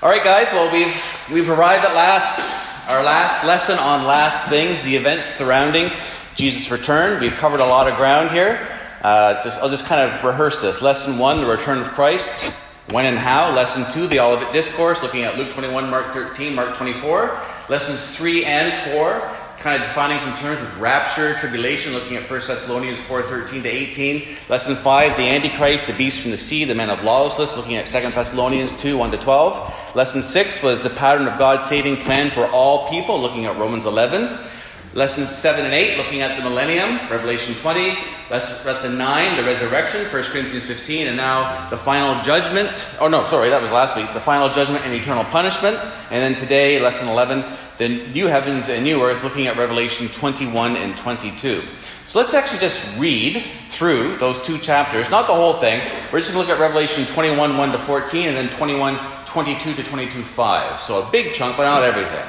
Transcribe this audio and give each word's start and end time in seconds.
All 0.00 0.08
right, 0.08 0.22
guys. 0.22 0.48
Well, 0.52 0.72
we've 0.72 1.28
we've 1.28 1.50
arrived 1.50 1.84
at 1.84 1.92
last 1.92 2.88
our 2.88 3.02
last 3.02 3.44
lesson 3.44 3.76
on 3.80 4.06
last 4.06 4.48
things, 4.48 4.80
the 4.82 4.94
events 4.94 5.26
surrounding 5.26 5.90
Jesus' 6.36 6.70
return. 6.70 7.20
We've 7.20 7.32
covered 7.32 7.58
a 7.58 7.66
lot 7.66 7.90
of 7.90 7.96
ground 7.96 8.30
here. 8.30 8.68
Uh, 9.02 9.42
just 9.42 9.60
I'll 9.60 9.68
just 9.68 9.86
kind 9.86 10.08
of 10.08 10.22
rehearse 10.22 10.62
this. 10.62 10.80
Lesson 10.82 11.18
one: 11.18 11.38
the 11.40 11.46
return 11.46 11.78
of 11.78 11.88
Christ. 11.88 12.66
When 12.92 13.06
and 13.06 13.18
how. 13.18 13.52
Lesson 13.52 13.84
two: 13.92 14.06
the 14.06 14.20
Olivet 14.20 14.52
Discourse, 14.52 15.02
looking 15.02 15.24
at 15.24 15.36
Luke 15.36 15.50
21, 15.50 15.90
Mark 15.90 16.12
13, 16.12 16.54
Mark 16.54 16.76
24. 16.76 17.36
Lessons 17.68 18.16
three 18.16 18.44
and 18.44 18.72
four 18.92 19.28
kind 19.60 19.82
of 19.82 19.88
defining 19.88 20.20
some 20.20 20.34
terms 20.36 20.60
with 20.60 20.76
rapture, 20.78 21.34
tribulation, 21.34 21.92
looking 21.92 22.16
at 22.16 22.30
1 22.30 22.40
Thessalonians 22.46 23.00
4 23.00 23.22
13 23.22 23.62
to 23.64 23.68
18. 23.68 24.36
Lesson 24.48 24.76
5, 24.76 25.16
the 25.16 25.24
Antichrist, 25.24 25.88
the 25.88 25.92
beast 25.94 26.22
from 26.22 26.30
the 26.30 26.38
sea, 26.38 26.64
the 26.64 26.74
man 26.74 26.90
of 26.90 27.02
lawlessness, 27.02 27.56
looking 27.56 27.74
at 27.74 27.86
2 27.86 28.00
Thessalonians 28.10 28.76
2 28.76 28.96
1 28.96 29.10
to 29.10 29.18
12. 29.18 29.96
Lesson 29.96 30.22
6 30.22 30.62
was 30.62 30.84
the 30.84 30.90
pattern 30.90 31.26
of 31.26 31.38
God's 31.38 31.66
saving 31.66 31.96
plan 31.96 32.30
for 32.30 32.46
all 32.46 32.88
people, 32.88 33.20
looking 33.20 33.46
at 33.46 33.56
Romans 33.58 33.84
11. 33.84 34.38
Lessons 34.94 35.28
7 35.28 35.64
and 35.64 35.74
8, 35.74 35.98
looking 35.98 36.22
at 36.22 36.36
the 36.36 36.42
millennium, 36.42 36.98
Revelation 37.10 37.54
20. 37.56 37.96
Lesson 38.30 38.96
9, 38.96 39.36
the 39.36 39.44
resurrection, 39.44 40.02
1 40.02 40.10
Corinthians 40.10 40.64
15. 40.64 41.08
And 41.08 41.16
now 41.16 41.68
the 41.68 41.76
final 41.76 42.22
judgment. 42.22 42.96
Oh, 43.00 43.08
no, 43.08 43.26
sorry, 43.26 43.50
that 43.50 43.60
was 43.60 43.72
last 43.72 43.96
week. 43.96 44.12
The 44.14 44.20
final 44.20 44.50
judgment 44.50 44.84
and 44.84 44.94
eternal 44.94 45.24
punishment. 45.24 45.76
And 46.10 46.22
then 46.22 46.34
today, 46.34 46.80
lesson 46.80 47.08
11, 47.08 47.44
the 47.78 47.88
new 47.88 48.26
heavens 48.26 48.68
and 48.68 48.84
new 48.84 49.02
earth, 49.02 49.22
looking 49.22 49.46
at 49.46 49.56
Revelation 49.56 50.08
21 50.08 50.76
and 50.76 50.96
22. 50.96 51.62
So 52.06 52.18
let's 52.18 52.34
actually 52.34 52.58
just 52.58 52.98
read 52.98 53.42
through 53.68 54.16
those 54.16 54.42
two 54.42 54.58
chapters, 54.58 55.10
not 55.10 55.26
the 55.26 55.34
whole 55.34 55.54
thing. 55.54 55.80
We're 56.12 56.18
just 56.18 56.32
going 56.32 56.44
to 56.44 56.50
look 56.50 56.58
at 56.58 56.60
Revelation 56.60 57.04
21 57.06 57.56
1 57.56 57.72
to 57.72 57.78
14 57.78 58.28
and 58.28 58.36
then 58.36 58.48
21 58.56 58.98
22 59.26 59.74
to 59.74 59.82
22 59.84 60.22
5. 60.22 60.80
So 60.80 61.06
a 61.06 61.10
big 61.12 61.34
chunk, 61.34 61.56
but 61.56 61.64
not 61.64 61.82
everything. 61.82 62.26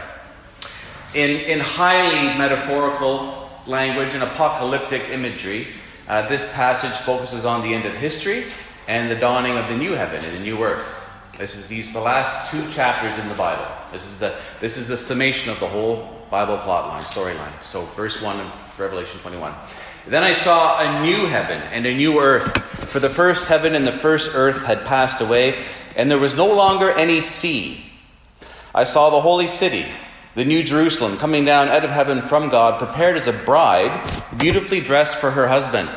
In, 1.16 1.42
in 1.50 1.60
highly 1.60 2.38
metaphorical 2.38 3.50
language 3.66 4.14
and 4.14 4.22
apocalyptic 4.22 5.10
imagery, 5.10 5.68
uh, 6.08 6.28
this 6.28 6.52
passage 6.54 6.92
focuses 6.92 7.46
on 7.46 7.62
the 7.62 7.74
end 7.74 7.86
of 7.86 7.94
history 7.96 8.46
and 8.88 9.10
the 9.10 9.16
dawning 9.16 9.58
of 9.58 9.68
the 9.70 9.78
new 9.78 9.94
heaven 9.94 10.24
and 10.26 10.36
the 10.36 10.42
new 10.42 10.62
earth. 10.64 10.99
This 11.40 11.56
is 11.56 11.70
these 11.70 11.94
the 11.94 12.02
last 12.02 12.52
two 12.52 12.70
chapters 12.70 13.18
in 13.18 13.30
the 13.30 13.36
Bible. 13.36 13.66
This 13.94 14.06
is 14.06 14.20
the 14.20 14.36
this 14.60 14.76
is 14.76 14.90
the 14.90 14.98
summation 14.98 15.50
of 15.50 15.58
the 15.62 15.68
whole 15.68 16.20
Bible 16.30 16.58
plot 16.58 16.90
line, 16.90 17.02
storyline. 17.02 17.64
So 17.64 17.84
verse 17.96 18.22
1 18.22 18.42
of 18.42 18.80
Revelation 18.80 19.22
21. 19.22 19.54
Then 20.08 20.22
I 20.22 20.34
saw 20.34 20.82
a 20.82 21.02
new 21.02 21.26
heaven 21.28 21.62
and 21.72 21.86
a 21.86 21.96
new 21.96 22.20
earth, 22.20 22.90
for 22.90 23.00
the 23.00 23.10
first 23.10 23.48
heaven 23.48 23.74
and 23.74 23.88
the 23.88 23.94
first 23.94 24.36
earth 24.36 24.66
had 24.66 24.84
passed 24.84 25.22
away, 25.22 25.64
and 25.96 26.12
there 26.12 26.18
was 26.18 26.36
no 26.36 26.54
longer 26.54 26.92
any 26.92 27.22
sea. 27.22 27.86
I 28.76 28.84
saw 28.84 29.10
the 29.10 29.22
holy 29.22 29.48
city, 29.48 29.86
the 30.36 30.44
new 30.44 30.62
Jerusalem, 30.62 31.16
coming 31.16 31.46
down 31.46 31.70
out 31.70 31.86
of 31.86 31.90
heaven 31.90 32.22
from 32.22 32.50
God, 32.50 32.80
prepared 32.80 33.16
as 33.16 33.28
a 33.28 33.34
bride, 33.34 34.06
beautifully 34.38 34.82
dressed 34.82 35.20
for 35.20 35.32
her 35.32 35.48
husband. 35.48 35.88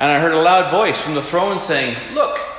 And 0.00 0.10
I 0.10 0.18
heard 0.18 0.32
a 0.32 0.42
loud 0.42 0.72
voice 0.72 1.00
from 1.00 1.14
the 1.14 1.22
throne 1.22 1.60
saying, 1.60 1.96
Look, 2.14 2.47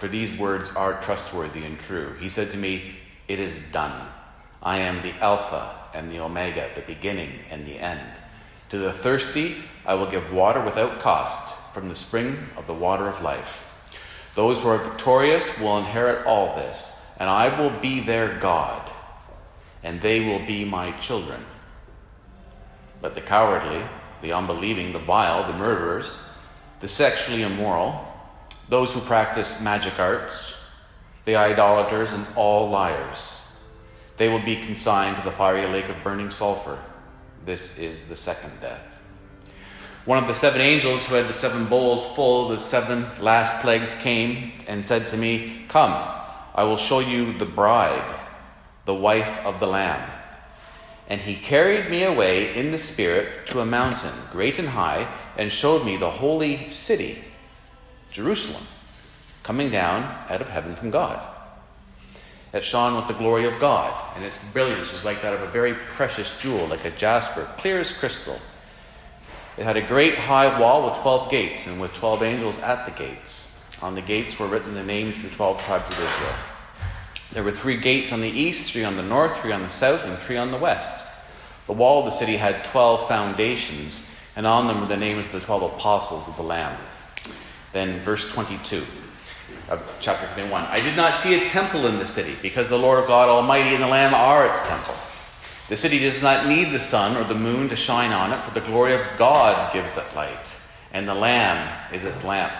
for 0.00 0.08
these 0.08 0.34
words 0.38 0.70
are 0.70 0.98
trustworthy 1.02 1.62
and 1.62 1.78
true. 1.78 2.14
He 2.18 2.30
said 2.30 2.50
to 2.52 2.56
me, 2.56 2.96
It 3.28 3.38
is 3.38 3.58
done. 3.70 4.08
I 4.62 4.78
am 4.78 5.02
the 5.02 5.12
Alpha 5.20 5.74
and 5.92 6.10
the 6.10 6.20
Omega, 6.20 6.70
the 6.74 6.80
beginning 6.80 7.28
and 7.50 7.66
the 7.66 7.78
end. 7.78 8.18
To 8.70 8.78
the 8.78 8.94
thirsty, 8.94 9.56
I 9.84 9.94
will 9.94 10.10
give 10.10 10.32
water 10.32 10.64
without 10.64 11.00
cost 11.00 11.74
from 11.74 11.90
the 11.90 11.94
spring 11.94 12.38
of 12.56 12.66
the 12.66 12.72
water 12.72 13.08
of 13.08 13.20
life. 13.20 13.66
Those 14.34 14.62
who 14.62 14.70
are 14.70 14.78
victorious 14.78 15.58
will 15.58 15.76
inherit 15.76 16.26
all 16.26 16.56
this, 16.56 17.06
and 17.18 17.28
I 17.28 17.60
will 17.60 17.78
be 17.80 18.00
their 18.00 18.38
God, 18.38 18.90
and 19.82 20.00
they 20.00 20.24
will 20.24 20.46
be 20.46 20.64
my 20.64 20.92
children. 20.92 21.44
But 23.02 23.14
the 23.14 23.20
cowardly, 23.20 23.84
the 24.22 24.32
unbelieving, 24.32 24.94
the 24.94 24.98
vile, 24.98 25.46
the 25.46 25.58
murderers, 25.58 26.26
the 26.80 26.88
sexually 26.88 27.42
immoral, 27.42 28.09
those 28.70 28.94
who 28.94 29.00
practice 29.00 29.60
magic 29.60 29.98
arts, 29.98 30.56
the 31.24 31.34
idolaters, 31.34 32.12
and 32.12 32.24
all 32.36 32.70
liars. 32.70 33.36
They 34.16 34.28
will 34.28 34.42
be 34.42 34.56
consigned 34.56 35.16
to 35.16 35.24
the 35.24 35.32
fiery 35.32 35.66
lake 35.66 35.88
of 35.88 36.04
burning 36.04 36.30
sulfur. 36.30 36.78
This 37.44 37.80
is 37.80 38.08
the 38.08 38.14
second 38.14 38.52
death. 38.60 38.98
One 40.04 40.18
of 40.18 40.28
the 40.28 40.34
seven 40.34 40.60
angels 40.60 41.06
who 41.06 41.16
had 41.16 41.26
the 41.26 41.32
seven 41.32 41.66
bowls 41.66 42.14
full 42.14 42.44
of 42.44 42.52
the 42.52 42.58
seven 42.60 43.06
last 43.20 43.60
plagues 43.60 44.00
came 44.02 44.52
and 44.68 44.84
said 44.84 45.08
to 45.08 45.16
me, 45.16 45.64
Come, 45.68 45.92
I 46.54 46.62
will 46.62 46.76
show 46.76 47.00
you 47.00 47.32
the 47.32 47.46
bride, 47.46 48.14
the 48.84 48.94
wife 48.94 49.44
of 49.44 49.58
the 49.58 49.66
Lamb. 49.66 50.08
And 51.08 51.20
he 51.20 51.34
carried 51.34 51.90
me 51.90 52.04
away 52.04 52.54
in 52.54 52.70
the 52.70 52.78
Spirit 52.78 53.48
to 53.48 53.60
a 53.60 53.66
mountain, 53.66 54.12
great 54.30 54.60
and 54.60 54.68
high, 54.68 55.12
and 55.36 55.50
showed 55.50 55.84
me 55.84 55.96
the 55.96 56.10
holy 56.10 56.68
city 56.68 57.18
Jerusalem, 58.10 58.66
coming 59.42 59.70
down 59.70 60.02
out 60.28 60.40
of 60.40 60.48
heaven 60.48 60.74
from 60.74 60.90
God. 60.90 61.20
It 62.52 62.64
shone 62.64 62.96
with 62.96 63.06
the 63.06 63.14
glory 63.14 63.44
of 63.44 63.60
God, 63.60 63.94
and 64.16 64.24
its 64.24 64.42
brilliance 64.52 64.92
was 64.92 65.04
like 65.04 65.22
that 65.22 65.32
of 65.32 65.42
a 65.42 65.46
very 65.46 65.74
precious 65.74 66.36
jewel, 66.40 66.66
like 66.66 66.84
a 66.84 66.90
jasper, 66.90 67.44
clear 67.58 67.78
as 67.78 67.96
crystal. 67.96 68.38
It 69.56 69.64
had 69.64 69.76
a 69.76 69.82
great 69.82 70.16
high 70.16 70.58
wall 70.58 70.88
with 70.88 70.98
twelve 70.98 71.30
gates, 71.30 71.66
and 71.66 71.80
with 71.80 71.94
twelve 71.94 72.22
angels 72.22 72.58
at 72.58 72.84
the 72.86 72.90
gates. 72.92 73.62
On 73.82 73.94
the 73.94 74.02
gates 74.02 74.38
were 74.38 74.48
written 74.48 74.74
the 74.74 74.82
names 74.82 75.16
of 75.16 75.22
the 75.22 75.30
twelve 75.30 75.62
tribes 75.62 75.90
of 75.90 75.98
Israel. 75.98 76.34
There 77.30 77.44
were 77.44 77.52
three 77.52 77.76
gates 77.76 78.12
on 78.12 78.20
the 78.20 78.28
east, 78.28 78.72
three 78.72 78.84
on 78.84 78.96
the 78.96 79.02
north, 79.02 79.38
three 79.38 79.52
on 79.52 79.62
the 79.62 79.68
south, 79.68 80.04
and 80.04 80.18
three 80.18 80.36
on 80.36 80.50
the 80.50 80.58
west. 80.58 81.06
The 81.66 81.72
wall 81.72 82.00
of 82.00 82.06
the 82.06 82.10
city 82.10 82.36
had 82.36 82.64
twelve 82.64 83.06
foundations, 83.06 84.08
and 84.34 84.46
on 84.46 84.66
them 84.66 84.80
were 84.80 84.88
the 84.88 84.96
names 84.96 85.26
of 85.26 85.32
the 85.32 85.40
twelve 85.40 85.62
apostles 85.62 86.26
of 86.26 86.36
the 86.36 86.42
Lamb. 86.42 86.76
Then, 87.72 88.00
verse 88.00 88.32
22 88.32 88.84
of 89.70 89.96
chapter 90.00 90.26
21. 90.34 90.64
I 90.64 90.80
did 90.80 90.96
not 90.96 91.14
see 91.14 91.34
a 91.34 91.48
temple 91.48 91.86
in 91.86 91.98
the 91.98 92.06
city, 92.06 92.34
because 92.42 92.68
the 92.68 92.78
Lord 92.78 93.06
God 93.06 93.28
Almighty 93.28 93.74
and 93.74 93.82
the 93.82 93.88
Lamb 93.88 94.12
are 94.12 94.46
its 94.46 94.68
temple. 94.68 94.94
The 95.68 95.76
city 95.76 96.00
does 96.00 96.20
not 96.20 96.48
need 96.48 96.72
the 96.72 96.80
sun 96.80 97.16
or 97.16 97.22
the 97.22 97.34
moon 97.34 97.68
to 97.68 97.76
shine 97.76 98.12
on 98.12 98.32
it, 98.32 98.42
for 98.42 98.52
the 98.52 98.66
glory 98.66 98.94
of 98.94 99.06
God 99.16 99.72
gives 99.72 99.96
it 99.96 100.16
light, 100.16 100.56
and 100.92 101.08
the 101.08 101.14
Lamb 101.14 101.94
is 101.94 102.04
its 102.04 102.24
lamp. 102.24 102.52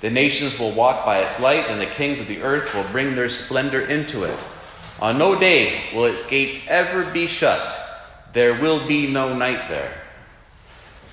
The 0.00 0.10
nations 0.10 0.58
will 0.58 0.70
walk 0.70 1.04
by 1.04 1.22
its 1.22 1.40
light, 1.40 1.68
and 1.68 1.80
the 1.80 1.86
kings 1.86 2.20
of 2.20 2.28
the 2.28 2.42
earth 2.42 2.72
will 2.74 2.84
bring 2.92 3.16
their 3.16 3.28
splendor 3.28 3.80
into 3.80 4.22
it. 4.22 4.38
On 5.00 5.18
no 5.18 5.38
day 5.38 5.82
will 5.92 6.04
its 6.04 6.24
gates 6.24 6.64
ever 6.68 7.04
be 7.10 7.26
shut. 7.26 7.76
There 8.32 8.60
will 8.60 8.86
be 8.86 9.10
no 9.10 9.34
night 9.34 9.68
there. 9.68 10.00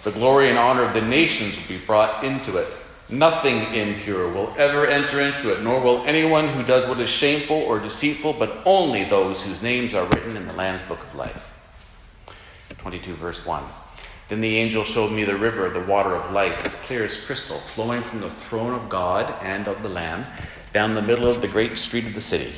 The 0.04 0.12
glory 0.12 0.50
and 0.50 0.58
honor 0.60 0.84
of 0.84 0.94
the 0.94 1.02
nations 1.02 1.58
will 1.58 1.80
be 1.80 1.86
brought 1.86 2.24
into 2.24 2.58
it 2.58 2.68
Nothing 3.12 3.74
impure 3.74 4.32
will 4.32 4.54
ever 4.56 4.86
enter 4.86 5.20
into 5.20 5.52
it, 5.52 5.64
nor 5.64 5.82
will 5.82 6.04
anyone 6.06 6.48
who 6.48 6.64
does 6.64 6.88
what 6.88 7.00
is 7.00 7.10
shameful 7.10 7.58
or 7.58 7.80
deceitful, 7.80 8.34
but 8.34 8.62
only 8.66 9.04
those 9.04 9.42
whose 9.42 9.64
names 9.64 9.96
are 9.96 10.06
written 10.10 10.38
in 10.38 10.48
the 10.48 10.54
Lamb's 10.54 10.84
book 10.84 11.02
of 11.02 11.16
life. 11.16 11.52
22, 12.78 13.16
verse 13.16 13.44
1. 13.46 13.64
Then 14.28 14.42
the 14.42 14.58
angel 14.58 14.84
showed 14.84 15.12
me 15.12 15.24
the 15.24 15.36
river, 15.36 15.72
the 15.72 15.82
water 15.82 16.16
of 16.16 16.32
life, 16.32 16.64
as 16.68 16.76
clear 16.76 17.04
as 17.04 17.26
crystal, 17.26 17.58
flowing 17.58 18.04
from 18.04 18.22
the 18.22 18.30
throne 18.30 18.76
of 18.76 18.90
God 18.90 19.34
and 19.42 19.68
of 19.68 19.82
the 19.82 19.90
Lamb 19.90 20.24
down 20.72 20.94
the 20.94 21.02
middle 21.02 21.28
of 21.28 21.42
the 21.42 21.48
great 21.48 21.80
street 21.80 22.06
of 22.06 22.14
the 22.14 22.22
city. 22.22 22.54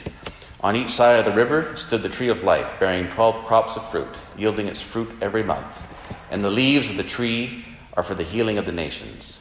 On 0.60 0.75
each 0.75 0.90
side 0.90 1.18
of 1.18 1.25
the 1.25 1.31
river 1.31 1.75
stood 1.78 2.04
the 2.04 2.10
tree 2.10 2.28
of 2.28 2.44
life, 2.44 2.78
bearing 2.78 3.08
twelve 3.08 3.46
crops 3.46 3.78
of 3.78 3.90
fruit, 3.90 4.18
yielding 4.38 4.68
its 4.68 4.81
fruit 4.81 5.10
every 5.22 5.44
month. 5.44 5.88
And 6.30 6.44
the 6.44 6.52
leaves 6.52 6.90
of 6.90 6.98
the 6.98 7.04
tree 7.04 7.64
are 7.94 8.04
for 8.04 8.16
the 8.16 8.24
healing 8.24 8.58
of 8.58 8.66
the 8.66 8.74
nations. 8.74 9.41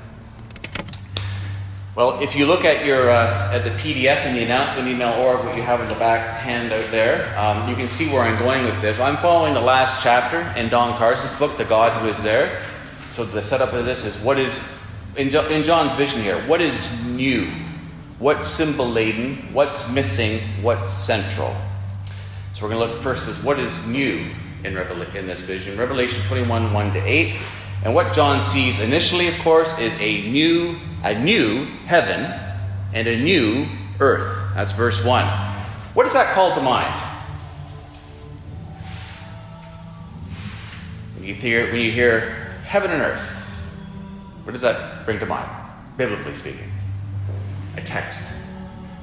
Well, 1.93 2.21
if 2.21 2.37
you 2.37 2.45
look 2.45 2.63
at 2.63 2.85
your 2.85 3.09
uh, 3.09 3.51
at 3.51 3.65
the 3.65 3.71
PDF 3.71 4.25
in 4.25 4.33
the 4.33 4.43
announcement 4.43 4.87
email 4.87 5.11
or 5.21 5.35
what 5.43 5.57
you 5.57 5.61
have 5.61 5.81
in 5.81 5.89
the 5.89 5.95
back 5.95 6.39
handout 6.39 6.89
there, 6.89 7.37
um, 7.37 7.67
you 7.67 7.75
can 7.75 7.89
see 7.89 8.07
where 8.07 8.21
I'm 8.21 8.39
going 8.39 8.63
with 8.63 8.81
this. 8.81 9.01
I'm 9.01 9.17
following 9.17 9.53
the 9.53 9.59
last 9.59 10.01
chapter 10.01 10.39
in 10.57 10.69
Don 10.69 10.97
Carson's 10.97 11.35
book, 11.35 11.57
The 11.57 11.65
God 11.65 11.91
Who 12.01 12.07
Is 12.07 12.23
There. 12.23 12.63
So 13.09 13.25
the 13.25 13.41
setup 13.43 13.73
of 13.73 13.83
this 13.83 14.05
is 14.05 14.17
what 14.23 14.39
is 14.39 14.61
in, 15.17 15.35
in 15.51 15.63
John's 15.65 15.93
vision 15.95 16.21
here. 16.21 16.37
What 16.47 16.61
is 16.61 17.05
new? 17.07 17.49
What's 18.19 18.47
symbol 18.47 18.87
laden? 18.87 19.35
What's 19.51 19.91
missing? 19.91 20.39
What's 20.61 20.93
central? 20.93 21.53
So 22.53 22.63
we're 22.65 22.73
going 22.73 22.87
to 22.87 22.93
look 22.93 23.03
first 23.03 23.27
as 23.27 23.43
what 23.43 23.59
is 23.59 23.87
new 23.87 24.25
in, 24.63 24.75
Revel- 24.75 25.01
in 25.13 25.27
this 25.27 25.41
vision. 25.41 25.77
Revelation 25.77 26.23
21 26.27 26.71
1 26.71 26.91
to 26.91 26.99
8. 26.99 27.37
And 27.83 27.93
what 27.93 28.13
John 28.13 28.39
sees 28.39 28.79
initially, 28.79 29.27
of 29.27 29.37
course, 29.39 29.77
is 29.79 29.93
a 29.99 30.29
new, 30.29 30.77
a 31.03 31.19
new 31.19 31.65
heaven 31.85 32.31
and 32.93 33.07
a 33.07 33.21
new 33.21 33.65
earth. 33.99 34.53
That's 34.55 34.71
verse 34.73 35.03
1. 35.03 35.25
What 35.93 36.03
does 36.03 36.13
that 36.13 36.33
call 36.33 36.53
to 36.55 36.61
mind? 36.61 36.95
When 41.15 41.25
you 41.25 41.33
hear, 41.33 41.71
when 41.71 41.81
you 41.81 41.91
hear 41.91 42.53
heaven 42.63 42.91
and 42.91 43.01
earth, 43.01 43.73
what 44.43 44.53
does 44.53 44.61
that 44.61 45.05
bring 45.05 45.19
to 45.19 45.25
mind, 45.25 45.49
biblically 45.97 46.35
speaking? 46.35 46.71
A 47.77 47.81
text. 47.81 48.47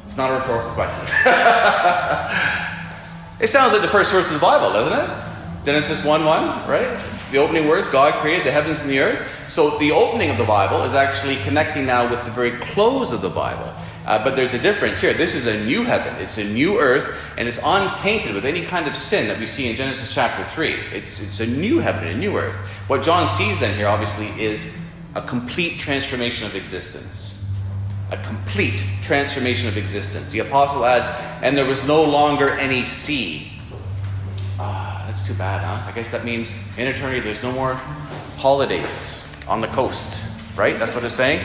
It's 0.06 0.16
not 0.16 0.30
a 0.30 0.34
rhetorical 0.34 0.70
question. 0.72 1.04
it 3.40 3.48
sounds 3.48 3.72
like 3.72 3.82
the 3.82 3.88
first 3.88 4.12
verse 4.12 4.26
of 4.26 4.34
the 4.34 4.40
Bible, 4.40 4.72
doesn't 4.72 4.92
it? 4.92 5.27
Genesis 5.68 6.02
1 6.02 6.24
1, 6.24 6.66
right? 6.66 6.98
The 7.30 7.36
opening 7.36 7.68
words 7.68 7.88
God 7.88 8.14
created 8.22 8.46
the 8.46 8.50
heavens 8.50 8.80
and 8.80 8.88
the 8.88 9.00
earth. 9.00 9.28
So 9.50 9.76
the 9.76 9.92
opening 9.92 10.30
of 10.30 10.38
the 10.38 10.44
Bible 10.46 10.82
is 10.84 10.94
actually 10.94 11.36
connecting 11.44 11.84
now 11.84 12.08
with 12.08 12.24
the 12.24 12.30
very 12.30 12.52
close 12.52 13.12
of 13.12 13.20
the 13.20 13.28
Bible. 13.28 13.70
Uh, 14.06 14.24
but 14.24 14.34
there's 14.34 14.54
a 14.54 14.58
difference 14.58 15.02
here. 15.02 15.12
This 15.12 15.34
is 15.34 15.46
a 15.46 15.62
new 15.66 15.82
heaven, 15.82 16.14
it's 16.22 16.38
a 16.38 16.44
new 16.44 16.80
earth, 16.80 17.14
and 17.36 17.46
it's 17.46 17.60
untainted 17.62 18.34
with 18.34 18.46
any 18.46 18.62
kind 18.64 18.88
of 18.88 18.96
sin 18.96 19.28
that 19.28 19.38
we 19.38 19.46
see 19.46 19.68
in 19.68 19.76
Genesis 19.76 20.14
chapter 20.14 20.42
3. 20.54 20.72
It's, 20.90 21.20
it's 21.20 21.40
a 21.40 21.46
new 21.46 21.80
heaven, 21.80 22.08
a 22.08 22.16
new 22.16 22.38
earth. 22.38 22.56
What 22.86 23.02
John 23.02 23.26
sees 23.26 23.60
then 23.60 23.76
here, 23.76 23.88
obviously, 23.88 24.28
is 24.42 24.74
a 25.16 25.20
complete 25.20 25.78
transformation 25.78 26.46
of 26.46 26.56
existence. 26.56 27.52
A 28.10 28.16
complete 28.22 28.82
transformation 29.02 29.68
of 29.68 29.76
existence. 29.76 30.32
The 30.32 30.38
apostle 30.38 30.86
adds, 30.86 31.10
and 31.42 31.58
there 31.58 31.66
was 31.66 31.86
no 31.86 32.02
longer 32.02 32.52
any 32.52 32.86
sea 32.86 33.52
that's 35.18 35.28
too 35.28 35.34
bad, 35.34 35.64
huh? 35.64 35.84
I 35.84 35.92
guess 35.92 36.12
that 36.12 36.24
means 36.24 36.56
in 36.76 36.86
eternity 36.86 37.18
there's 37.18 37.42
no 37.42 37.50
more 37.50 37.74
holidays 38.36 39.26
on 39.48 39.60
the 39.60 39.66
coast, 39.66 40.22
right? 40.56 40.78
That's 40.78 40.94
what 40.94 41.02
it's 41.02 41.16
saying. 41.16 41.44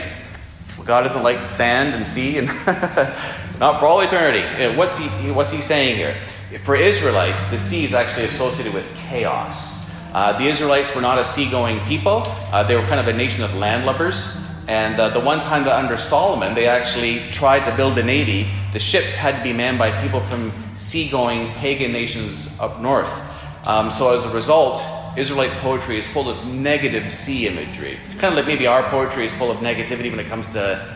God 0.84 1.06
isn't 1.06 1.24
like 1.24 1.38
sand 1.48 1.92
and 1.94 2.06
sea, 2.06 2.38
and 2.38 2.46
not 3.58 3.80
for 3.80 3.86
all 3.86 4.00
eternity. 4.00 4.76
What's 4.76 4.98
he, 4.98 5.08
what's 5.32 5.50
he 5.50 5.60
saying 5.60 5.96
here? 5.96 6.14
For 6.62 6.76
Israelites, 6.76 7.50
the 7.50 7.58
sea 7.58 7.84
is 7.84 7.94
actually 7.94 8.26
associated 8.26 8.72
with 8.72 8.86
chaos. 9.08 9.92
Uh, 10.14 10.38
the 10.38 10.44
Israelites 10.44 10.94
were 10.94 11.00
not 11.00 11.18
a 11.18 11.24
seagoing 11.24 11.80
people, 11.80 12.22
uh, 12.52 12.62
they 12.62 12.76
were 12.76 12.86
kind 12.86 13.00
of 13.00 13.08
a 13.08 13.12
nation 13.12 13.42
of 13.42 13.50
landlubbers. 13.52 14.40
And 14.68 15.00
uh, 15.00 15.10
the 15.10 15.20
one 15.20 15.42
time 15.42 15.64
that 15.64 15.76
under 15.82 15.98
Solomon, 15.98 16.54
they 16.54 16.68
actually 16.68 17.28
tried 17.30 17.68
to 17.68 17.76
build 17.76 17.98
a 17.98 18.04
navy, 18.04 18.48
the 18.72 18.80
ships 18.80 19.14
had 19.14 19.36
to 19.36 19.42
be 19.42 19.52
manned 19.52 19.78
by 19.78 20.00
people 20.00 20.20
from 20.20 20.52
seagoing 20.74 21.52
pagan 21.54 21.92
nations 21.92 22.56
up 22.60 22.80
north. 22.80 23.33
Um, 23.66 23.90
so 23.90 24.12
as 24.12 24.24
a 24.24 24.30
result, 24.30 24.82
Israelite 25.16 25.52
poetry 25.58 25.96
is 25.96 26.10
full 26.10 26.28
of 26.28 26.46
negative 26.46 27.12
sea 27.12 27.46
imagery. 27.46 27.96
Kind 28.18 28.32
of 28.32 28.34
like 28.34 28.46
maybe 28.46 28.66
our 28.66 28.82
poetry 28.90 29.24
is 29.24 29.34
full 29.34 29.50
of 29.50 29.58
negativity 29.58 30.10
when 30.10 30.20
it 30.20 30.26
comes 30.26 30.46
to 30.48 30.94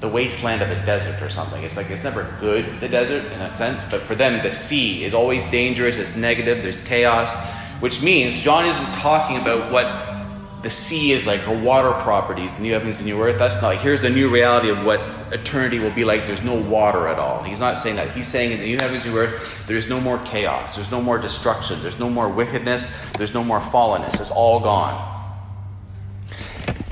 the 0.00 0.08
wasteland 0.08 0.60
of 0.60 0.70
a 0.70 0.86
desert 0.86 1.20
or 1.22 1.30
something. 1.30 1.62
It's 1.62 1.76
like 1.76 1.90
it's 1.90 2.04
never 2.04 2.30
good, 2.40 2.78
the 2.80 2.88
desert, 2.88 3.24
in 3.32 3.40
a 3.40 3.48
sense, 3.48 3.84
but 3.90 4.02
for 4.02 4.14
them, 4.14 4.42
the 4.42 4.52
sea 4.52 5.02
is 5.02 5.14
always 5.14 5.44
dangerous, 5.46 5.96
it's 5.96 6.14
negative, 6.14 6.62
there's 6.62 6.82
chaos, 6.82 7.34
which 7.80 8.02
means 8.02 8.38
John 8.38 8.66
isn't 8.66 8.92
talking 8.96 9.38
about 9.38 9.72
what 9.72 10.62
the 10.62 10.70
sea 10.70 11.12
is 11.12 11.26
like 11.26 11.46
or 11.48 11.56
water 11.58 11.92
properties, 12.02 12.54
the 12.54 12.62
new 12.62 12.72
heavens 12.72 12.98
and 12.98 13.06
new 13.06 13.20
earth. 13.22 13.38
That's 13.38 13.60
not. 13.62 13.76
Here's 13.76 14.00
the 14.00 14.10
new 14.10 14.28
reality 14.28 14.70
of 14.70 14.84
what 14.84 15.23
eternity 15.34 15.78
will 15.78 15.90
be 15.90 16.04
like. 16.04 16.26
There's 16.26 16.42
no 16.42 16.54
water 16.54 17.08
at 17.08 17.18
all. 17.18 17.42
He's 17.42 17.60
not 17.60 17.76
saying 17.76 17.96
that. 17.96 18.10
He's 18.10 18.26
saying 18.26 18.52
in 18.52 18.60
the 18.60 18.66
new 18.66 18.78
heavens 18.78 19.04
and 19.04 19.14
earth, 19.14 19.66
there's 19.66 19.88
no 19.88 20.00
more 20.00 20.18
chaos. 20.18 20.76
There's 20.76 20.90
no 20.90 21.02
more 21.02 21.18
destruction. 21.18 21.82
There's 21.82 21.98
no 21.98 22.08
more 22.08 22.28
wickedness. 22.28 23.12
There's 23.12 23.34
no 23.34 23.44
more 23.44 23.60
fallenness. 23.60 24.20
It's 24.20 24.30
all 24.30 24.60
gone. 24.60 25.10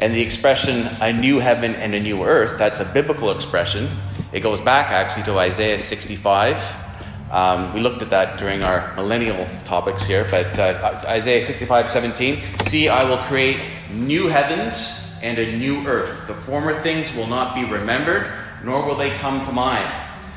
And 0.00 0.12
the 0.12 0.20
expression 0.20 0.88
a 1.00 1.12
new 1.12 1.38
heaven 1.38 1.74
and 1.76 1.94
a 1.94 2.00
new 2.00 2.24
earth, 2.24 2.58
that's 2.58 2.80
a 2.80 2.84
biblical 2.84 3.30
expression. 3.30 3.88
It 4.32 4.40
goes 4.40 4.60
back 4.60 4.90
actually 4.90 5.22
to 5.24 5.38
Isaiah 5.38 5.78
65. 5.78 6.80
Um, 7.30 7.72
we 7.72 7.80
looked 7.80 8.02
at 8.02 8.10
that 8.10 8.38
during 8.38 8.62
our 8.64 8.94
millennial 8.96 9.46
topics 9.64 10.04
here, 10.04 10.26
but 10.30 10.58
uh, 10.58 11.00
Isaiah 11.06 11.42
65 11.42 11.88
17. 11.88 12.42
See, 12.58 12.88
I 12.88 13.04
will 13.04 13.18
create 13.18 13.58
new 13.92 14.26
heavens 14.26 15.01
and 15.22 15.38
a 15.38 15.56
new 15.56 15.86
earth. 15.86 16.26
The 16.26 16.34
former 16.34 16.80
things 16.82 17.14
will 17.14 17.26
not 17.26 17.54
be 17.54 17.64
remembered, 17.64 18.30
nor 18.64 18.84
will 18.86 18.96
they 18.96 19.10
come 19.18 19.44
to 19.44 19.52
mind. 19.52 19.90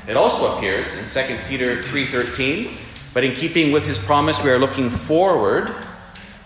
It 0.07 0.15
also 0.15 0.55
appears 0.55 0.95
in 0.95 1.05
2 1.05 1.37
Peter 1.47 1.81
3:13, 1.81 2.69
but 3.13 3.23
in 3.23 3.33
keeping 3.33 3.71
with 3.71 3.85
his 3.85 3.97
promise, 3.97 4.43
we 4.43 4.51
are 4.51 4.59
looking 4.59 4.89
forward 4.89 5.73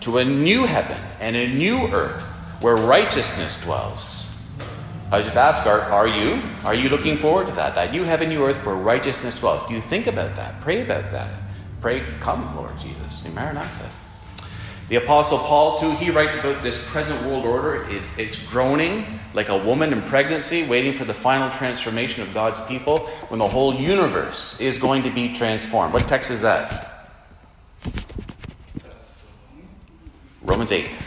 to 0.00 0.18
a 0.18 0.24
new 0.24 0.64
heaven 0.64 0.96
and 1.20 1.36
a 1.36 1.48
new 1.48 1.86
earth 1.88 2.24
where 2.60 2.76
righteousness 2.76 3.62
dwells. 3.62 4.26
I 5.12 5.22
just 5.22 5.36
ask, 5.36 5.66
are, 5.66 5.80
are 5.80 6.06
you? 6.06 6.40
Are 6.64 6.74
you 6.74 6.88
looking 6.88 7.16
forward 7.16 7.48
to 7.48 7.52
that? 7.54 7.74
That 7.74 7.90
new 7.90 8.04
heaven, 8.04 8.28
new 8.28 8.44
earth 8.44 8.64
where 8.64 8.76
righteousness 8.76 9.40
dwells. 9.40 9.66
Do 9.66 9.74
you 9.74 9.80
think 9.80 10.06
about 10.06 10.36
that? 10.36 10.60
Pray 10.60 10.82
about 10.82 11.10
that. 11.10 11.28
Pray, 11.80 12.04
come, 12.20 12.54
Lord 12.54 12.78
Jesus. 12.78 13.24
In 13.24 13.34
Maranatha. 13.34 13.90
The 14.90 14.96
Apostle 14.96 15.38
Paul, 15.38 15.78
too, 15.78 15.92
he 15.92 16.10
writes 16.10 16.36
about 16.36 16.64
this 16.64 16.90
present 16.90 17.24
world 17.24 17.46
order. 17.46 17.84
It, 17.88 18.02
it's 18.18 18.44
groaning 18.44 19.06
like 19.34 19.48
a 19.48 19.56
woman 19.56 19.92
in 19.92 20.02
pregnancy, 20.02 20.66
waiting 20.66 20.94
for 20.94 21.04
the 21.04 21.14
final 21.14 21.48
transformation 21.50 22.24
of 22.24 22.34
God's 22.34 22.60
people 22.66 23.06
when 23.28 23.38
the 23.38 23.46
whole 23.46 23.72
universe 23.72 24.60
is 24.60 24.78
going 24.78 25.04
to 25.04 25.10
be 25.10 25.32
transformed. 25.32 25.94
What 25.94 26.08
text 26.08 26.32
is 26.32 26.42
that? 26.42 27.08
Romans 30.42 30.72
8. 30.72 30.98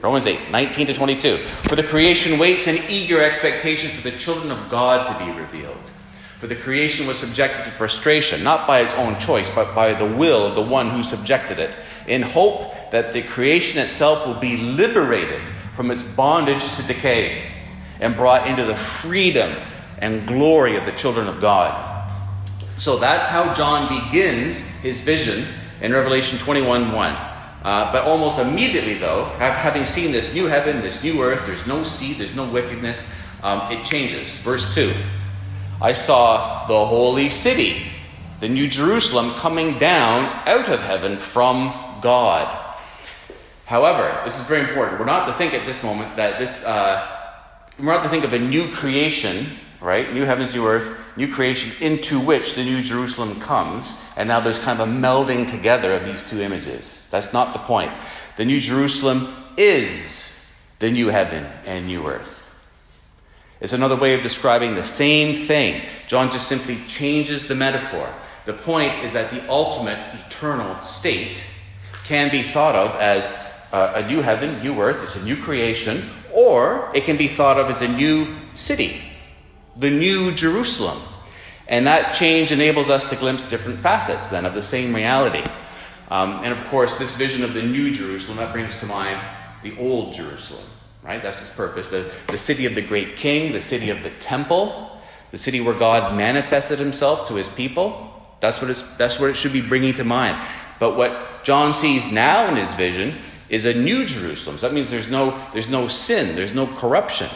Romans 0.00 0.26
8, 0.26 0.50
19 0.50 0.86
to 0.86 0.94
22. 0.94 1.36
For 1.36 1.76
the 1.76 1.82
creation 1.82 2.38
waits 2.38 2.68
in 2.68 2.82
eager 2.88 3.22
expectation 3.22 3.90
for 3.90 4.08
the 4.08 4.16
children 4.16 4.50
of 4.50 4.70
God 4.70 5.12
to 5.12 5.26
be 5.26 5.38
revealed. 5.38 5.76
For 6.38 6.46
the 6.46 6.56
creation 6.56 7.06
was 7.06 7.18
subjected 7.18 7.64
to 7.64 7.70
frustration, 7.70 8.42
not 8.42 8.66
by 8.66 8.80
its 8.80 8.94
own 8.94 9.18
choice, 9.18 9.50
but 9.50 9.74
by 9.74 9.92
the 9.92 10.06
will 10.06 10.46
of 10.46 10.54
the 10.54 10.62
one 10.62 10.88
who 10.88 11.02
subjected 11.02 11.58
it, 11.58 11.76
in 12.06 12.22
hope 12.22 12.75
that 12.90 13.12
the 13.12 13.22
creation 13.22 13.80
itself 13.80 14.26
will 14.26 14.40
be 14.40 14.56
liberated 14.56 15.40
from 15.74 15.90
its 15.90 16.02
bondage 16.02 16.76
to 16.76 16.86
decay 16.86 17.42
and 18.00 18.14
brought 18.16 18.46
into 18.46 18.64
the 18.64 18.74
freedom 18.74 19.54
and 19.98 20.26
glory 20.26 20.76
of 20.76 20.84
the 20.84 20.92
children 20.92 21.28
of 21.28 21.40
God. 21.40 21.92
So 22.78 22.98
that's 22.98 23.28
how 23.28 23.54
John 23.54 23.88
begins 24.04 24.58
his 24.80 25.00
vision 25.00 25.46
in 25.80 25.92
Revelation 25.92 26.38
21 26.38 26.92
1. 26.92 27.16
Uh, 27.66 27.90
but 27.90 28.04
almost 28.04 28.38
immediately, 28.38 28.94
though, 28.94 29.24
having 29.38 29.84
seen 29.84 30.12
this 30.12 30.32
new 30.34 30.46
heaven, 30.46 30.80
this 30.82 31.02
new 31.02 31.20
earth, 31.22 31.44
there's 31.46 31.66
no 31.66 31.82
sea, 31.82 32.12
there's 32.12 32.36
no 32.36 32.48
wickedness, 32.48 33.12
um, 33.42 33.60
it 33.72 33.84
changes. 33.84 34.38
Verse 34.38 34.74
2 34.74 34.92
I 35.80 35.92
saw 35.92 36.66
the 36.66 36.86
holy 36.86 37.28
city, 37.28 37.82
the 38.40 38.48
new 38.48 38.68
Jerusalem, 38.68 39.30
coming 39.32 39.78
down 39.78 40.24
out 40.46 40.68
of 40.68 40.80
heaven 40.80 41.18
from 41.18 41.72
God. 42.02 42.65
However, 43.66 44.20
this 44.24 44.38
is 44.38 44.46
very 44.46 44.60
important. 44.60 45.00
We're 45.00 45.06
not 45.06 45.26
to 45.26 45.32
think 45.34 45.52
at 45.52 45.66
this 45.66 45.82
moment 45.82 46.16
that 46.16 46.38
this, 46.38 46.64
uh, 46.64 47.04
we're 47.80 47.92
not 47.92 48.04
to 48.04 48.08
think 48.08 48.24
of 48.24 48.32
a 48.32 48.38
new 48.38 48.70
creation, 48.70 49.44
right? 49.80 50.14
New 50.14 50.22
heavens, 50.22 50.54
new 50.54 50.64
earth, 50.64 50.96
new 51.16 51.26
creation 51.26 51.72
into 51.84 52.20
which 52.20 52.54
the 52.54 52.62
new 52.62 52.80
Jerusalem 52.80 53.40
comes. 53.40 54.08
And 54.16 54.28
now 54.28 54.38
there's 54.38 54.60
kind 54.60 54.80
of 54.80 54.88
a 54.88 54.92
melding 54.92 55.48
together 55.48 55.92
of 55.94 56.04
these 56.04 56.22
two 56.22 56.40
images. 56.40 57.08
That's 57.10 57.32
not 57.32 57.52
the 57.52 57.58
point. 57.58 57.90
The 58.36 58.44
new 58.44 58.60
Jerusalem 58.60 59.34
is 59.56 60.62
the 60.78 60.92
new 60.92 61.08
heaven 61.08 61.44
and 61.64 61.88
new 61.88 62.06
earth. 62.06 62.54
It's 63.60 63.72
another 63.72 63.96
way 63.96 64.14
of 64.14 64.22
describing 64.22 64.76
the 64.76 64.84
same 64.84 65.46
thing. 65.46 65.82
John 66.06 66.30
just 66.30 66.46
simply 66.46 66.78
changes 66.86 67.48
the 67.48 67.56
metaphor. 67.56 68.14
The 68.44 68.52
point 68.52 69.02
is 69.02 69.12
that 69.14 69.32
the 69.32 69.48
ultimate 69.48 69.98
eternal 70.26 70.80
state 70.82 71.44
can 72.04 72.30
be 72.30 72.42
thought 72.42 72.76
of 72.76 72.94
as 73.00 73.45
a 73.72 74.06
new 74.08 74.20
heaven, 74.20 74.62
new 74.62 74.80
earth, 74.80 75.02
it's 75.02 75.16
a 75.16 75.24
new 75.24 75.36
creation, 75.36 76.02
or 76.32 76.90
it 76.94 77.04
can 77.04 77.16
be 77.16 77.28
thought 77.28 77.58
of 77.58 77.68
as 77.68 77.82
a 77.82 77.88
new 77.88 78.34
city, 78.54 79.00
the 79.76 79.90
new 79.90 80.32
Jerusalem. 80.32 80.98
And 81.68 81.86
that 81.86 82.14
change 82.14 82.52
enables 82.52 82.90
us 82.90 83.08
to 83.10 83.16
glimpse 83.16 83.48
different 83.48 83.78
facets 83.80 84.30
then 84.30 84.46
of 84.46 84.54
the 84.54 84.62
same 84.62 84.94
reality. 84.94 85.44
Um, 86.10 86.44
and 86.44 86.52
of 86.52 86.64
course, 86.66 86.98
this 86.98 87.16
vision 87.16 87.42
of 87.42 87.54
the 87.54 87.62
new 87.62 87.90
Jerusalem, 87.90 88.38
that 88.38 88.52
brings 88.52 88.78
to 88.80 88.86
mind 88.86 89.20
the 89.62 89.76
old 89.78 90.14
Jerusalem, 90.14 90.64
right? 91.02 91.20
That's 91.20 91.40
its 91.40 91.54
purpose. 91.54 91.90
The, 91.90 92.08
the 92.28 92.38
city 92.38 92.66
of 92.66 92.76
the 92.76 92.82
great 92.82 93.16
king, 93.16 93.52
the 93.52 93.60
city 93.60 93.90
of 93.90 94.02
the 94.04 94.10
temple, 94.10 95.00
the 95.32 95.38
city 95.38 95.60
where 95.60 95.74
God 95.74 96.16
manifested 96.16 96.78
himself 96.78 97.26
to 97.28 97.34
his 97.34 97.48
people. 97.48 98.12
That's 98.38 98.60
what, 98.60 98.70
it's, 98.70 98.82
that's 98.96 99.18
what 99.18 99.30
it 99.30 99.34
should 99.34 99.52
be 99.52 99.60
bringing 99.60 99.94
to 99.94 100.04
mind. 100.04 100.40
But 100.78 100.96
what 100.96 101.42
John 101.42 101.74
sees 101.74 102.12
now 102.12 102.48
in 102.48 102.56
his 102.56 102.74
vision 102.74 103.18
is 103.48 103.64
a 103.64 103.74
new 103.74 104.04
Jerusalem. 104.04 104.58
So 104.58 104.68
that 104.68 104.74
means 104.74 104.90
there's 104.90 105.10
no, 105.10 105.38
there's 105.52 105.68
no 105.68 105.88
sin, 105.88 106.34
there's 106.36 106.54
no 106.54 106.66
corruption, 106.66 107.28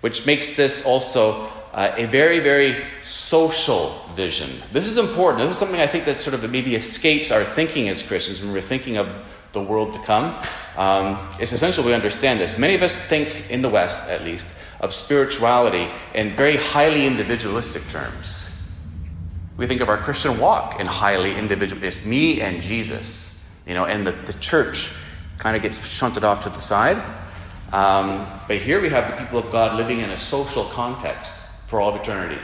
which 0.00 0.26
makes 0.26 0.56
this 0.56 0.84
also 0.84 1.48
uh, 1.72 1.94
a 1.96 2.06
very, 2.06 2.38
very 2.38 2.84
social 3.02 4.04
vision. 4.14 4.50
This 4.72 4.86
is 4.86 4.98
important. 4.98 5.42
This 5.42 5.50
is 5.50 5.58
something 5.58 5.80
I 5.80 5.86
think 5.86 6.04
that 6.04 6.16
sort 6.16 6.34
of 6.34 6.50
maybe 6.50 6.74
escapes 6.74 7.30
our 7.30 7.44
thinking 7.44 7.88
as 7.88 8.02
Christians 8.02 8.42
when 8.42 8.52
we're 8.52 8.60
thinking 8.60 8.98
of 8.98 9.08
the 9.52 9.62
world 9.62 9.92
to 9.92 9.98
come. 10.00 10.34
Um, 10.76 11.18
it's 11.38 11.52
essential 11.52 11.84
we 11.84 11.94
understand 11.94 12.40
this. 12.40 12.58
Many 12.58 12.74
of 12.74 12.82
us 12.82 12.96
think, 12.96 13.50
in 13.50 13.62
the 13.62 13.68
West 13.68 14.10
at 14.10 14.22
least, 14.24 14.58
of 14.80 14.92
spirituality 14.92 15.88
in 16.14 16.30
very 16.32 16.56
highly 16.56 17.06
individualistic 17.06 17.86
terms. 17.88 18.48
We 19.56 19.66
think 19.66 19.80
of 19.80 19.88
our 19.88 19.98
Christian 19.98 20.38
walk 20.38 20.80
in 20.80 20.86
highly 20.86 21.36
individualist, 21.36 22.04
me 22.04 22.40
and 22.40 22.62
Jesus, 22.62 23.31
you 23.66 23.74
know, 23.74 23.86
and 23.86 24.06
the, 24.06 24.12
the 24.12 24.32
church 24.34 24.92
kind 25.38 25.56
of 25.56 25.62
gets 25.62 25.86
shunted 25.86 26.24
off 26.24 26.44
to 26.44 26.50
the 26.50 26.60
side. 26.60 26.96
Um, 27.72 28.26
but 28.48 28.58
here 28.58 28.80
we 28.80 28.90
have 28.90 29.10
the 29.10 29.16
people 29.16 29.38
of 29.38 29.50
God 29.50 29.76
living 29.76 30.00
in 30.00 30.10
a 30.10 30.18
social 30.18 30.64
context 30.66 31.62
for 31.68 31.80
all 31.80 31.94
of 31.94 32.00
eternity. 32.00 32.40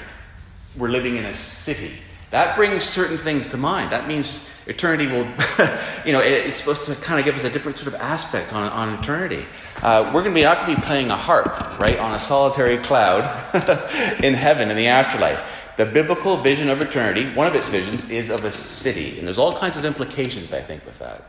We're 0.77 0.89
living 0.89 1.17
in 1.17 1.25
a 1.27 1.35
city. 1.35 1.93
That 2.31 2.57
brings 2.57 2.85
certain 2.85 3.17
things 3.17 3.51
to 3.51 3.57
mind. 3.57 3.93
That 3.93 4.07
means 4.09 4.51
eternity 4.67 5.07
will, 5.07 5.25
you 6.05 6.13
know, 6.13 6.21
it's 6.21 6.57
supposed 6.57 6.87
to 6.87 6.95
kind 6.97 7.19
of 7.19 7.25
give 7.25 7.37
us 7.37 7.45
a 7.45 7.51
different 7.51 7.79
sort 7.79 7.95
of 7.95 8.01
aspect 8.01 8.53
on, 8.53 8.71
on 8.71 8.99
eternity. 8.99 9.45
Uh, 9.83 10.11
we're 10.15 10.23
going 10.23 10.35
to 10.35 10.41
be 10.41 10.43
not 10.43 10.65
going 10.65 10.75
to 10.75 10.81
be 10.81 10.87
playing 10.87 11.11
a 11.11 11.17
harp, 11.17 11.79
right, 11.81 11.99
on 11.99 12.15
a 12.15 12.21
solitary 12.21 12.79
cloud 12.79 13.23
in 14.23 14.35
heaven 14.35 14.71
in 14.71 14.77
the 14.77 14.89
afterlife. 14.89 15.43
The 15.79 15.87
biblical 15.87 16.37
vision 16.39 16.69
of 16.71 16.81
eternity, 16.83 17.33
one 17.35 17.47
of 17.47 17.55
its 17.55 17.69
visions, 17.69 18.11
is 18.11 18.31
of 18.31 18.45
a 18.45 18.51
city. 18.51 19.17
And 19.17 19.29
there's 19.29 19.39
all 19.39 19.55
kinds 19.55 19.77
of 19.77 19.85
implications, 19.85 20.53
I 20.53 20.61
think, 20.61 20.85
with 20.85 20.99
that. 20.99 21.23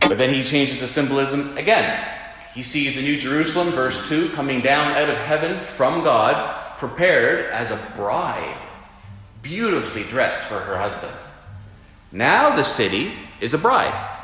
But 0.00 0.18
then 0.18 0.34
he 0.34 0.42
changes 0.42 0.80
the 0.80 0.88
symbolism 0.88 1.56
again. 1.56 2.04
He 2.54 2.64
sees 2.64 2.96
the 2.96 3.02
New 3.02 3.16
Jerusalem, 3.16 3.68
verse 3.68 4.08
2, 4.08 4.30
coming 4.30 4.60
down 4.60 4.90
out 4.96 5.08
of 5.08 5.16
heaven 5.18 5.60
from 5.60 6.02
God, 6.02 6.76
prepared 6.78 7.48
as 7.52 7.70
a 7.70 7.78
bride, 7.94 8.56
beautifully 9.40 10.02
dressed 10.02 10.42
for 10.42 10.58
her 10.58 10.76
husband. 10.76 11.12
Now 12.10 12.56
the 12.56 12.64
city 12.64 13.12
is 13.40 13.54
a 13.54 13.58
bride. 13.58 14.17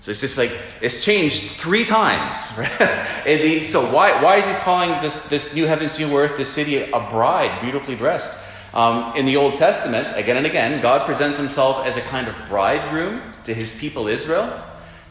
So 0.00 0.10
it's 0.10 0.20
just 0.20 0.38
like 0.38 0.50
it's 0.80 1.04
changed 1.04 1.42
three 1.56 1.84
times. 1.84 2.56
the, 3.24 3.62
so 3.62 3.82
why, 3.92 4.22
why 4.22 4.36
is 4.36 4.46
he 4.46 4.54
calling 4.54 4.90
this, 5.02 5.28
this 5.28 5.54
new 5.54 5.66
heavens, 5.66 5.98
new 5.98 6.16
earth, 6.16 6.38
this 6.38 6.50
city 6.50 6.78
a 6.78 7.00
bride, 7.10 7.60
beautifully 7.60 7.96
dressed? 7.96 8.46
Um, 8.72 9.14
in 9.16 9.26
the 9.26 9.36
Old 9.36 9.56
Testament, 9.56 10.08
again 10.16 10.36
and 10.36 10.46
again, 10.46 10.80
God 10.80 11.04
presents 11.04 11.36
himself 11.36 11.84
as 11.84 11.96
a 11.96 12.02
kind 12.02 12.28
of 12.28 12.34
bridegroom 12.48 13.20
to 13.44 13.52
his 13.52 13.78
people 13.78 14.08
Israel. 14.08 14.62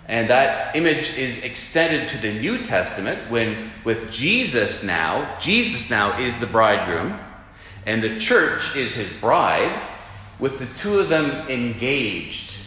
And 0.08 0.28
that 0.32 0.76
image 0.76 1.18
is 1.18 1.44
extended 1.44 2.10
to 2.10 2.18
the 2.18 2.40
New 2.40 2.64
Testament 2.64 3.20
when, 3.30 3.72
with 3.84 4.12
Jesus 4.12 4.84
now, 4.84 5.38
Jesus 5.40 5.92
now 5.92 6.18
is 6.18 6.40
the 6.40 6.48
bridegroom, 6.48 7.20
and 7.86 8.02
the 8.02 8.20
church 8.20 8.76
is 8.76 8.96
his 8.96 9.14
bride, 9.20 9.80
with 10.40 10.58
the 10.58 10.66
two 10.78 10.98
of 10.98 11.10
them 11.10 11.48
engaged. 11.48 12.59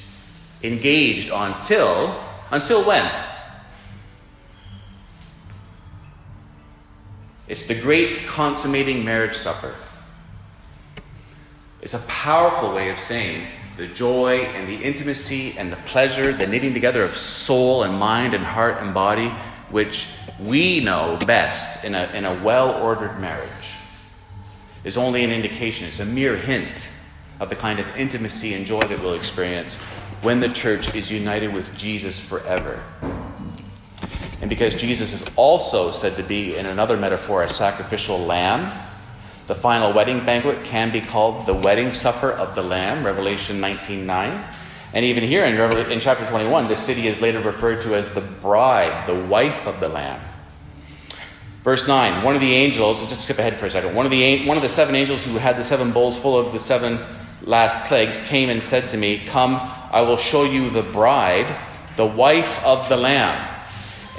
Engaged 0.62 1.30
until, 1.32 2.18
until 2.50 2.84
when? 2.84 3.10
It's 7.48 7.66
the 7.66 7.74
great 7.74 8.26
consummating 8.26 9.04
marriage 9.04 9.34
supper. 9.34 9.74
It's 11.82 11.94
a 11.94 12.06
powerful 12.06 12.74
way 12.74 12.90
of 12.90 12.98
saying 12.98 13.44
the 13.76 13.88
joy 13.88 14.38
and 14.38 14.68
the 14.68 14.76
intimacy 14.76 15.54
and 15.58 15.72
the 15.72 15.76
pleasure, 15.78 16.32
the 16.32 16.46
knitting 16.46 16.72
together 16.72 17.02
of 17.02 17.16
soul 17.16 17.82
and 17.82 17.94
mind 17.98 18.34
and 18.34 18.44
heart 18.44 18.82
and 18.82 18.94
body, 18.94 19.28
which 19.70 20.06
we 20.40 20.80
know 20.80 21.18
best 21.26 21.84
in 21.84 21.94
a, 21.94 22.08
in 22.14 22.24
a 22.24 22.42
well 22.42 22.80
ordered 22.82 23.18
marriage, 23.18 23.74
is 24.84 24.96
only 24.96 25.24
an 25.24 25.30
indication, 25.30 25.88
it's 25.88 26.00
a 26.00 26.06
mere 26.06 26.36
hint 26.36 26.92
of 27.40 27.48
the 27.48 27.56
kind 27.56 27.80
of 27.80 27.96
intimacy 27.96 28.54
and 28.54 28.64
joy 28.64 28.80
that 28.80 29.00
we'll 29.00 29.14
experience 29.14 29.78
when 30.22 30.40
the 30.40 30.48
church 30.48 30.94
is 30.94 31.10
united 31.12 31.52
with 31.52 31.76
Jesus 31.76 32.18
forever. 32.18 32.82
And 34.40 34.48
because 34.48 34.74
Jesus 34.74 35.12
is 35.12 35.24
also 35.36 35.90
said 35.90 36.16
to 36.16 36.22
be, 36.22 36.56
in 36.56 36.66
another 36.66 36.96
metaphor, 36.96 37.42
a 37.42 37.48
sacrificial 37.48 38.18
lamb 38.18 38.72
the 39.52 39.54
final 39.54 39.92
wedding 39.92 40.24
banquet 40.24 40.64
can 40.64 40.90
be 40.92 41.00
called 41.00 41.46
the 41.46 41.54
wedding 41.54 41.92
supper 41.92 42.30
of 42.30 42.54
the 42.54 42.62
Lamb, 42.62 43.04
Revelation 43.04 43.60
19:9. 43.60 44.40
And 44.94 45.04
even 45.04 45.24
here 45.24 45.44
in, 45.44 45.58
in 45.90 46.00
chapter 46.00 46.24
21, 46.26 46.68
the 46.68 46.76
city 46.76 47.06
is 47.06 47.20
later 47.20 47.40
referred 47.40 47.82
to 47.82 47.94
as 47.94 48.08
the 48.10 48.20
bride, 48.20 49.06
the 49.06 49.14
wife 49.14 49.66
of 49.66 49.80
the 49.80 49.88
Lamb. 49.88 50.20
Verse 51.64 51.88
9, 51.88 52.22
one 52.22 52.34
of 52.34 52.40
the 52.40 52.52
angels, 52.52 53.06
just 53.08 53.24
skip 53.24 53.38
ahead 53.38 53.56
for 53.56 53.66
a 53.66 53.70
second. 53.70 53.94
One 53.94 54.04
of, 54.04 54.10
the, 54.10 54.46
one 54.46 54.56
of 54.56 54.62
the 54.62 54.68
seven 54.68 54.94
angels 54.94 55.24
who 55.24 55.36
had 55.38 55.56
the 55.56 55.64
seven 55.64 55.92
bowls 55.92 56.18
full 56.18 56.38
of 56.38 56.52
the 56.52 56.58
seven 56.58 56.98
last 57.42 57.86
plagues 57.86 58.20
came 58.28 58.48
and 58.48 58.62
said 58.62 58.88
to 58.88 58.96
me, 58.96 59.18
Come, 59.18 59.60
I 59.92 60.02
will 60.02 60.16
show 60.16 60.44
you 60.44 60.70
the 60.70 60.82
bride, 60.82 61.60
the 61.96 62.06
wife 62.06 62.64
of 62.64 62.88
the 62.88 62.96
Lamb. 62.96 63.48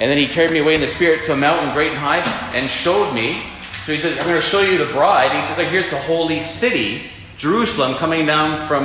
And 0.00 0.10
then 0.10 0.18
he 0.18 0.26
carried 0.26 0.52
me 0.52 0.58
away 0.58 0.74
in 0.74 0.80
the 0.80 0.88
Spirit 0.88 1.24
to 1.24 1.32
a 1.32 1.36
mountain 1.36 1.72
great 1.72 1.90
and 1.90 1.98
high 1.98 2.20
and 2.54 2.68
showed 2.68 3.12
me 3.14 3.42
so 3.84 3.92
he 3.92 3.98
said, 3.98 4.18
I'm 4.18 4.26
going 4.26 4.40
to 4.40 4.40
show 4.40 4.62
you 4.62 4.78
the 4.78 4.90
bride. 4.94 5.30
And 5.30 5.46
he 5.46 5.54
said, 5.54 5.70
here's 5.70 5.90
the 5.90 5.98
holy 5.98 6.40
city, 6.40 7.02
Jerusalem, 7.36 7.92
coming 7.96 8.24
down 8.24 8.66
from 8.66 8.84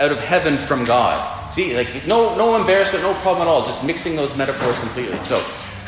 out 0.00 0.10
of 0.10 0.18
heaven 0.18 0.56
from 0.56 0.86
God. 0.86 1.52
See, 1.52 1.76
like 1.76 2.06
no 2.06 2.34
no 2.34 2.56
embarrassment, 2.56 3.04
no 3.04 3.12
problem 3.20 3.46
at 3.46 3.50
all, 3.50 3.66
just 3.66 3.84
mixing 3.84 4.16
those 4.16 4.34
metaphors 4.34 4.78
completely. 4.78 5.18
So 5.18 5.36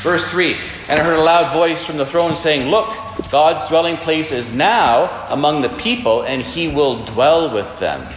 verse 0.03 0.29
3 0.29 0.55
And 0.87 0.99
I 0.99 1.03
heard 1.03 1.17
a 1.17 1.23
loud 1.23 1.51
voice 1.51 1.83
from 1.83 1.97
the 1.97 2.05
throne 2.05 2.35
saying, 2.35 2.69
Look, 2.69 2.93
God's 3.31 3.67
dwelling 3.69 3.97
place 3.97 4.31
is 4.31 4.53
now 4.53 5.25
among 5.29 5.63
the 5.63 5.69
people, 5.69 6.21
and 6.21 6.43
he 6.43 6.67
will 6.67 7.03
dwell 7.05 7.51
with 7.51 7.79
them. 7.79 8.07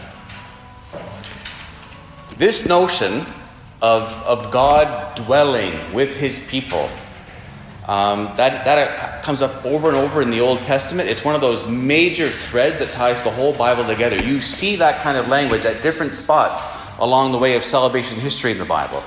This 2.40 2.66
notion 2.66 3.26
of, 3.82 4.10
of 4.24 4.50
God 4.50 5.14
dwelling 5.14 5.92
with 5.92 6.16
his 6.16 6.48
people 6.48 6.88
um, 7.86 8.34
that, 8.38 8.64
that 8.64 9.22
comes 9.22 9.42
up 9.42 9.62
over 9.62 9.88
and 9.88 9.96
over 9.98 10.22
in 10.22 10.30
the 10.30 10.40
Old 10.40 10.62
Testament. 10.62 11.10
It's 11.10 11.22
one 11.22 11.34
of 11.34 11.42
those 11.42 11.68
major 11.68 12.28
threads 12.28 12.80
that 12.80 12.92
ties 12.92 13.20
the 13.20 13.30
whole 13.30 13.52
Bible 13.52 13.84
together. 13.84 14.16
You 14.16 14.40
see 14.40 14.76
that 14.76 15.02
kind 15.02 15.18
of 15.18 15.28
language 15.28 15.66
at 15.66 15.82
different 15.82 16.14
spots 16.14 16.64
along 16.98 17.32
the 17.32 17.38
way 17.38 17.56
of 17.56 17.62
salvation 17.62 18.18
history 18.18 18.52
in 18.52 18.56
the 18.56 18.64
Bible. 18.64 19.02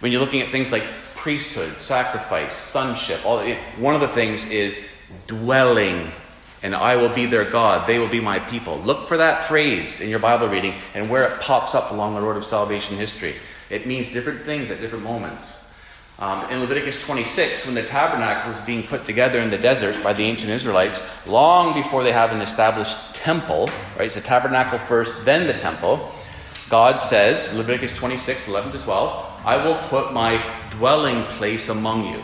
When 0.00 0.10
you're 0.10 0.20
looking 0.20 0.40
at 0.40 0.48
things 0.48 0.72
like 0.72 0.82
priesthood, 1.14 1.78
sacrifice, 1.78 2.52
sonship, 2.52 3.24
all, 3.24 3.46
one 3.78 3.94
of 3.94 4.00
the 4.00 4.08
things 4.08 4.50
is 4.50 4.88
dwelling, 5.28 6.10
and 6.62 6.74
I 6.74 6.96
will 6.96 7.12
be 7.14 7.26
their 7.26 7.48
God, 7.48 7.86
they 7.86 7.98
will 7.98 8.08
be 8.08 8.20
my 8.20 8.38
people. 8.38 8.78
Look 8.78 9.08
for 9.08 9.16
that 9.16 9.46
phrase 9.46 10.00
in 10.00 10.08
your 10.08 10.20
Bible 10.20 10.48
reading 10.48 10.74
and 10.94 11.10
where 11.10 11.24
it 11.24 11.40
pops 11.40 11.74
up 11.74 11.90
along 11.90 12.14
the 12.14 12.20
road 12.20 12.36
of 12.36 12.44
salvation 12.44 12.96
history. 12.96 13.34
It 13.68 13.86
means 13.86 14.12
different 14.12 14.42
things 14.42 14.70
at 14.70 14.80
different 14.80 15.04
moments. 15.04 15.62
Um, 16.18 16.48
in 16.50 16.60
Leviticus 16.60 17.04
26, 17.04 17.66
when 17.66 17.74
the 17.74 17.82
tabernacle 17.82 18.52
is 18.52 18.60
being 18.60 18.84
put 18.84 19.04
together 19.04 19.40
in 19.40 19.50
the 19.50 19.58
desert 19.58 20.04
by 20.04 20.12
the 20.12 20.22
ancient 20.22 20.52
Israelites, 20.52 21.02
long 21.26 21.74
before 21.74 22.04
they 22.04 22.12
have 22.12 22.30
an 22.30 22.40
established 22.40 23.14
temple, 23.14 23.68
right? 23.98 24.10
The 24.10 24.20
tabernacle 24.20 24.78
first, 24.78 25.24
then 25.24 25.48
the 25.48 25.54
temple. 25.54 26.12
God 26.68 26.98
says, 26.98 27.56
Leviticus 27.56 27.96
26, 27.96 28.48
11 28.48 28.72
to 28.72 28.78
12, 28.78 29.40
I 29.44 29.66
will 29.66 29.76
put 29.88 30.12
my 30.12 30.40
dwelling 30.70 31.24
place 31.24 31.68
among 31.68 32.12
you, 32.12 32.22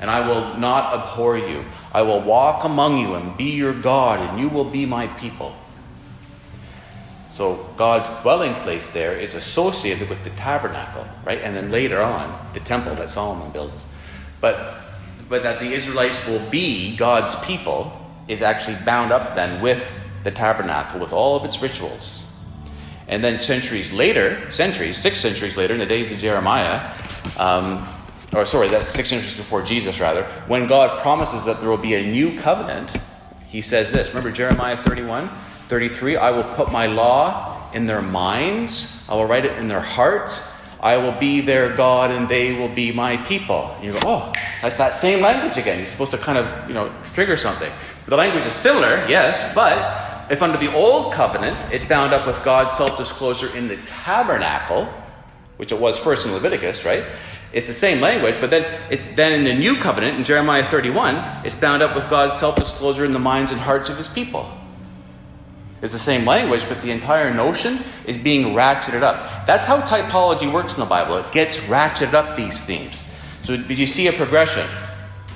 and 0.00 0.10
I 0.10 0.26
will 0.28 0.58
not 0.58 0.92
abhor 0.94 1.38
you. 1.38 1.64
I 1.92 2.02
will 2.02 2.20
walk 2.20 2.64
among 2.64 2.98
you 2.98 3.14
and 3.14 3.36
be 3.36 3.50
your 3.50 3.74
God, 3.74 4.20
and 4.20 4.38
you 4.38 4.48
will 4.48 4.64
be 4.64 4.86
my 4.86 5.06
people. 5.08 5.54
So 7.28 7.68
God's 7.76 8.10
dwelling 8.22 8.54
place 8.62 8.92
there 8.92 9.16
is 9.16 9.34
associated 9.34 10.08
with 10.08 10.22
the 10.24 10.30
tabernacle, 10.30 11.06
right? 11.24 11.40
And 11.40 11.54
then 11.54 11.70
later 11.70 12.00
on, 12.00 12.36
the 12.54 12.60
temple 12.60 12.94
that 12.96 13.10
Solomon 13.10 13.52
builds. 13.52 13.94
But 14.40 14.80
but 15.28 15.44
that 15.44 15.60
the 15.60 15.72
Israelites 15.72 16.26
will 16.26 16.40
be 16.50 16.96
God's 16.96 17.36
people 17.46 17.92
is 18.26 18.42
actually 18.42 18.76
bound 18.84 19.12
up 19.12 19.36
then 19.36 19.62
with 19.62 19.94
the 20.24 20.30
tabernacle, 20.30 20.98
with 20.98 21.12
all 21.12 21.36
of 21.36 21.44
its 21.44 21.62
rituals. 21.62 22.26
And 23.06 23.22
then 23.24 23.38
centuries 23.38 23.92
later, 23.92 24.50
centuries, 24.50 24.96
six 24.96 25.18
centuries 25.20 25.56
later, 25.56 25.72
in 25.72 25.78
the 25.78 25.86
days 25.86 26.10
of 26.12 26.18
Jeremiah, 26.18 26.92
um, 27.38 27.86
or 28.32 28.44
sorry, 28.44 28.68
that's 28.68 28.88
six 28.88 29.08
centuries 29.08 29.36
before 29.36 29.62
Jesus, 29.62 30.00
rather, 30.00 30.24
when 30.46 30.66
God 30.66 31.00
promises 31.00 31.44
that 31.46 31.60
there 31.60 31.68
will 31.68 31.76
be 31.76 31.94
a 31.94 32.02
new 32.02 32.38
covenant, 32.38 32.90
he 33.48 33.60
says 33.60 33.90
this. 33.90 34.08
Remember 34.08 34.30
Jeremiah 34.30 34.82
31? 34.82 35.28
33 35.68 36.16
I 36.16 36.30
will 36.30 36.44
put 36.54 36.72
my 36.72 36.86
law 36.86 37.70
in 37.72 37.86
their 37.86 38.02
minds, 38.02 39.06
I 39.08 39.14
will 39.14 39.26
write 39.26 39.44
it 39.44 39.58
in 39.58 39.68
their 39.68 39.80
hearts. 39.80 40.56
I 40.82 40.96
will 40.96 41.12
be 41.12 41.42
their 41.42 41.76
God 41.76 42.10
and 42.10 42.26
they 42.26 42.58
will 42.58 42.68
be 42.68 42.90
my 42.90 43.18
people. 43.18 43.70
And 43.76 43.84
you 43.84 43.92
go, 43.92 44.00
oh, 44.04 44.32
that's 44.62 44.76
that 44.76 44.94
same 44.94 45.20
language 45.20 45.58
again. 45.58 45.76
You're 45.76 45.86
supposed 45.86 46.12
to 46.12 46.18
kind 46.18 46.38
of, 46.38 46.68
you 46.68 46.74
know, 46.74 46.90
trigger 47.12 47.36
something. 47.36 47.70
The 48.06 48.16
language 48.16 48.46
is 48.46 48.54
similar, 48.54 49.06
yes, 49.06 49.54
but 49.54 50.30
if 50.30 50.42
under 50.42 50.56
the 50.56 50.72
old 50.74 51.12
covenant 51.12 51.58
it's 51.70 51.84
bound 51.84 52.12
up 52.12 52.26
with 52.26 52.42
God's 52.44 52.72
self 52.72 52.96
disclosure 52.96 53.54
in 53.56 53.68
the 53.68 53.76
tabernacle, 53.78 54.86
which 55.58 55.70
it 55.70 55.78
was 55.78 55.98
first 55.98 56.26
in 56.26 56.32
Leviticus, 56.32 56.84
right? 56.84 57.04
It's 57.52 57.66
the 57.66 57.72
same 57.72 58.00
language, 58.00 58.36
but 58.40 58.50
then 58.50 58.64
it's 58.90 59.04
then 59.16 59.32
in 59.32 59.44
the 59.44 59.54
new 59.54 59.74
covenant 59.76 60.18
in 60.18 60.24
Jeremiah 60.24 60.64
31, 60.64 61.44
it's 61.44 61.56
bound 61.56 61.82
up 61.82 61.96
with 61.96 62.08
God's 62.08 62.38
self-disclosure 62.38 63.04
in 63.04 63.12
the 63.12 63.18
minds 63.18 63.50
and 63.50 63.60
hearts 63.60 63.88
of 63.88 63.96
his 63.96 64.08
people. 64.08 64.50
It's 65.82 65.92
the 65.92 65.98
same 65.98 66.26
language, 66.26 66.68
but 66.68 66.80
the 66.82 66.90
entire 66.90 67.32
notion 67.32 67.78
is 68.06 68.18
being 68.18 68.54
ratcheted 68.54 69.02
up. 69.02 69.46
That's 69.46 69.64
how 69.64 69.80
typology 69.80 70.52
works 70.52 70.74
in 70.74 70.80
the 70.80 70.86
Bible. 70.86 71.16
It 71.16 71.32
gets 71.32 71.60
ratcheted 71.60 72.12
up 72.12 72.36
these 72.36 72.62
themes. 72.62 73.04
So 73.42 73.54
you 73.54 73.86
see 73.86 74.06
a 74.06 74.12
progression. 74.12 74.66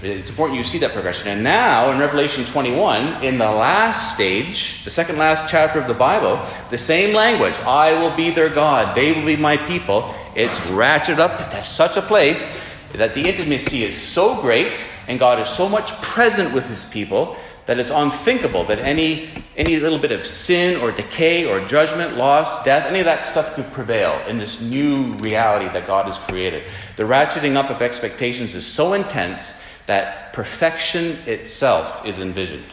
It's 0.05 0.29
important 0.29 0.59
you 0.59 0.65
see 0.65 0.77
that 0.79 0.93
progression. 0.93 1.29
And 1.29 1.43
now, 1.43 1.91
in 1.91 1.99
Revelation 1.99 2.45
21, 2.45 3.25
in 3.25 3.39
the 3.39 3.51
last 3.51 4.15
stage, 4.15 4.85
the 4.85 4.91
second 4.91 5.17
last 5.17 5.49
chapter 5.49 5.81
of 5.81 5.89
the 5.89 5.95
Bible, 5.95 6.45
the 6.69 6.77
same 6.77 7.15
language 7.15 7.55
I 7.61 7.99
will 7.99 8.15
be 8.15 8.31
their 8.31 8.51
God, 8.51 8.95
they 8.95 9.13
will 9.13 9.25
be 9.25 9.37
my 9.37 9.57
people. 9.57 10.15
It's 10.37 10.59
ratcheted 10.67 11.21
up 11.21 11.51
to 11.51 11.63
such 11.63 11.97
a 11.97 12.03
place 12.03 12.47
that 12.93 13.15
the 13.15 13.27
intimacy 13.27 13.83
is 13.83 13.97
so 13.97 14.43
great 14.43 14.85
and 15.09 15.19
God 15.19 15.41
is 15.41 15.49
so 15.49 15.71
much 15.71 15.91
present 16.03 16.53
with 16.53 16.69
his 16.69 16.85
people 16.85 17.39
that 17.65 17.79
it's 17.79 17.91
unthinkable 17.91 18.65
that 18.65 18.81
any, 18.81 19.31
any 19.57 19.79
little 19.79 19.99
bit 19.99 20.13
of 20.13 20.27
sin 20.27 20.79
or 20.83 20.93
decay 20.93 21.47
or 21.47 21.67
judgment, 21.67 22.15
loss, 22.19 22.63
death, 22.63 22.87
any 22.87 22.99
of 22.99 23.07
that 23.07 23.27
stuff 23.27 23.55
could 23.55 23.73
prevail 23.73 24.21
in 24.29 24.37
this 24.37 24.61
new 24.61 25.15
reality 25.15 25.67
that 25.73 25.87
God 25.87 26.05
has 26.05 26.19
created. 26.19 26.65
The 26.97 27.05
ratcheting 27.05 27.57
up 27.57 27.71
of 27.71 27.81
expectations 27.81 28.55
is 28.55 28.67
so 28.67 28.93
intense 28.93 29.65
that 29.87 30.33
perfection 30.33 31.17
itself 31.27 32.07
is 32.07 32.21
envisioned. 32.21 32.65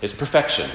It's 0.00 0.12
perfection. 0.12 0.68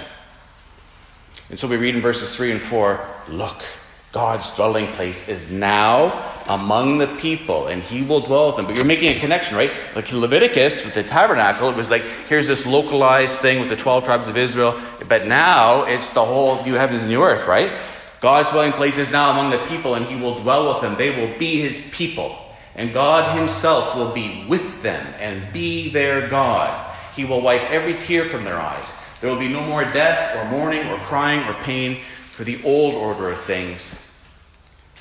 And 1.50 1.60
so 1.60 1.68
we 1.68 1.78
read 1.78 1.96
in 1.96 2.02
verses 2.02 2.36
3 2.36 2.52
and 2.52 2.62
4 2.62 3.00
look, 3.30 3.64
God's 4.12 4.56
dwelling 4.56 4.88
place 4.94 5.30
is 5.30 5.52
now 5.52 6.12
among 6.48 6.98
the 6.98 7.08
people, 7.18 7.68
and 7.68 7.84
he 7.84 8.02
will 8.02 8.22
dwell 8.22 8.48
with 8.48 8.56
them. 8.56 8.66
But 8.66 8.76
you're 8.76 8.86
making 8.86 9.16
a 9.16 9.20
connection, 9.20 9.56
right? 9.56 9.72
Like 9.96 10.12
Leviticus 10.12 10.86
with 10.86 10.96
the 10.96 11.04
tabernacle, 11.04 11.70
it 11.70 11.76
was 11.76 11.92
like, 11.92 12.04
here's 12.28 12.48
this 12.48 12.66
localized 12.66 13.40
thing 13.40 13.60
with 13.60 13.70
the 13.70 13.76
12 13.76 14.06
tribes 14.06 14.28
of 14.28 14.38
Israel. 14.38 14.80
But 15.08 15.28
now 15.28 15.84
it's 15.84 16.14
the 16.14 16.24
whole 16.24 16.64
new 16.64 16.74
heavens 16.74 17.02
and 17.02 17.12
new 17.12 17.22
earth, 17.22 17.48
right? 17.48 17.78
God's 18.20 18.50
dwelling 18.50 18.72
place 18.72 18.98
is 18.98 19.12
now 19.12 19.32
among 19.32 19.52
the 19.52 19.64
people, 19.68 19.96
and 19.96 20.06
he 20.06 20.16
will 20.20 20.40
dwell 20.40 20.74
with 20.74 20.82
them. 20.82 20.96
They 20.98 21.16
will 21.16 21.38
be 21.38 21.62
his 21.62 21.92
people. 21.94 22.36
And 22.78 22.94
God 22.94 23.38
himself 23.38 23.96
will 23.96 24.12
be 24.14 24.46
with 24.48 24.84
them 24.84 25.06
and 25.20 25.52
be 25.52 25.90
their 25.90 26.30
God. 26.30 26.96
He 27.16 27.26
will 27.26 27.42
wipe 27.42 27.70
every 27.72 27.98
tear 28.00 28.26
from 28.26 28.44
their 28.44 28.60
eyes. 28.60 28.96
There 29.20 29.32
will 29.32 29.40
be 29.40 29.52
no 29.52 29.62
more 29.62 29.84
death 29.84 30.36
or 30.38 30.50
mourning 30.52 30.88
or 30.88 30.98
crying 31.00 31.44
or 31.50 31.56
pain, 31.64 32.04
for 32.32 32.44
the 32.44 32.64
old 32.64 32.94
order 32.94 33.32
of 33.32 33.40
things 33.42 34.04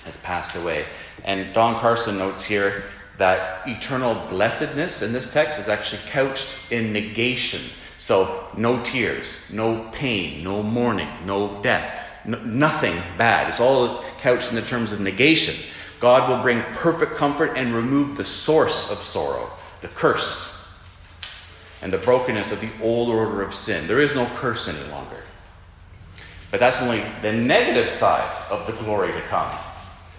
has 0.06 0.16
passed 0.18 0.56
away. 0.56 0.86
And 1.24 1.52
Don 1.52 1.78
Carson 1.80 2.16
notes 2.16 2.42
here 2.42 2.84
that 3.18 3.66
eternal 3.68 4.14
blessedness 4.30 5.02
in 5.02 5.12
this 5.12 5.32
text 5.32 5.58
is 5.58 5.68
actually 5.68 6.00
couched 6.10 6.72
in 6.72 6.92
negation. 6.94 7.60
So, 7.98 8.46
no 8.56 8.82
tears, 8.82 9.50
no 9.52 9.88
pain, 9.92 10.44
no 10.44 10.62
mourning, 10.62 11.08
no 11.24 11.60
death, 11.62 12.02
no, 12.24 12.38
nothing 12.42 12.94
bad. 13.18 13.48
It's 13.48 13.60
all 13.60 14.02
couched 14.20 14.50
in 14.50 14.56
the 14.56 14.62
terms 14.62 14.92
of 14.92 15.00
negation. 15.00 15.54
God 16.00 16.28
will 16.28 16.42
bring 16.42 16.62
perfect 16.74 17.14
comfort 17.14 17.52
and 17.56 17.74
remove 17.74 18.16
the 18.16 18.24
source 18.24 18.90
of 18.90 18.98
sorrow, 18.98 19.50
the 19.80 19.88
curse, 19.88 20.56
and 21.82 21.92
the 21.92 21.98
brokenness 21.98 22.52
of 22.52 22.60
the 22.60 22.70
old 22.82 23.08
order 23.08 23.42
of 23.42 23.54
sin. 23.54 23.86
There 23.86 24.00
is 24.00 24.14
no 24.14 24.26
curse 24.36 24.68
any 24.68 24.90
longer. 24.90 25.22
But 26.50 26.60
that's 26.60 26.80
only 26.80 27.02
the 27.22 27.32
negative 27.32 27.90
side 27.90 28.28
of 28.50 28.66
the 28.66 28.72
glory 28.84 29.12
to 29.12 29.20
come. 29.22 29.50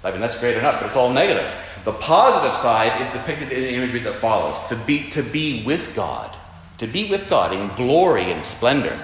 I 0.04 0.12
mean, 0.12 0.22
that's 0.22 0.40
great 0.40 0.58
enough, 0.58 0.80
but 0.80 0.88
it's 0.88 0.96
all 0.96 1.12
negative. 1.12 1.52
The 1.84 1.94
positive 1.94 2.56
side 2.58 3.02
is 3.02 3.12
depicted 3.12 3.52
in 3.52 3.62
the 3.62 3.74
imagery 3.74 4.00
that 4.02 4.16
follows 4.16 4.58
to 4.70 4.76
be, 4.76 5.10
to 5.12 5.24
be 5.24 5.64
with 5.64 5.96
God, 5.96 6.36
to 6.80 6.88
be 6.88 7.10
with 7.10 7.30
God 7.30 7.54
in 7.54 7.68
glory 7.76 8.32
and 8.32 8.44
splendor, 8.44 9.00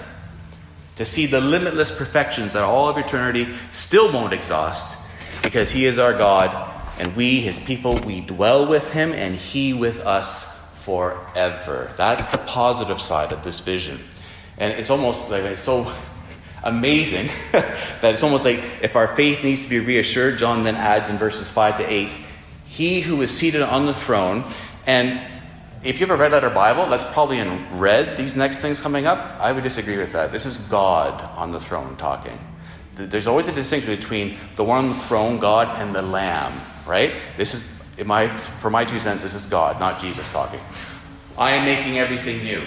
to 0.95 1.05
see 1.05 1.25
the 1.25 1.41
limitless 1.41 1.95
perfections 1.95 2.53
that 2.53 2.63
all 2.63 2.88
of 2.88 2.97
eternity 2.97 3.53
still 3.71 4.12
won't 4.12 4.33
exhaust 4.33 5.02
because 5.43 5.71
He 5.71 5.86
is 5.86 5.99
our 5.99 6.13
God, 6.13 6.71
and 6.97 7.15
we, 7.15 7.41
His 7.41 7.60
people, 7.60 7.99
we 8.06 8.21
dwell 8.21 8.67
with 8.67 8.91
Him, 8.91 9.12
and 9.12 9.36
He 9.36 9.73
with 9.73 9.99
us 10.06 10.73
forever. 10.84 11.91
That's 11.97 12.27
the 12.27 12.39
positive 12.39 12.99
side 12.99 13.32
of 13.32 13.43
this 13.43 13.60
vision. 13.60 13.99
And 14.58 14.73
it's 14.73 14.89
almost 14.89 15.29
like 15.29 15.43
it's 15.43 15.62
so 15.62 15.91
amazing 16.63 17.27
that 17.51 18.13
it's 18.13 18.23
almost 18.23 18.45
like 18.45 18.63
if 18.82 18.95
our 18.95 19.15
faith 19.15 19.43
needs 19.43 19.63
to 19.63 19.69
be 19.69 19.79
reassured, 19.79 20.38
John 20.38 20.63
then 20.63 20.75
adds 20.75 21.10
in 21.10 21.17
verses 21.17 21.51
5 21.51 21.77
to 21.77 21.91
8, 21.91 22.10
He 22.65 23.01
who 23.01 23.21
is 23.21 23.32
seated 23.32 23.62
on 23.62 23.86
the 23.86 23.93
throne, 23.93 24.43
and 24.88 25.21
if 25.84 25.99
you 25.99 26.06
ever 26.06 26.15
read 26.15 26.34
out 26.34 26.45
our 26.45 26.49
Bible, 26.49 26.86
that's 26.89 27.10
probably 27.12 27.39
in 27.39 27.77
red, 27.77 28.15
these 28.15 28.38
next 28.38 28.62
things 28.62 28.79
coming 28.79 29.06
up. 29.06 29.36
I 29.39 29.51
would 29.51 29.63
disagree 29.63 29.97
with 29.97 30.13
that. 30.13 30.32
This 30.32 30.45
is 30.45 30.58
God 30.69 31.21
on 31.38 31.51
the 31.51 31.60
throne 31.60 31.97
talking. 31.97 32.39
There's 32.93 33.27
always 33.27 33.47
a 33.47 33.51
distinction 33.51 33.95
between 33.95 34.38
the 34.56 34.63
one 34.63 34.86
on 34.86 34.89
the 34.89 34.95
throne, 34.95 35.39
God, 35.39 35.82
and 35.82 35.95
the 35.95 36.01
Lamb, 36.01 36.53
right? 36.86 37.13
This 37.38 37.53
is, 37.53 38.06
my, 38.06 38.27
for 38.27 38.69
my 38.69 38.86
two 38.86 38.99
cents, 38.99 39.23
this 39.23 39.34
is 39.34 39.47
God, 39.47 39.79
not 39.79 39.99
Jesus 39.99 40.29
talking. 40.29 40.60
I 41.38 41.51
am 41.51 41.65
making 41.65 41.97
everything 41.97 42.43
new. 42.43 42.62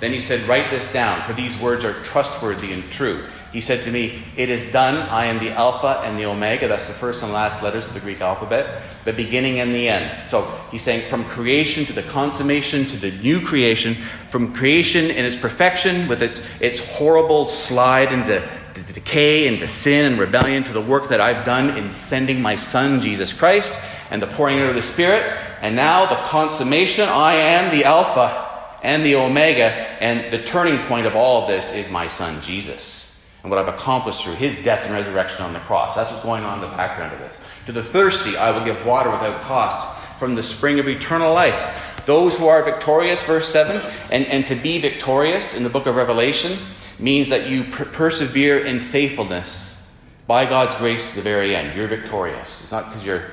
Then 0.00 0.10
he 0.10 0.18
said, 0.18 0.40
Write 0.48 0.68
this 0.70 0.92
down, 0.92 1.22
for 1.22 1.32
these 1.32 1.60
words 1.60 1.84
are 1.84 1.92
trustworthy 2.02 2.72
and 2.72 2.90
true. 2.90 3.22
He 3.52 3.60
said 3.60 3.84
to 3.84 3.92
me, 3.92 4.24
It 4.36 4.48
is 4.48 4.72
done. 4.72 4.96
I 4.96 5.26
am 5.26 5.38
the 5.38 5.50
Alpha 5.50 6.00
and 6.04 6.18
the 6.18 6.24
Omega. 6.24 6.66
That's 6.66 6.88
the 6.88 6.94
first 6.94 7.22
and 7.22 7.32
last 7.32 7.62
letters 7.62 7.86
of 7.86 7.94
the 7.94 8.00
Greek 8.00 8.20
alphabet, 8.20 8.82
the 9.04 9.12
beginning 9.12 9.60
and 9.60 9.72
the 9.72 9.88
end. 9.88 10.28
So 10.28 10.42
he's 10.72 10.82
saying 10.82 11.08
from 11.08 11.22
creation 11.26 11.84
to 11.84 11.92
the 11.92 12.02
consummation 12.02 12.84
to 12.86 12.96
the 12.96 13.12
new 13.22 13.40
creation, 13.40 13.94
from 14.28 14.52
creation 14.54 15.04
in 15.04 15.24
its 15.24 15.36
perfection 15.36 16.08
with 16.08 16.20
its, 16.20 16.60
its 16.60 16.96
horrible 16.96 17.46
slide 17.46 18.10
into 18.10 18.42
the 18.74 18.92
decay 18.92 19.48
and 19.48 19.58
to 19.58 19.68
sin 19.68 20.12
and 20.12 20.20
rebellion 20.20 20.64
to 20.64 20.72
the 20.72 20.80
work 20.80 21.08
that 21.08 21.20
I've 21.20 21.44
done 21.44 21.76
in 21.76 21.92
sending 21.92 22.40
my 22.40 22.56
Son, 22.56 23.00
Jesus 23.00 23.32
Christ, 23.32 23.80
and 24.10 24.22
the 24.22 24.26
pouring 24.26 24.60
out 24.60 24.68
of 24.68 24.74
the 24.74 24.82
Spirit. 24.82 25.32
And 25.60 25.76
now 25.76 26.06
the 26.06 26.16
consummation, 26.16 27.08
I 27.08 27.34
am 27.34 27.76
the 27.76 27.84
Alpha 27.84 28.48
and 28.82 29.04
the 29.04 29.14
Omega, 29.14 29.70
and 30.02 30.32
the 30.32 30.42
turning 30.42 30.78
point 30.86 31.06
of 31.06 31.14
all 31.14 31.42
of 31.42 31.48
this 31.48 31.74
is 31.74 31.88
my 31.90 32.08
Son, 32.08 32.40
Jesus. 32.42 33.30
And 33.42 33.50
what 33.50 33.58
I've 33.58 33.72
accomplished 33.72 34.24
through 34.24 34.34
his 34.34 34.62
death 34.64 34.84
and 34.84 34.94
resurrection 34.94 35.44
on 35.44 35.52
the 35.52 35.60
cross. 35.60 35.94
That's 35.94 36.10
what's 36.10 36.22
going 36.22 36.44
on 36.44 36.62
in 36.62 36.70
the 36.70 36.76
background 36.76 37.12
of 37.12 37.18
this. 37.20 37.38
To 37.66 37.72
the 37.72 37.82
thirsty, 37.82 38.36
I 38.36 38.50
will 38.50 38.64
give 38.64 38.84
water 38.86 39.10
without 39.10 39.40
cost 39.42 40.18
from 40.18 40.34
the 40.34 40.42
spring 40.42 40.78
of 40.78 40.88
eternal 40.88 41.32
life. 41.32 42.02
Those 42.06 42.38
who 42.38 42.46
are 42.48 42.62
victorious, 42.62 43.24
verse 43.24 43.48
7, 43.48 43.80
and, 44.10 44.26
and 44.26 44.46
to 44.48 44.56
be 44.56 44.80
victorious 44.80 45.56
in 45.56 45.62
the 45.62 45.70
book 45.70 45.86
of 45.86 45.94
Revelation 45.94 46.58
means 47.02 47.28
that 47.28 47.48
you 47.48 47.64
per- 47.64 47.84
persevere 47.84 48.64
in 48.64 48.80
faithfulness 48.80 49.78
by 50.26 50.46
God's 50.46 50.76
grace 50.76 51.10
to 51.10 51.16
the 51.16 51.22
very 51.22 51.54
end. 51.54 51.76
You're 51.76 51.88
victorious. 51.88 52.62
It's 52.62 52.72
not 52.72 52.86
because 52.86 53.04
you're 53.04 53.24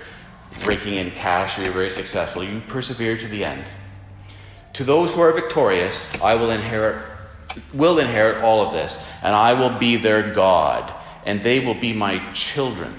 raking 0.65 0.95
in 0.95 1.11
cash 1.11 1.57
or 1.57 1.63
you're 1.63 1.71
very 1.71 1.89
successful. 1.89 2.43
You 2.43 2.61
persevere 2.67 3.17
to 3.17 3.27
the 3.27 3.45
end. 3.45 3.63
To 4.73 4.83
those 4.83 5.13
who 5.13 5.21
are 5.21 5.31
victorious, 5.31 6.19
I 6.21 6.35
will 6.35 6.51
inherit 6.51 7.03
will 7.73 7.97
inherit 7.97 8.43
all 8.43 8.65
of 8.65 8.73
this, 8.73 9.03
and 9.23 9.35
I 9.35 9.53
will 9.53 9.77
be 9.79 9.95
their 9.95 10.33
God, 10.33 10.93
and 11.25 11.41
they 11.41 11.59
will 11.59 11.73
be 11.73 11.93
my 11.93 12.31
children. 12.31 12.93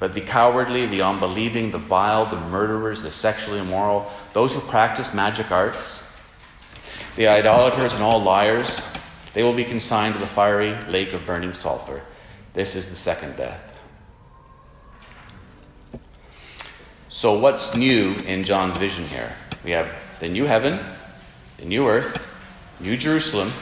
But 0.00 0.14
the 0.14 0.20
cowardly, 0.20 0.86
the 0.86 1.02
unbelieving, 1.02 1.70
the 1.70 1.78
vile, 1.78 2.26
the 2.26 2.40
murderers, 2.40 3.02
the 3.02 3.10
sexually 3.10 3.60
immoral, 3.60 4.10
those 4.32 4.54
who 4.54 4.60
practice 4.60 5.14
magic 5.14 5.50
arts, 5.50 6.18
the 7.16 7.28
idolaters 7.28 7.94
and 7.94 8.02
all 8.02 8.20
liars, 8.20 8.93
they 9.34 9.42
will 9.42 9.52
be 9.52 9.64
consigned 9.64 10.14
to 10.14 10.20
the 10.20 10.26
fiery 10.26 10.74
lake 10.88 11.12
of 11.12 11.26
burning 11.26 11.52
sulfur. 11.52 12.00
This 12.54 12.76
is 12.76 12.88
the 12.88 12.96
second 12.96 13.36
death. 13.36 13.70
So, 17.08 17.38
what's 17.38 17.76
new 17.76 18.14
in 18.26 18.44
John's 18.44 18.76
vision 18.76 19.04
here? 19.06 19.32
We 19.64 19.72
have 19.72 19.92
the 20.20 20.28
new 20.28 20.44
heaven, 20.44 20.78
the 21.58 21.64
new 21.64 21.86
earth, 21.86 22.30
New 22.80 22.96
Jerusalem, 22.96 23.52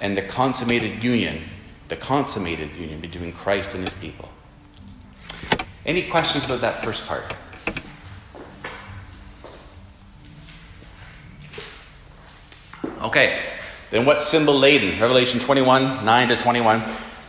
and 0.00 0.16
the 0.16 0.22
consummated 0.22 1.02
union, 1.02 1.42
the 1.88 1.96
consummated 1.96 2.70
union 2.72 3.00
between 3.00 3.32
Christ 3.32 3.74
and 3.74 3.84
his 3.84 3.94
people. 3.94 4.28
Any 5.84 6.08
questions 6.08 6.44
about 6.44 6.60
that 6.60 6.82
first 6.82 7.06
part? 7.06 7.24
Okay, 13.02 13.52
then 13.92 14.06
what's 14.06 14.26
symbol 14.26 14.58
laden? 14.58 14.98
Revelation 14.98 15.38
21, 15.38 16.02
9 16.02 16.28
to 16.28 16.36
21. 16.38 16.82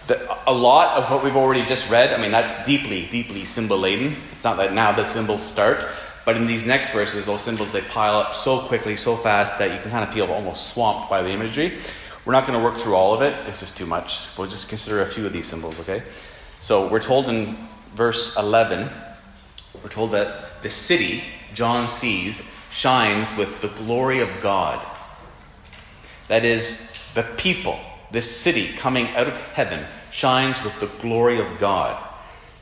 The, 0.08 0.38
a 0.48 0.54
lot 0.54 0.98
of 0.98 1.12
what 1.12 1.22
we've 1.22 1.36
already 1.36 1.66
just 1.66 1.92
read, 1.92 2.18
I 2.18 2.22
mean, 2.22 2.32
that's 2.32 2.66
deeply, 2.66 3.06
deeply 3.08 3.44
symbol 3.44 3.78
laden. 3.78 4.16
It's 4.32 4.46
not 4.46 4.56
that 4.58 4.72
now 4.72 4.94
the 4.94 5.04
symbols 5.04 5.44
start, 5.44 5.86
but 6.24 6.38
in 6.38 6.48
these 6.48 6.66
next 6.66 6.94
verses, 6.94 7.26
those 7.26 7.42
symbols 7.42 7.74
they 7.74 7.82
pile 7.82 8.16
up 8.16 8.34
so 8.34 8.60
quickly, 8.60 8.96
so 8.96 9.18
fast 9.18 9.60
that 9.60 9.74
you 9.74 9.80
can 9.82 9.92
kind 9.92 10.08
of 10.08 10.14
feel 10.14 10.32
almost 10.32 10.74
swamped 10.74 11.10
by 11.10 11.22
the 11.22 11.32
imagery. 11.32 11.74
We're 12.24 12.32
not 12.32 12.48
going 12.48 12.58
to 12.58 12.64
work 12.64 12.78
through 12.78 12.96
all 12.96 13.14
of 13.14 13.22
it. 13.22 13.46
This 13.46 13.62
is 13.62 13.76
too 13.76 13.86
much. 13.86 14.30
We'll 14.38 14.48
just 14.48 14.70
consider 14.70 15.02
a 15.02 15.06
few 15.06 15.26
of 15.26 15.34
these 15.34 15.48
symbols, 15.48 15.82
okay? 15.82 16.02
So 16.62 16.88
we're 16.88 17.02
told 17.02 17.28
in 17.28 17.58
verse 17.94 18.38
11, 18.38 18.88
we're 19.84 19.90
told 19.90 20.12
that 20.12 20.62
the 20.62 20.70
city 20.70 21.24
John 21.54 21.90
sees 21.90 22.50
shines 22.72 23.36
with 23.36 23.62
the 23.62 23.68
glory 23.84 24.22
of 24.22 24.30
God. 24.40 24.80
That 26.28 26.46
is, 26.46 26.92
the 27.14 27.24
people, 27.38 27.80
this 28.12 28.30
city 28.30 28.68
coming 28.78 29.08
out 29.10 29.28
of 29.28 29.36
heaven, 29.54 29.86
shines 30.12 30.64
with 30.64 30.80
the 30.80 30.88
glory 31.02 31.40
of 31.40 31.60
God. 31.60 32.02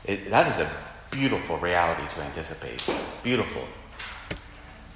It, 0.04 0.30
that 0.30 0.48
is 0.48 0.58
a 0.58 0.70
beautiful 1.10 1.58
reality 1.58 2.06
to 2.14 2.22
anticipate. 2.22 2.84
Beautiful. 3.22 3.62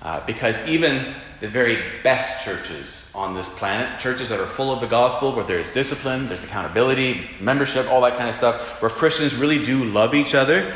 Uh, 0.03 0.25
because 0.27 0.67
even 0.69 1.15
the 1.41 1.49
very 1.49 1.79
best 2.03 2.45
churches 2.45 3.13
on 3.15 3.35
this 3.35 3.49
planet, 3.49 4.01
churches 4.01 4.29
that 4.29 4.41
are 4.41 4.47
full 4.47 4.73
of 4.73 4.81
the 4.81 4.87
gospel, 4.87 5.33
where 5.33 5.45
there's 5.45 5.73
discipline, 5.73 6.29
there's 6.29 6.45
accountability, 6.45 7.29
membership, 7.41 7.91
all 7.91 8.01
that 8.03 8.17
kind 8.17 8.29
of 8.29 8.35
stuff, 8.35 8.81
where 8.81 8.91
Christians 8.91 9.37
really 9.37 9.65
do 9.65 9.85
love 9.85 10.15
each 10.15 10.35
other, 10.35 10.75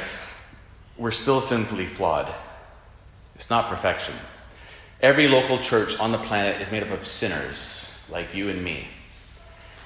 we're 0.98 1.11
still 1.11 1.40
sinfully 1.40 1.87
flawed. 1.87 2.33
It's 3.35 3.50
not 3.50 3.68
perfection. 3.68 4.14
Every 5.02 5.28
local 5.28 5.58
church 5.58 5.98
on 5.98 6.12
the 6.12 6.18
planet 6.18 6.60
is 6.60 6.70
made 6.70 6.82
up 6.82 6.90
of 6.90 7.06
sinners 7.06 8.06
like 8.12 8.34
you 8.34 8.50
and 8.50 8.62
me. 8.62 8.86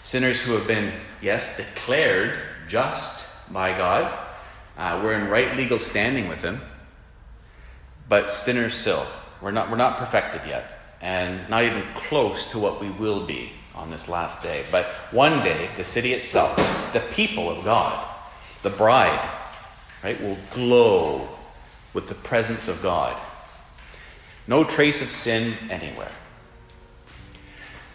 Sinners 0.03 0.45
who 0.45 0.55
have 0.55 0.67
been, 0.67 0.93
yes, 1.23 1.57
declared 1.57 2.37
just 2.67 3.53
by 3.53 3.77
God. 3.79 4.13
Uh, 4.77 5.01
we're 5.05 5.15
in 5.15 5.29
right 5.29 5.57
legal 5.57 5.79
standing 5.79 6.27
with 6.29 6.43
Him, 6.43 6.61
but 8.09 8.29
sinners 8.29 8.75
still. 8.75 9.07
We're 9.41 9.53
not, 9.53 9.71
we're 9.71 9.77
not 9.77 9.99
perfected 9.99 10.41
yet, 10.49 10.81
and 11.01 11.49
not 11.49 11.63
even 11.63 11.83
close 11.95 12.51
to 12.51 12.59
what 12.59 12.81
we 12.81 12.91
will 12.91 13.25
be 13.25 13.53
on 13.77 13.93
this 13.93 14.09
last 14.09 14.43
day. 14.43 14.65
But 14.73 14.87
one 15.13 15.45
day, 15.45 15.69
the 15.77 15.85
city 15.85 16.13
itself, 16.13 16.57
the 16.93 17.03
people 17.13 17.49
of 17.49 17.65
God, 17.65 18.05
the 18.63 18.71
bride, 18.71 19.29
right, 20.03 20.21
will 20.21 20.39
glow 20.51 21.29
with 21.93 22.09
the 22.09 22.15
presence 22.17 22.67
of 22.67 22.83
God. 22.83 23.17
No 24.47 24.65
trace 24.65 25.01
of 25.01 25.11
sin 25.11 25.55
anywhere. 25.71 26.13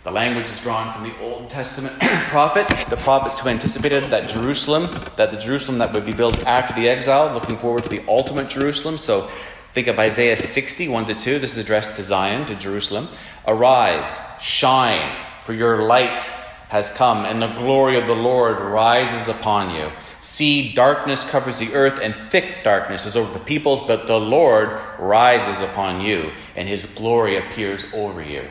The 0.03 0.11
language 0.11 0.45
is 0.45 0.61
drawn 0.61 0.91
from 0.93 1.03
the 1.03 1.13
Old 1.19 1.49
Testament 1.49 1.99
prophets, 1.99 2.85
the 2.85 2.95
prophets 2.97 3.41
who 3.41 3.49
anticipated 3.49 4.05
that 4.05 4.29
Jerusalem, 4.29 4.89
that 5.17 5.29
the 5.29 5.37
Jerusalem 5.37 5.77
that 5.79 5.93
would 5.93 6.05
be 6.05 6.13
built 6.13 6.43
after 6.45 6.73
the 6.73 6.87
exile, 6.87 7.33
looking 7.33 7.57
forward 7.57 7.83
to 7.83 7.89
the 7.89 8.01
ultimate 8.07 8.49
Jerusalem. 8.49 8.97
So 8.97 9.29
think 9.73 9.87
of 9.87 9.99
Isaiah 9.99 10.37
60, 10.37 10.87
1 10.87 11.05
to 11.05 11.15
2. 11.15 11.39
This 11.39 11.51
is 11.51 11.57
addressed 11.57 11.95
to 11.97 12.03
Zion, 12.03 12.47
to 12.47 12.55
Jerusalem. 12.55 13.09
Arise, 13.45 14.19
shine, 14.39 15.15
for 15.41 15.53
your 15.53 15.83
light 15.83 16.29
has 16.69 16.91
come, 16.91 17.25
and 17.25 17.41
the 17.41 17.53
glory 17.53 17.97
of 17.97 18.05
the 18.05 18.15
Lord 18.15 18.59
rises 18.59 19.27
upon 19.27 19.75
you. 19.75 19.91
See, 20.21 20.71
darkness 20.73 21.27
covers 21.27 21.57
the 21.57 21.73
earth, 21.73 21.99
and 22.01 22.13
thick 22.13 22.63
darkness 22.63 23.07
is 23.07 23.17
over 23.17 23.33
the 23.33 23.43
peoples, 23.43 23.81
but 23.87 24.05
the 24.05 24.19
Lord 24.19 24.79
rises 24.99 25.61
upon 25.61 26.01
you, 26.01 26.31
and 26.55 26.67
his 26.67 26.85
glory 26.85 27.37
appears 27.37 27.91
over 27.93 28.21
you. 28.21 28.47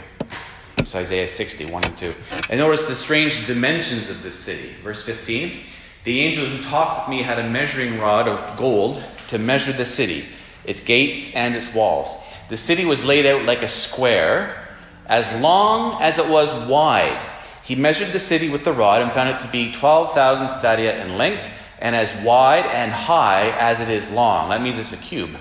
It's 0.79 0.97
Isaiah 0.97 1.29
60, 1.29 1.67
1 1.67 1.85
and 1.85 1.97
2. 1.97 2.15
And 2.51 2.59
notice 2.59 2.89
the 2.89 2.95
strange 2.97 3.47
dimensions 3.47 4.11
of 4.11 4.23
this 4.23 4.35
city. 4.35 4.71
Verse 4.83 5.05
15 5.05 5.65
The 6.03 6.21
angel 6.21 6.45
who 6.45 6.65
talked 6.65 7.09
with 7.09 7.17
me 7.17 7.23
had 7.23 7.39
a 7.39 7.49
measuring 7.49 8.01
rod 8.01 8.27
of 8.27 8.57
gold 8.57 9.05
to 9.29 9.39
measure 9.39 9.73
the 9.73 9.87
city, 9.87 10.25
its 10.65 10.81
gates 10.81 11.37
and 11.37 11.55
its 11.55 11.73
walls. 11.73 12.17
The 12.49 12.57
city 12.57 12.85
was 12.85 13.05
laid 13.05 13.27
out 13.27 13.45
like 13.45 13.63
a 13.63 13.69
square, 13.69 14.67
as 15.07 15.33
long 15.41 16.03
as 16.03 16.19
it 16.19 16.29
was 16.29 16.51
wide. 16.69 17.28
He 17.69 17.75
measured 17.75 18.13
the 18.13 18.19
city 18.19 18.49
with 18.49 18.65
the 18.65 18.73
rod 18.73 19.03
and 19.03 19.13
found 19.13 19.29
it 19.29 19.41
to 19.41 19.49
be 19.49 19.71
12,000 19.73 20.49
stadia 20.49 21.05
in 21.05 21.19
length 21.19 21.45
and 21.79 21.95
as 21.95 22.19
wide 22.25 22.65
and 22.65 22.91
high 22.91 23.51
as 23.61 23.79
it 23.79 23.91
is 23.91 24.11
long. 24.11 24.49
That 24.49 24.63
means 24.63 24.79
it's 24.79 24.95
a 24.95 24.97
cube. 24.97 25.37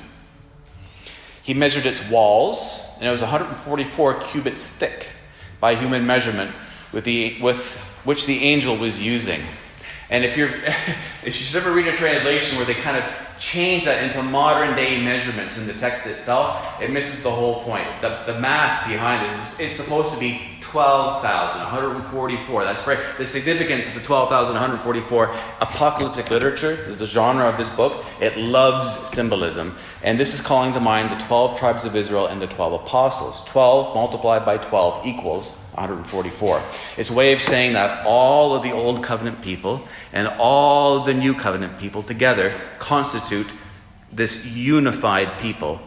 He 1.41 1.53
measured 1.53 1.85
its 1.85 2.05
walls, 2.09 2.97
and 2.99 3.07
it 3.07 3.11
was 3.11 3.21
144 3.21 4.15
cubits 4.15 4.67
thick 4.67 5.07
by 5.61 5.75
human 5.75 6.05
measurement, 6.05 6.51
with, 6.91 7.05
the, 7.05 7.37
with 7.41 7.79
which 8.03 8.25
the 8.25 8.43
angel 8.43 8.75
was 8.75 9.01
using. 9.01 9.39
And 10.09 10.25
if 10.25 10.35
you're, 10.35 10.49
if 11.23 11.27
you 11.27 11.31
should 11.31 11.63
ever 11.63 11.71
read 11.71 11.87
a 11.87 11.93
translation 11.93 12.57
where 12.57 12.65
they 12.65 12.73
kind 12.73 12.97
of 12.97 13.05
change 13.39 13.85
that 13.85 14.03
into 14.03 14.21
modern 14.21 14.75
day 14.75 15.01
measurements 15.01 15.57
in 15.57 15.65
the 15.65 15.73
text 15.75 16.05
itself, 16.05 16.81
it 16.81 16.91
misses 16.91 17.23
the 17.23 17.31
whole 17.31 17.63
point. 17.63 17.87
The, 18.01 18.21
the 18.25 18.37
math 18.37 18.85
behind 18.85 19.25
it 19.25 19.31
is, 19.31 19.71
is 19.71 19.81
supposed 19.81 20.13
to 20.13 20.19
be 20.19 20.56
12,000, 20.71 21.61
144. 21.61 22.63
That's 22.63 22.83
very, 22.83 22.97
the 23.17 23.25
significance 23.25 23.87
of 23.87 23.93
the 23.93 24.01
12,000, 24.01 24.53
144. 24.53 25.33
Apocalyptic 25.61 26.29
literature 26.29 26.71
is 26.71 26.97
the 26.97 27.05
genre 27.05 27.45
of 27.45 27.57
this 27.57 27.73
book. 27.75 28.03
It 28.19 28.37
loves 28.37 28.97
symbolism. 29.09 29.75
And 30.03 30.19
this 30.19 30.33
is 30.33 30.41
calling 30.41 30.73
to 30.73 30.79
mind 30.79 31.11
the 31.11 31.23
12 31.25 31.57
tribes 31.57 31.85
of 31.85 31.95
Israel 31.95 32.27
and 32.27 32.41
the 32.41 32.47
12 32.47 32.81
apostles. 32.81 33.43
12 33.45 33.95
multiplied 33.95 34.45
by 34.45 34.57
12 34.57 35.05
equals 35.05 35.57
144. 35.75 36.61
It's 36.97 37.09
a 37.09 37.13
way 37.13 37.33
of 37.33 37.41
saying 37.41 37.73
that 37.73 38.05
all 38.05 38.55
of 38.55 38.63
the 38.63 38.71
old 38.71 39.03
covenant 39.03 39.41
people 39.41 39.87
and 40.11 40.27
all 40.39 40.99
of 40.99 41.05
the 41.05 41.13
new 41.13 41.33
covenant 41.33 41.77
people 41.77 42.03
together 42.03 42.53
constitute 42.79 43.47
this 44.11 44.45
unified 44.45 45.37
people, 45.39 45.79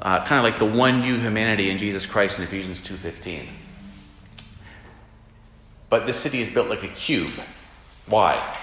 uh, 0.00 0.24
kind 0.24 0.38
of 0.38 0.44
like 0.44 0.58
the 0.58 0.78
one 0.78 1.00
new 1.00 1.16
humanity 1.16 1.70
in 1.70 1.78
Jesus 1.78 2.06
Christ 2.06 2.38
in 2.38 2.44
Ephesians 2.44 2.80
2:15. 2.82 3.48
But 5.90 6.06
this 6.06 6.18
city 6.18 6.40
is 6.40 6.50
built 6.50 6.68
like 6.68 6.82
a 6.82 6.88
cube. 6.88 7.32
Why? 8.06 8.56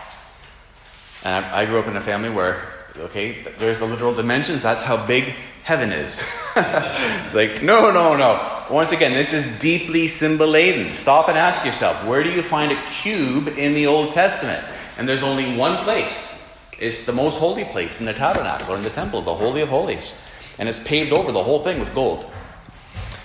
And 1.23 1.43
I, 1.45 1.65
grew 1.65 1.79
up 1.79 1.87
in 1.87 1.95
a 1.95 2.01
family 2.01 2.29
where, 2.29 2.61
okay, 2.97 3.43
there's 3.57 3.79
the 3.79 3.85
literal 3.85 4.13
dimensions. 4.13 4.61
That's 4.61 4.83
how 4.83 5.05
big 5.07 5.33
heaven 5.63 5.91
is. 5.91 6.21
it's 6.55 7.33
like, 7.33 7.63
no, 7.63 7.91
no, 7.91 8.15
no. 8.15 8.63
Once 8.69 8.91
again, 8.91 9.11
this 9.11 9.33
is 9.33 9.59
deeply 9.59 10.07
symbol 10.07 10.47
laden. 10.47 10.93
Stop 10.93 11.27
and 11.27 11.37
ask 11.37 11.65
yourself, 11.65 12.05
where 12.05 12.23
do 12.23 12.31
you 12.31 12.43
find 12.43 12.71
a 12.71 12.81
cube 12.83 13.47
in 13.57 13.73
the 13.73 13.87
Old 13.87 14.13
Testament? 14.13 14.63
And 14.99 15.09
there's 15.09 15.23
only 15.23 15.57
one 15.57 15.83
place. 15.83 16.43
It's 16.79 17.07
the 17.07 17.13
most 17.13 17.39
holy 17.39 17.63
place 17.65 17.99
in 17.99 18.05
the 18.05 18.13
tabernacle 18.13 18.73
or 18.73 18.77
in 18.77 18.83
the 18.83 18.89
temple, 18.89 19.21
the 19.21 19.33
Holy 19.33 19.61
of 19.61 19.69
Holies. 19.69 20.23
And 20.59 20.69
it's 20.69 20.79
paved 20.79 21.11
over 21.11 21.31
the 21.31 21.43
whole 21.43 21.63
thing 21.63 21.79
with 21.79 21.93
gold. 21.95 22.29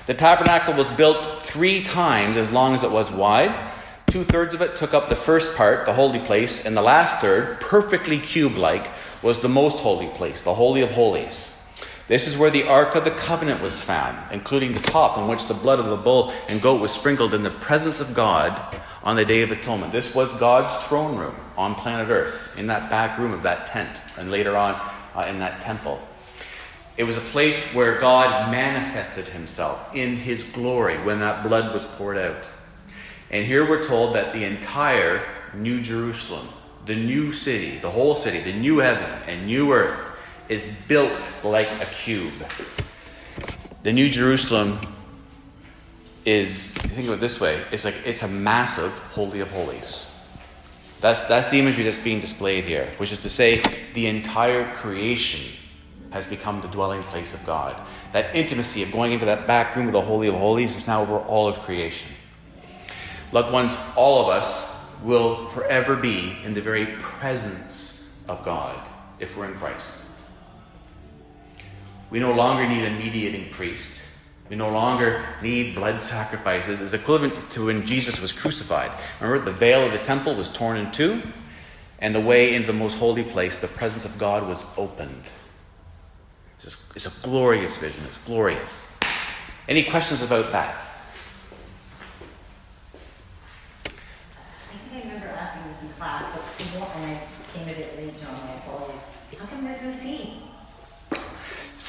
The 0.07 0.15
tabernacle 0.15 0.75
was 0.75 0.89
built 0.89 1.43
three 1.43 1.83
times 1.83 2.37
as 2.37 2.51
long 2.51 2.75
as 2.75 2.83
it 2.83 2.91
was 2.91 3.11
wide. 3.11 3.55
Two 4.11 4.25
thirds 4.25 4.55
of 4.55 4.61
it 4.61 4.75
took 4.75 4.93
up 4.93 5.09
the 5.09 5.15
first 5.15 5.57
part, 5.57 5.87
the 5.87 5.93
holy 5.93 6.19
place, 6.19 6.67
and 6.67 6.77
the 6.77 6.83
last 6.83 7.21
third, 7.21 7.61
perfectly 7.61 8.19
cube 8.19 8.57
like, 8.57 8.89
was 9.23 9.39
the 9.39 9.49
most 9.49 9.79
holy 9.79 10.09
place, 10.09 10.43
the 10.43 10.53
Holy 10.53 10.83
of 10.83 10.91
Holies. 10.91 11.65
This 12.09 12.27
is 12.27 12.37
where 12.37 12.51
the 12.51 12.67
Ark 12.67 12.97
of 12.97 13.05
the 13.05 13.13
Covenant 13.13 13.63
was 13.63 13.81
found, 13.81 14.19
including 14.33 14.73
the 14.73 14.81
top 14.81 15.17
on 15.17 15.29
which 15.29 15.47
the 15.47 15.55
blood 15.55 15.79
of 15.79 15.91
the 15.91 15.97
bull 15.97 16.33
and 16.49 16.61
goat 16.61 16.81
was 16.81 16.91
sprinkled 16.91 17.35
in 17.35 17.45
the 17.45 17.51
presence 17.51 18.01
of 18.01 18.13
God 18.13 18.83
on 19.05 19.15
the 19.15 19.25
Day 19.25 19.43
of 19.43 19.53
Atonement. 19.53 19.93
This 19.93 20.13
was 20.13 20.35
God's 20.39 20.75
throne 20.89 21.17
room 21.17 21.37
on 21.57 21.77
planet 21.77 22.09
Earth, 22.09 22.59
in 22.59 22.67
that 22.67 22.91
back 22.91 23.17
room 23.17 23.33
of 23.33 23.45
that 23.45 23.69
tent, 23.69 24.03
and 24.19 24.29
later 24.29 24.57
on 24.57 24.75
uh, 25.15 25.27
in 25.29 25.39
that 25.39 25.61
temple. 25.61 26.01
It 26.97 27.05
was 27.05 27.17
a 27.17 27.21
place 27.21 27.73
where 27.77 28.01
God 28.01 28.51
manifested 28.51 29.27
himself 29.27 29.95
in 29.95 30.17
his 30.17 30.43
glory 30.43 30.97
when 31.05 31.21
that 31.21 31.45
blood 31.45 31.73
was 31.73 31.87
poured 31.87 32.19
out. 32.19 32.43
And 33.31 33.47
here 33.47 33.69
we're 33.69 33.83
told 33.83 34.15
that 34.15 34.33
the 34.33 34.45
entire 34.45 35.23
New 35.55 35.81
Jerusalem, 35.81 36.49
the 36.87 36.97
new 36.97 37.33
city, 37.33 37.79
the 37.79 37.91
whole 37.91 38.15
city, 38.15 38.41
the 38.41 38.53
new 38.53 38.79
heaven 38.79 39.09
and 39.27 39.47
new 39.47 39.73
earth, 39.73 40.17
is 40.49 40.77
built 40.89 41.41
like 41.45 41.69
a 41.81 41.87
cube. 41.87 42.33
The 43.83 43.93
New 43.93 44.09
Jerusalem 44.09 44.81
is, 46.25 46.73
think 46.73 47.09
of 47.09 47.15
it 47.15 47.21
this 47.21 47.41
way, 47.41 47.61
it's 47.71 47.85
like 47.85 47.95
it's 48.05 48.23
a 48.23 48.29
massive 48.29 48.93
Holy 49.13 49.41
of 49.41 49.51
Holies. 49.51 50.17
That's, 51.01 51.23
that's 51.29 51.51
the 51.51 51.59
imagery 51.59 51.85
that's 51.85 51.99
being 51.99 52.21
displayed 52.21 52.65
here, 52.65 52.91
which 52.99 53.11
is 53.11 53.23
to 53.23 53.31
say, 53.31 53.63
the 53.95 54.07
entire 54.07 54.71
creation 54.75 55.51
has 56.11 56.27
become 56.27 56.61
the 56.61 56.69
dwelling 56.69 57.03
place 57.05 57.33
of 57.33 57.45
God. 57.47 57.75
That 58.13 58.35
intimacy 58.35 58.83
of 58.83 58.93
going 58.93 59.13
into 59.13 59.25
that 59.25 59.47
back 59.47 59.77
room 59.77 59.87
of 59.87 59.93
the 59.93 60.01
Holy 60.01 60.29
of 60.29 60.35
Holies 60.35 60.77
is 60.77 60.87
now 60.87 61.01
over 61.01 61.19
all 61.19 61.49
of 61.49 61.59
creation. 61.61 62.11
Loved 63.33 63.53
ones, 63.53 63.79
all 63.97 64.23
of 64.23 64.29
us 64.29 64.95
will 65.03 65.47
forever 65.49 65.97
be 65.97 66.37
in 66.45 66.55
the 66.55 66.61
very 66.61 66.87
presence 66.99 68.25
of 68.29 68.45
God 68.45 68.79
if 69.19 69.37
we're 69.37 69.47
in 69.47 69.55
Christ. 69.55 70.11
We 72.11 72.19
no 72.19 72.33
longer 72.33 72.69
need 72.69 72.85
a 72.85 72.91
mediating 72.91 73.51
priest. 73.51 74.03
We 74.49 74.57
no 74.57 74.71
longer 74.71 75.25
need 75.43 75.77
blood 75.77 76.03
sacrifices. 76.03 76.81
It's 76.81 76.93
equivalent 76.93 77.51
to 77.53 77.67
when 77.67 77.87
Jesus 77.87 78.21
was 78.21 78.33
crucified. 78.33 78.91
Remember, 79.21 79.45
the 79.45 79.53
veil 79.57 79.87
of 79.87 79.93
the 79.93 79.99
temple 79.99 80.35
was 80.35 80.53
torn 80.53 80.77
in 80.77 80.91
two, 80.91 81.23
and 82.01 82.13
the 82.13 82.21
way 82.21 82.55
into 82.55 82.67
the 82.67 82.73
most 82.73 82.99
holy 82.99 83.23
place, 83.23 83.61
the 83.61 83.69
presence 83.69 84.05
of 84.05 84.19
God 84.19 84.49
was 84.49 84.67
opened. 84.77 85.31
It's 86.97 87.07
a, 87.07 87.27
glorious 87.27 87.79
vision. 87.79 88.05
It's 88.09 88.19
glorious. 88.19 88.93
Any 89.69 89.85
questions 89.85 90.23
about 90.23 90.51
that? 90.51 90.75
I 93.87 93.89
think 93.89 95.05
I 95.05 95.09
remember 95.09 95.29
asking 95.29 95.71
this 95.71 95.83
in 95.83 95.89
class, 95.91 96.25
but 96.35 96.79
more, 96.79 96.91
and 96.97 97.05
I 97.07 97.23
came 97.55 97.69
a 97.69 97.73
bit 97.73 97.97
late, 97.97 98.21
John, 98.21 98.35
my 98.45 98.55
apologies. 98.55 99.01
How 99.39 99.47
come 99.47 99.65
there's 99.65 99.81
no 99.81 99.93
sea? 99.93 100.41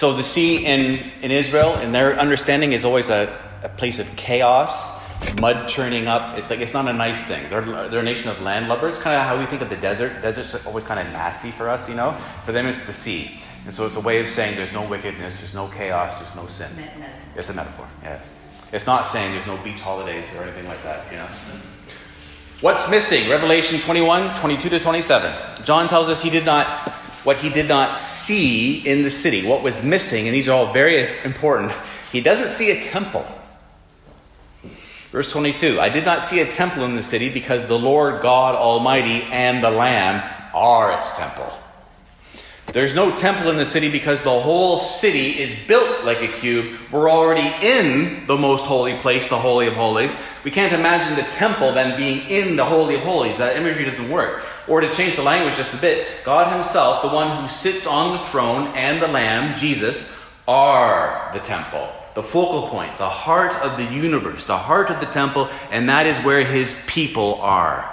So 0.02 0.12
the 0.14 0.24
sea 0.24 0.66
in, 0.66 0.98
in 1.22 1.30
Israel, 1.30 1.78
in 1.78 1.92
their 1.92 2.20
understanding, 2.20 2.74
is 2.74 2.86
always 2.86 3.12
a, 3.12 3.40
a 3.62 3.70
place 3.70 4.00
of 4.00 4.10
chaos, 4.16 5.00
mud 5.40 5.70
churning 5.70 6.08
up. 6.08 6.40
It's 6.40 6.50
like 6.50 6.60
it's 6.60 6.74
not 6.74 6.88
a 6.88 6.94
nice 6.94 7.28
thing. 7.28 7.48
They're, 7.52 7.62
they're 7.88 8.00
a 8.00 8.04
nation 8.04 8.28
of 8.28 8.38
landlubbers. 8.38 9.00
Kind 9.00 9.16
of 9.16 9.28
how 9.28 9.38
we 9.38 9.46
think 9.46 9.62
of 9.62 9.70
the 9.70 9.76
desert. 9.76 10.12
Desert's 10.24 10.66
always 10.66 10.86
kind 10.86 11.00
of 11.00 11.14
nasty 11.14 11.52
for 11.52 11.70
us, 11.70 11.88
you 11.88 11.94
know. 11.94 12.18
For 12.46 12.52
them, 12.52 12.66
it's 12.66 12.88
the 12.88 12.94
sea, 12.94 13.42
and 13.66 13.72
so 13.72 13.86
it's 13.86 13.96
a 13.96 14.02
way 14.02 14.20
of 14.20 14.28
saying 14.28 14.56
there's 14.56 14.74
no 14.74 14.84
wickedness, 14.90 15.40
there's 15.40 15.54
no 15.54 15.68
chaos, 15.68 16.18
there's 16.18 16.36
no 16.36 16.48
sin. 16.48 16.84
It's 17.36 17.52
a 17.52 17.54
metaphor. 17.54 17.88
Yeah, 18.02 18.20
it's 18.72 18.88
not 18.88 19.08
saying 19.08 19.32
there's 19.34 19.46
no 19.46 19.58
beach 19.58 19.82
holidays 19.82 20.36
or 20.36 20.42
anything 20.42 20.66
like 20.66 20.82
that. 20.82 21.06
You 21.12 21.18
know. 21.20 21.28
What's 22.62 22.90
missing? 22.90 23.30
Revelation 23.30 23.80
21, 23.80 24.40
22 24.40 24.70
to 24.70 24.80
27. 24.80 25.64
John 25.64 25.88
tells 25.88 26.10
us 26.10 26.24
he 26.24 26.32
did 26.32 26.46
not, 26.46 26.92
what 27.24 27.38
he 27.38 27.50
did 27.50 27.68
not 27.68 27.98
see 27.98 28.80
in 28.88 29.04
the 29.04 29.12
city. 29.12 29.46
What 29.48 29.64
was 29.64 29.84
missing, 29.84 30.28
and 30.28 30.36
these 30.36 30.50
are 30.50 30.54
all 30.54 30.74
very 30.74 31.08
important. 31.24 31.72
He 32.12 32.22
doesn't 32.22 32.50
see 32.50 32.72
a 32.72 32.84
temple. 32.84 33.26
Verse 35.12 35.32
22 35.32 35.80
I 35.80 35.90
did 35.90 36.06
not 36.06 36.24
see 36.24 36.40
a 36.40 36.46
temple 36.46 36.86
in 36.86 36.96
the 36.96 37.04
city 37.04 37.30
because 37.30 37.68
the 37.68 37.78
Lord 37.78 38.22
God 38.22 38.56
Almighty 38.56 39.24
and 39.24 39.64
the 39.64 39.72
Lamb 39.72 40.24
are 40.54 40.98
its 40.98 41.16
temple. 41.18 41.52
There's 42.68 42.96
no 42.96 43.14
temple 43.14 43.50
in 43.50 43.58
the 43.58 43.66
city 43.66 43.92
because 43.92 44.22
the 44.22 44.30
whole 44.30 44.78
city 44.78 45.40
is 45.40 45.54
built 45.68 46.06
like 46.06 46.22
a 46.22 46.30
cube. 46.30 46.78
We're 46.90 47.12
already 47.12 47.54
in 47.66 48.26
the 48.28 48.38
most 48.38 48.66
holy 48.66 48.96
place, 48.96 49.28
the 49.28 49.38
Holy 49.38 49.68
of 49.68 49.74
Holies. 49.74 50.16
We 50.46 50.52
can't 50.52 50.72
imagine 50.72 51.16
the 51.16 51.30
temple 51.32 51.74
then 51.74 51.98
being 51.98 52.30
in 52.30 52.56
the 52.56 52.64
Holy 52.64 52.96
of 52.96 53.02
Holies. 53.02 53.40
That 53.40 53.58
imagery 53.58 53.84
doesn't 53.84 54.10
work. 54.10 54.46
Or 54.72 54.80
to 54.80 54.90
change 54.94 55.18
the 55.18 55.24
language 55.24 55.58
just 55.58 55.74
a 55.74 55.82
bit, 55.82 56.08
God 56.24 56.54
Himself, 56.54 57.02
the 57.02 57.10
one 57.10 57.42
who 57.42 57.50
sits 57.50 57.86
on 57.86 58.14
the 58.14 58.20
throne, 58.20 58.68
and 58.68 59.02
the 59.02 59.08
Lamb, 59.10 59.58
Jesus, 59.58 60.42
are 60.48 61.30
the 61.34 61.40
temple. 61.40 61.90
The 62.16 62.24
focal 62.24 62.70
point, 62.70 62.98
the 62.98 63.10
heart 63.10 63.54
of 63.66 63.76
the 63.76 63.84
universe, 63.94 64.46
the 64.46 64.58
heart 64.58 64.90
of 64.90 65.02
the 65.02 65.08
temple, 65.08 65.50
and 65.72 65.90
that 65.90 66.06
is 66.06 66.18
where 66.20 66.46
His 66.46 66.82
people 66.88 67.36
are. 67.42 67.84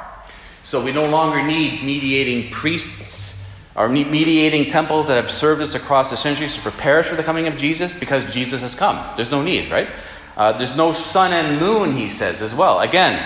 So 0.63 0.85
we 0.85 0.93
no 0.93 1.09
longer 1.09 1.43
need 1.43 1.83
mediating 1.83 2.53
priests 2.53 3.53
or 3.75 3.89
mediating 3.89 4.67
temples 4.67 5.09
that 5.09 5.17
have 5.17 5.33
served 5.33 5.61
us 5.61 5.75
across 5.75 6.11
the 6.11 6.17
centuries 6.17 6.55
to 6.55 6.63
prepare 6.63 7.01
us 7.01 7.09
for 7.09 7.17
the 7.17 7.25
coming 7.25 7.49
of 7.49 7.57
Jesus 7.57 7.93
because 7.93 8.33
Jesus 8.33 8.61
has 8.61 8.77
come. 8.77 9.05
There's 9.17 9.33
no 9.33 9.43
need, 9.43 9.69
right? 9.69 9.89
Uh, 10.37 10.53
there's 10.53 10.77
no 10.77 10.93
sun 10.93 11.33
and 11.33 11.59
moon, 11.59 11.97
he 11.97 12.09
says 12.09 12.41
as 12.41 12.55
well. 12.55 12.79
Again, 12.79 13.21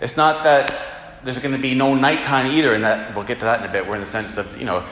it's 0.00 0.16
not 0.16 0.44
that 0.44 0.70
there's 1.26 1.40
going 1.40 1.54
to 1.54 1.60
be 1.60 1.74
no 1.74 1.92
nighttime 1.92 2.46
either, 2.56 2.72
and 2.72 2.84
that 2.84 3.14
we'll 3.14 3.24
get 3.24 3.40
to 3.40 3.44
that 3.44 3.60
in 3.60 3.68
a 3.68 3.72
bit. 3.72 3.84
We're 3.84 3.96
in 3.96 4.00
the 4.00 4.06
sense 4.06 4.36
of, 4.36 4.56
you 4.58 4.64
know, 4.64 4.86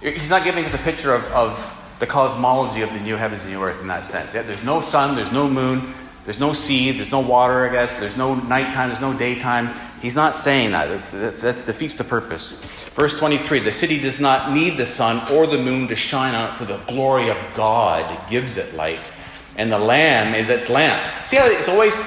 he's 0.00 0.30
not 0.30 0.42
giving 0.42 0.64
us 0.64 0.72
a 0.72 0.78
picture 0.78 1.12
of, 1.12 1.22
of 1.26 1.96
the 1.98 2.06
cosmology 2.06 2.80
of 2.80 2.90
the 2.94 3.00
new 3.00 3.14
heavens 3.14 3.42
and 3.42 3.52
new 3.52 3.62
earth 3.62 3.80
in 3.82 3.88
that 3.88 4.06
sense. 4.06 4.34
Yeah, 4.34 4.40
there's 4.40 4.64
no 4.64 4.80
sun, 4.80 5.16
there's 5.16 5.30
no 5.30 5.46
moon, 5.46 5.92
there's 6.24 6.40
no 6.40 6.54
sea, 6.54 6.92
there's 6.92 7.10
no 7.10 7.20
water, 7.20 7.68
I 7.68 7.72
guess, 7.72 7.96
there's 7.96 8.16
no 8.16 8.36
nighttime, 8.36 8.88
there's 8.88 9.02
no 9.02 9.12
daytime. 9.12 9.68
He's 10.00 10.16
not 10.16 10.34
saying 10.34 10.70
that. 10.70 10.88
That's, 10.88 11.10
that, 11.10 11.36
that 11.38 11.66
defeats 11.66 11.96
the 11.96 12.04
purpose. 12.04 12.64
Verse 12.94 13.18
23 13.18 13.58
The 13.58 13.70
city 13.70 14.00
does 14.00 14.18
not 14.18 14.52
need 14.52 14.78
the 14.78 14.86
sun 14.86 15.20
or 15.30 15.46
the 15.46 15.58
moon 15.58 15.88
to 15.88 15.94
shine 15.94 16.34
on 16.34 16.50
it, 16.50 16.54
for 16.54 16.64
the 16.64 16.78
glory 16.88 17.28
of 17.28 17.36
God 17.54 18.30
gives 18.30 18.56
it 18.56 18.74
light, 18.74 19.12
and 19.58 19.70
the 19.70 19.78
Lamb 19.78 20.34
is 20.34 20.48
its 20.48 20.70
lamp. 20.70 21.02
See 21.26 21.36
how 21.36 21.44
it's 21.44 21.68
always, 21.68 22.00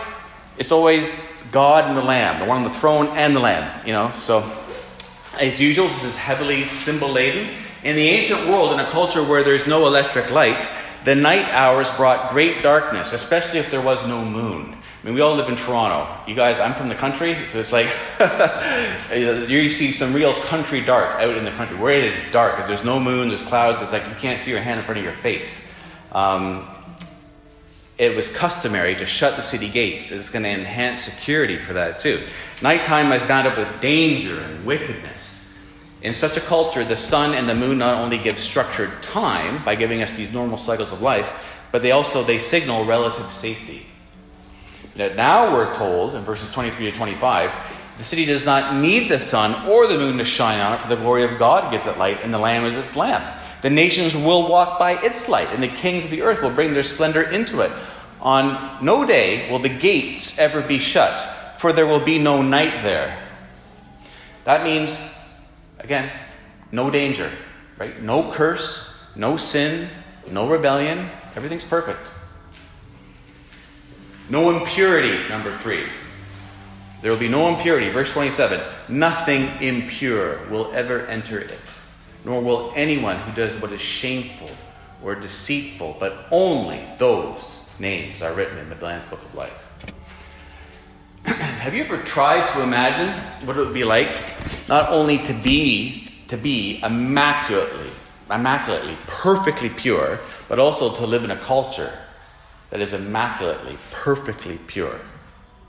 it's 0.57 0.71
always 0.71 1.30
God 1.51 1.85
and 1.85 1.97
the 1.97 2.03
Lamb, 2.03 2.39
the 2.39 2.45
one 2.45 2.57
on 2.57 2.63
the 2.63 2.77
throne 2.77 3.07
and 3.07 3.35
the 3.35 3.39
Lamb, 3.39 3.85
you 3.85 3.93
know? 3.93 4.11
So, 4.11 4.49
as 5.39 5.59
usual, 5.59 5.87
this 5.87 6.03
is 6.03 6.17
heavily 6.17 6.65
symbol 6.67 7.09
laden. 7.09 7.53
In 7.83 7.95
the 7.95 8.07
ancient 8.09 8.47
world, 8.47 8.73
in 8.73 8.79
a 8.79 8.85
culture 8.85 9.23
where 9.23 9.43
there's 9.43 9.67
no 9.67 9.87
electric 9.87 10.31
light, 10.31 10.67
the 11.03 11.15
night 11.15 11.49
hours 11.49 11.89
brought 11.97 12.29
great 12.29 12.61
darkness, 12.61 13.13
especially 13.13 13.59
if 13.59 13.71
there 13.71 13.81
was 13.81 14.07
no 14.07 14.23
moon. 14.23 14.75
I 15.01 15.05
mean, 15.07 15.15
we 15.15 15.21
all 15.21 15.35
live 15.35 15.49
in 15.49 15.55
Toronto. 15.55 16.07
You 16.27 16.35
guys, 16.35 16.59
I'm 16.59 16.75
from 16.75 16.87
the 16.87 16.95
country, 16.95 17.33
so 17.47 17.59
it's 17.59 17.73
like 17.73 17.87
you 19.49 19.67
see 19.71 19.91
some 19.91 20.13
real 20.13 20.33
country 20.43 20.81
dark 20.81 21.19
out 21.19 21.35
in 21.35 21.43
the 21.43 21.51
country. 21.51 21.75
Where 21.75 21.97
it 21.97 22.13
is 22.13 22.31
dark, 22.31 22.59
if 22.59 22.67
there's 22.67 22.85
no 22.85 22.99
moon, 22.99 23.29
there's 23.29 23.41
clouds, 23.41 23.81
it's 23.81 23.93
like 23.93 24.07
you 24.07 24.13
can't 24.15 24.39
see 24.39 24.51
your 24.51 24.59
hand 24.59 24.79
in 24.79 24.85
front 24.85 24.99
of 24.99 25.03
your 25.03 25.15
face. 25.15 25.75
Um, 26.11 26.67
it 28.01 28.15
was 28.15 28.35
customary 28.35 28.95
to 28.95 29.05
shut 29.05 29.35
the 29.35 29.43
city 29.43 29.69
gates. 29.69 30.11
It's 30.11 30.31
going 30.31 30.41
to 30.41 30.49
enhance 30.49 31.01
security 31.01 31.59
for 31.59 31.73
that 31.73 31.99
too. 31.99 32.19
Nighttime 32.59 33.11
is 33.11 33.21
bound 33.21 33.47
up 33.47 33.55
with 33.55 33.79
danger 33.79 34.39
and 34.39 34.65
wickedness. 34.65 35.55
In 36.01 36.11
such 36.11 36.35
a 36.35 36.39
culture, 36.41 36.83
the 36.83 36.97
sun 36.97 37.35
and 37.35 37.47
the 37.47 37.53
moon 37.53 37.77
not 37.77 37.99
only 37.99 38.17
give 38.17 38.39
structured 38.39 39.03
time 39.03 39.63
by 39.63 39.75
giving 39.75 40.01
us 40.01 40.17
these 40.17 40.33
normal 40.33 40.57
cycles 40.57 40.91
of 40.91 41.03
life, 41.03 41.47
but 41.71 41.83
they 41.83 41.91
also 41.91 42.23
they 42.23 42.39
signal 42.39 42.85
relative 42.85 43.29
safety. 43.29 43.85
Now 44.95 45.53
we're 45.53 45.71
told 45.75 46.15
in 46.15 46.23
verses 46.23 46.51
23 46.51 46.89
to 46.89 46.97
25, 46.97 47.51
the 47.99 48.03
city 48.03 48.25
does 48.25 48.47
not 48.47 48.81
need 48.81 49.09
the 49.09 49.19
sun 49.19 49.69
or 49.69 49.85
the 49.85 49.99
moon 49.99 50.17
to 50.17 50.25
shine 50.25 50.59
on 50.59 50.73
it, 50.73 50.81
for 50.81 50.87
the 50.87 50.95
glory 50.95 51.23
of 51.23 51.37
God 51.37 51.71
gives 51.71 51.85
it 51.85 51.99
light, 51.99 52.23
and 52.23 52.33
the 52.33 52.39
Lamb 52.39 52.65
is 52.65 52.75
its 52.75 52.95
lamp. 52.95 53.23
The 53.61 53.69
nations 53.69 54.15
will 54.15 54.49
walk 54.49 54.79
by 54.79 54.93
its 55.03 55.29
light, 55.29 55.49
and 55.53 55.61
the 55.61 55.67
kings 55.67 56.05
of 56.05 56.11
the 56.11 56.23
earth 56.23 56.41
will 56.41 56.51
bring 56.51 56.71
their 56.71 56.83
splendor 56.83 57.21
into 57.21 57.61
it. 57.61 57.71
On 58.19 58.83
no 58.83 59.05
day 59.05 59.49
will 59.49 59.59
the 59.59 59.69
gates 59.69 60.39
ever 60.39 60.61
be 60.61 60.79
shut, 60.79 61.19
for 61.59 61.71
there 61.71 61.87
will 61.87 62.03
be 62.03 62.17
no 62.17 62.41
night 62.41 62.83
there. 62.83 63.17
That 64.43 64.63
means, 64.63 64.99
again, 65.79 66.11
no 66.71 66.89
danger, 66.89 67.29
right? 67.77 68.01
No 68.01 68.31
curse, 68.31 69.05
no 69.15 69.37
sin, 69.37 69.89
no 70.29 70.47
rebellion. 70.47 71.09
Everything's 71.35 71.65
perfect. 71.65 71.99
No 74.29 74.55
impurity, 74.57 75.27
number 75.29 75.51
three. 75.51 75.83
There 77.01 77.11
will 77.11 77.19
be 77.19 77.27
no 77.27 77.49
impurity. 77.49 77.89
Verse 77.89 78.13
27 78.13 78.61
Nothing 78.87 79.49
impure 79.61 80.39
will 80.49 80.71
ever 80.73 81.05
enter 81.07 81.39
it, 81.39 81.57
nor 82.25 82.41
will 82.41 82.71
anyone 82.75 83.17
who 83.17 83.33
does 83.33 83.59
what 83.61 83.71
is 83.71 83.81
shameful 83.81 84.49
or 85.03 85.15
deceitful, 85.15 85.97
but 85.99 86.25
only 86.31 86.81
those 86.97 87.69
names 87.79 88.21
are 88.21 88.33
written 88.33 88.57
in 88.57 88.69
the 88.69 88.75
Lamb's 88.75 89.05
Book 89.05 89.21
of 89.21 89.33
Life. 89.35 89.67
Have 91.25 91.73
you 91.73 91.83
ever 91.83 91.97
tried 91.97 92.47
to 92.53 92.61
imagine 92.61 93.09
what 93.47 93.57
it 93.57 93.59
would 93.59 93.73
be 93.73 93.83
like 93.83 94.11
not 94.67 94.89
only 94.91 95.17
to 95.19 95.33
be 95.33 96.07
to 96.27 96.37
be 96.37 96.79
immaculately, 96.81 97.89
immaculately, 98.33 98.95
perfectly 99.05 99.67
pure, 99.67 100.17
but 100.47 100.59
also 100.59 100.93
to 100.95 101.05
live 101.05 101.25
in 101.25 101.31
a 101.31 101.37
culture 101.37 101.91
that 102.69 102.79
is 102.79 102.93
immaculately, 102.93 103.77
perfectly 103.91 104.57
pure. 104.65 105.01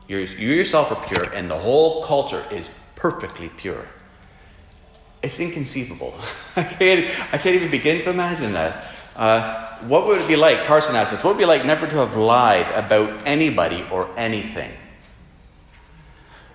You're, 0.06 0.20
you 0.20 0.54
yourself 0.54 0.92
are 0.92 1.06
pure, 1.08 1.32
and 1.34 1.50
the 1.50 1.58
whole 1.58 2.04
culture 2.04 2.44
is 2.52 2.70
perfectly 2.94 3.48
pure. 3.48 3.84
It's 5.22 5.38
inconceivable. 5.38 6.14
I 6.56 6.64
can't, 6.64 7.06
I 7.32 7.38
can't 7.38 7.56
even 7.56 7.70
begin 7.70 8.02
to 8.02 8.10
imagine 8.10 8.52
that. 8.52 8.84
Uh, 9.14 9.68
what 9.82 10.06
would 10.06 10.20
it 10.20 10.28
be 10.28 10.36
like, 10.36 10.64
Carson 10.64 10.96
asked 10.96 11.12
us, 11.12 11.22
what 11.22 11.34
would 11.34 11.40
it 11.40 11.44
be 11.44 11.46
like 11.46 11.64
never 11.64 11.86
to 11.86 11.96
have 11.96 12.16
lied 12.16 12.66
about 12.72 13.26
anybody 13.26 13.84
or 13.90 14.10
anything? 14.16 14.70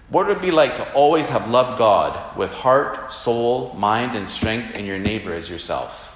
What 0.10 0.28
would 0.28 0.38
it 0.38 0.42
be 0.42 0.52
like 0.52 0.76
to 0.78 0.94
always 0.94 1.28
have 1.30 1.50
loved 1.50 1.78
God 1.78 2.38
with 2.38 2.52
heart, 2.52 3.12
soul, 3.12 3.74
mind, 3.74 4.16
and 4.16 4.28
strength, 4.28 4.78
and 4.78 4.88
your 4.88 4.98
neighbor 4.98 5.34
as 5.34 5.50
yourself? 5.50 6.14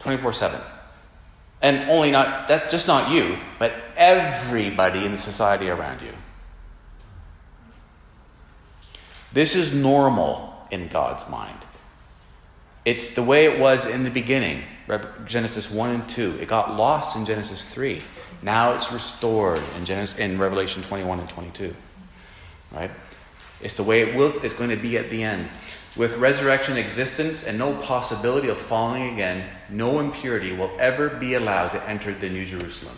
24 0.00 0.32
7. 0.32 0.60
And 1.62 1.90
only 1.90 2.10
not, 2.10 2.48
that's 2.48 2.70
just 2.70 2.88
not 2.88 3.10
you, 3.10 3.38
but 3.58 3.72
everybody 3.96 5.04
in 5.04 5.12
the 5.12 5.18
society 5.18 5.68
around 5.68 6.00
you. 6.00 6.12
This 9.32 9.56
is 9.56 9.74
normal 9.74 10.51
in 10.72 10.88
God's 10.88 11.28
mind. 11.28 11.58
It's 12.84 13.14
the 13.14 13.22
way 13.22 13.44
it 13.44 13.60
was 13.60 13.86
in 13.86 14.02
the 14.02 14.10
beginning, 14.10 14.62
Genesis 15.24 15.70
1 15.70 15.90
and 15.90 16.08
2. 16.08 16.38
It 16.40 16.48
got 16.48 16.74
lost 16.76 17.16
in 17.16 17.24
Genesis 17.24 17.72
3. 17.72 18.02
Now 18.42 18.74
it's 18.74 18.90
restored 18.92 19.62
in, 19.76 19.84
Genesis, 19.84 20.18
in 20.18 20.36
Revelation 20.36 20.82
21 20.82 21.20
and 21.20 21.28
22. 21.28 21.72
Right? 22.72 22.90
It's 23.60 23.76
the 23.76 23.84
way 23.84 24.00
it 24.00 24.16
will, 24.16 24.32
it's 24.42 24.56
going 24.56 24.70
to 24.70 24.76
be 24.76 24.98
at 24.98 25.10
the 25.10 25.22
end. 25.22 25.48
With 25.94 26.16
resurrection 26.16 26.76
existence 26.76 27.46
and 27.46 27.58
no 27.58 27.74
possibility 27.76 28.48
of 28.48 28.58
falling 28.58 29.12
again, 29.12 29.46
no 29.68 30.00
impurity 30.00 30.52
will 30.52 30.72
ever 30.80 31.10
be 31.10 31.34
allowed 31.34 31.68
to 31.68 31.88
enter 31.88 32.12
the 32.12 32.28
New 32.28 32.44
Jerusalem. 32.44 32.96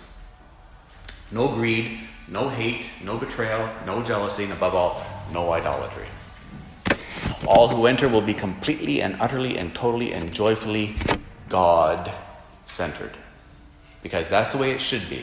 No 1.30 1.48
greed, 1.48 1.98
no 2.28 2.48
hate, 2.48 2.88
no 3.04 3.18
betrayal, 3.18 3.68
no 3.84 4.02
jealousy, 4.02 4.44
and 4.44 4.52
above 4.52 4.74
all, 4.74 5.04
no 5.32 5.52
idolatry. 5.52 6.06
All 7.46 7.68
who 7.68 7.86
enter 7.86 8.08
will 8.08 8.22
be 8.22 8.34
completely 8.34 9.02
and 9.02 9.16
utterly 9.20 9.58
and 9.58 9.74
totally 9.74 10.12
and 10.12 10.32
joyfully 10.32 10.94
God 11.48 12.10
centered. 12.64 13.12
Because 14.02 14.30
that's 14.30 14.52
the 14.52 14.58
way 14.58 14.70
it 14.70 14.80
should 14.80 15.08
be. 15.10 15.22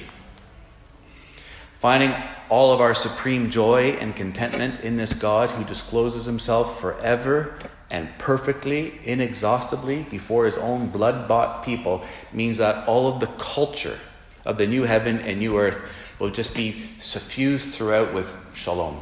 Finding 1.79 2.13
all 2.49 2.71
of 2.71 2.79
our 2.79 2.93
supreme 2.93 3.49
joy 3.49 3.97
and 3.99 4.15
contentment 4.15 4.81
in 4.81 4.97
this 4.97 5.13
God 5.13 5.49
who 5.49 5.63
discloses 5.63 6.25
himself 6.25 6.79
forever 6.79 7.57
and 7.89 8.07
perfectly, 8.19 8.99
inexhaustibly 9.03 10.03
before 10.03 10.45
his 10.45 10.57
own 10.57 10.89
blood 10.89 11.27
bought 11.27 11.63
people 11.65 12.03
means 12.31 12.57
that 12.57 12.87
all 12.87 13.07
of 13.07 13.19
the 13.19 13.27
culture 13.37 13.97
of 14.45 14.57
the 14.57 14.67
new 14.67 14.83
heaven 14.83 15.19
and 15.21 15.39
new 15.39 15.57
earth 15.57 15.81
will 16.19 16.29
just 16.29 16.55
be 16.55 16.87
suffused 16.99 17.73
throughout 17.73 18.13
with 18.13 18.37
shalom, 18.53 19.01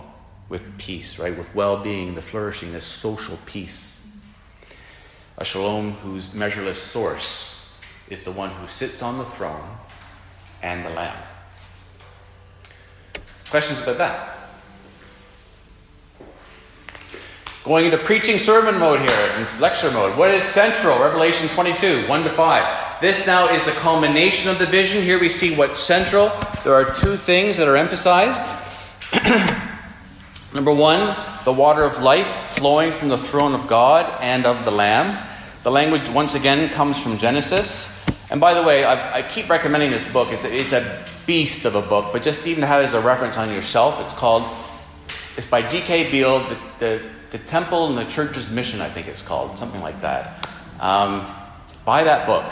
with 0.49 0.77
peace, 0.77 1.19
right? 1.19 1.37
With 1.37 1.53
well 1.53 1.81
being, 1.81 2.15
the 2.15 2.21
flourishing, 2.21 2.73
the 2.73 2.81
social 2.81 3.37
peace. 3.45 4.11
A 5.37 5.45
shalom 5.45 5.91
whose 5.91 6.33
measureless 6.33 6.81
source 6.81 7.79
is 8.09 8.23
the 8.23 8.31
one 8.31 8.49
who 8.49 8.67
sits 8.67 9.01
on 9.01 9.17
the 9.19 9.25
throne 9.25 9.77
and 10.61 10.83
the 10.83 10.89
Lamb. 10.89 11.15
Questions 13.49 13.81
about 13.81 13.97
that? 13.99 14.35
Going 17.63 17.85
into 17.85 17.97
preaching 17.99 18.37
sermon 18.37 18.79
mode 18.79 18.99
here, 19.01 19.47
lecture 19.59 19.91
mode. 19.91 20.17
What 20.17 20.31
is 20.31 20.43
central? 20.43 20.97
Revelation 20.99 21.47
22, 21.49 22.07
1 22.07 22.23
to 22.23 22.29
5. 22.29 23.01
This 23.01 23.27
now 23.27 23.47
is 23.49 23.63
the 23.65 23.71
culmination 23.71 24.49
of 24.49 24.59
the 24.59 24.65
vision. 24.65 25.03
Here 25.03 25.19
we 25.19 25.29
see 25.29 25.55
what's 25.55 25.79
central. 25.79 26.31
There 26.63 26.73
are 26.73 26.93
two 26.93 27.15
things 27.15 27.57
that 27.57 27.67
are 27.67 27.77
emphasized. 27.77 28.43
Number 30.53 30.73
one, 30.73 31.15
the 31.45 31.53
water 31.53 31.83
of 31.83 32.01
life 32.01 32.27
flowing 32.49 32.91
from 32.91 33.09
the 33.09 33.17
throne 33.17 33.53
of 33.53 33.67
God 33.67 34.15
and 34.21 34.45
of 34.45 34.65
the 34.65 34.71
Lamb. 34.71 35.27
The 35.63 35.71
language, 35.71 36.09
once 36.09 36.35
again, 36.35 36.69
comes 36.69 37.01
from 37.01 37.17
Genesis. 37.17 37.95
And 38.31 38.41
by 38.41 38.53
the 38.53 38.63
way, 38.63 38.83
I, 38.83 39.19
I 39.19 39.21
keep 39.21 39.49
recommending 39.49 39.91
this 39.91 40.11
book. 40.11 40.31
It's 40.31 40.45
a, 40.45 40.55
it's 40.55 40.73
a 40.73 41.05
beast 41.27 41.65
of 41.65 41.75
a 41.75 41.81
book, 41.81 42.11
but 42.11 42.23
just 42.23 42.47
even 42.47 42.61
to 42.61 42.67
have 42.67 42.81
it 42.81 42.85
as 42.85 42.93
a 42.93 43.01
reference 43.01 43.37
on 43.37 43.51
your 43.51 43.61
shelf, 43.61 43.99
it's 44.01 44.13
called, 44.13 44.43
it's 45.37 45.45
by 45.45 45.61
G.K. 45.61 46.11
Beale, 46.11 46.39
the, 46.47 46.57
the 46.79 47.01
the 47.31 47.37
Temple 47.39 47.87
and 47.87 47.97
the 47.97 48.05
Church's 48.05 48.51
Mission, 48.51 48.81
I 48.81 48.89
think 48.89 49.07
it's 49.07 49.21
called, 49.21 49.57
something 49.57 49.81
like 49.81 50.01
that. 50.01 50.47
Um, 50.79 51.27
buy 51.85 52.03
that 52.03 52.25
book 52.25 52.51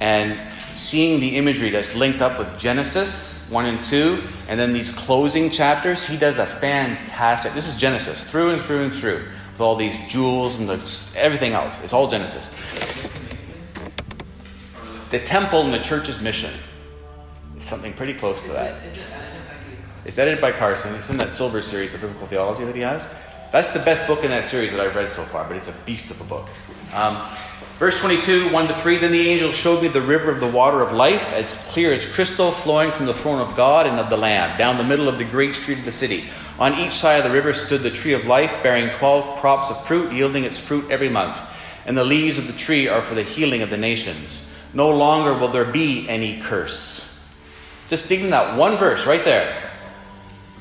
and 0.00 0.38
seeing 0.76 1.20
the 1.20 1.36
imagery 1.36 1.70
that's 1.70 1.96
linked 1.96 2.20
up 2.20 2.38
with 2.38 2.58
Genesis 2.58 3.48
1 3.50 3.66
and 3.66 3.82
2, 3.82 4.22
and 4.48 4.60
then 4.60 4.72
these 4.72 4.90
closing 4.90 5.50
chapters, 5.50 6.06
he 6.06 6.16
does 6.16 6.38
a 6.38 6.46
fantastic. 6.46 7.52
This 7.52 7.68
is 7.68 7.80
Genesis, 7.80 8.28
through 8.30 8.50
and 8.50 8.60
through 8.60 8.84
and 8.84 8.92
through, 8.92 9.24
with 9.52 9.60
all 9.60 9.76
these 9.76 9.98
jewels 10.06 10.58
and 10.58 10.68
the, 10.68 11.18
everything 11.18 11.52
else. 11.52 11.82
It's 11.82 11.92
all 11.92 12.08
Genesis. 12.08 12.50
The 15.10 15.20
temple 15.20 15.62
and 15.62 15.72
the 15.72 15.78
church's 15.78 16.20
mission. 16.20 16.50
is 17.56 17.62
something 17.62 17.92
pretty 17.92 18.14
close 18.14 18.42
to 18.46 18.52
that. 18.52 18.84
Is 18.84 18.98
it, 18.98 19.06
is 19.06 19.08
it 19.08 19.08
edited 19.12 19.30
by 19.30 19.52
Carson? 19.54 20.08
It's 20.08 20.18
edited 20.18 20.40
by 20.40 20.52
Carson. 20.52 20.94
It's 20.96 21.10
in 21.10 21.16
that 21.18 21.30
silver 21.30 21.62
series 21.62 21.94
of 21.94 22.00
biblical 22.00 22.26
theology 22.26 22.64
that 22.64 22.74
he 22.74 22.82
has. 22.82 23.16
That's 23.52 23.70
the 23.70 23.78
best 23.80 24.06
book 24.06 24.24
in 24.24 24.30
that 24.30 24.44
series 24.44 24.72
that 24.72 24.80
I've 24.80 24.94
read 24.94 25.08
so 25.08 25.22
far, 25.22 25.46
but 25.46 25.56
it's 25.56 25.68
a 25.68 25.84
beast 25.84 26.10
of 26.10 26.20
a 26.20 26.24
book. 26.24 26.48
Um, 26.92 27.16
verse 27.78 28.00
22, 28.00 28.52
1 28.52 28.68
to 28.68 28.74
3 28.74 28.98
Then 28.98 29.12
the 29.12 29.28
angel 29.28 29.52
showed 29.52 29.82
me 29.82 29.88
the 29.88 30.00
river 30.00 30.30
of 30.30 30.40
the 30.40 30.50
water 30.50 30.82
of 30.82 30.92
life, 30.92 31.32
as 31.32 31.52
clear 31.68 31.92
as 31.92 32.10
crystal, 32.10 32.50
flowing 32.50 32.92
from 32.92 33.06
the 33.06 33.14
throne 33.14 33.40
of 33.40 33.56
God 33.56 33.86
and 33.86 33.98
of 33.98 34.10
the 34.10 34.16
Lamb, 34.16 34.56
down 34.58 34.76
the 34.76 34.84
middle 34.84 35.08
of 35.08 35.18
the 35.18 35.24
great 35.24 35.54
street 35.54 35.78
of 35.78 35.84
the 35.84 35.92
city. 35.92 36.24
On 36.58 36.78
each 36.78 36.92
side 36.92 37.18
of 37.18 37.24
the 37.24 37.36
river 37.36 37.52
stood 37.52 37.82
the 37.82 37.90
tree 37.90 38.14
of 38.14 38.26
life, 38.26 38.62
bearing 38.62 38.90
twelve 38.90 39.38
crops 39.38 39.70
of 39.70 39.86
fruit, 39.86 40.12
yielding 40.12 40.44
its 40.44 40.58
fruit 40.58 40.90
every 40.90 41.10
month. 41.10 41.40
And 41.84 41.96
the 41.96 42.04
leaves 42.04 42.38
of 42.38 42.46
the 42.46 42.52
tree 42.52 42.88
are 42.88 43.02
for 43.02 43.14
the 43.14 43.22
healing 43.22 43.62
of 43.62 43.70
the 43.70 43.76
nations. 43.76 44.50
No 44.72 44.90
longer 44.90 45.34
will 45.34 45.48
there 45.48 45.64
be 45.64 46.08
any 46.08 46.40
curse. 46.40 47.12
Just 47.88 48.10
even 48.10 48.30
that 48.30 48.56
one 48.58 48.76
verse 48.76 49.06
right 49.06 49.24
there. 49.24 49.70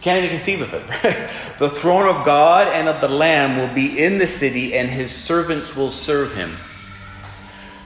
Can't 0.01 0.19
even 0.19 0.29
conceive 0.29 0.61
of 0.61 0.73
it. 0.73 0.87
the 1.59 1.69
throne 1.69 2.07
of 2.07 2.25
God 2.25 2.67
and 2.67 2.87
of 2.87 3.01
the 3.01 3.07
Lamb 3.07 3.57
will 3.57 3.73
be 3.73 4.03
in 4.03 4.19
the 4.19 4.27
city, 4.27 4.75
and 4.75 4.87
his 4.87 5.11
servants 5.11 5.75
will 5.75 5.89
serve 5.89 6.35
him. 6.35 6.55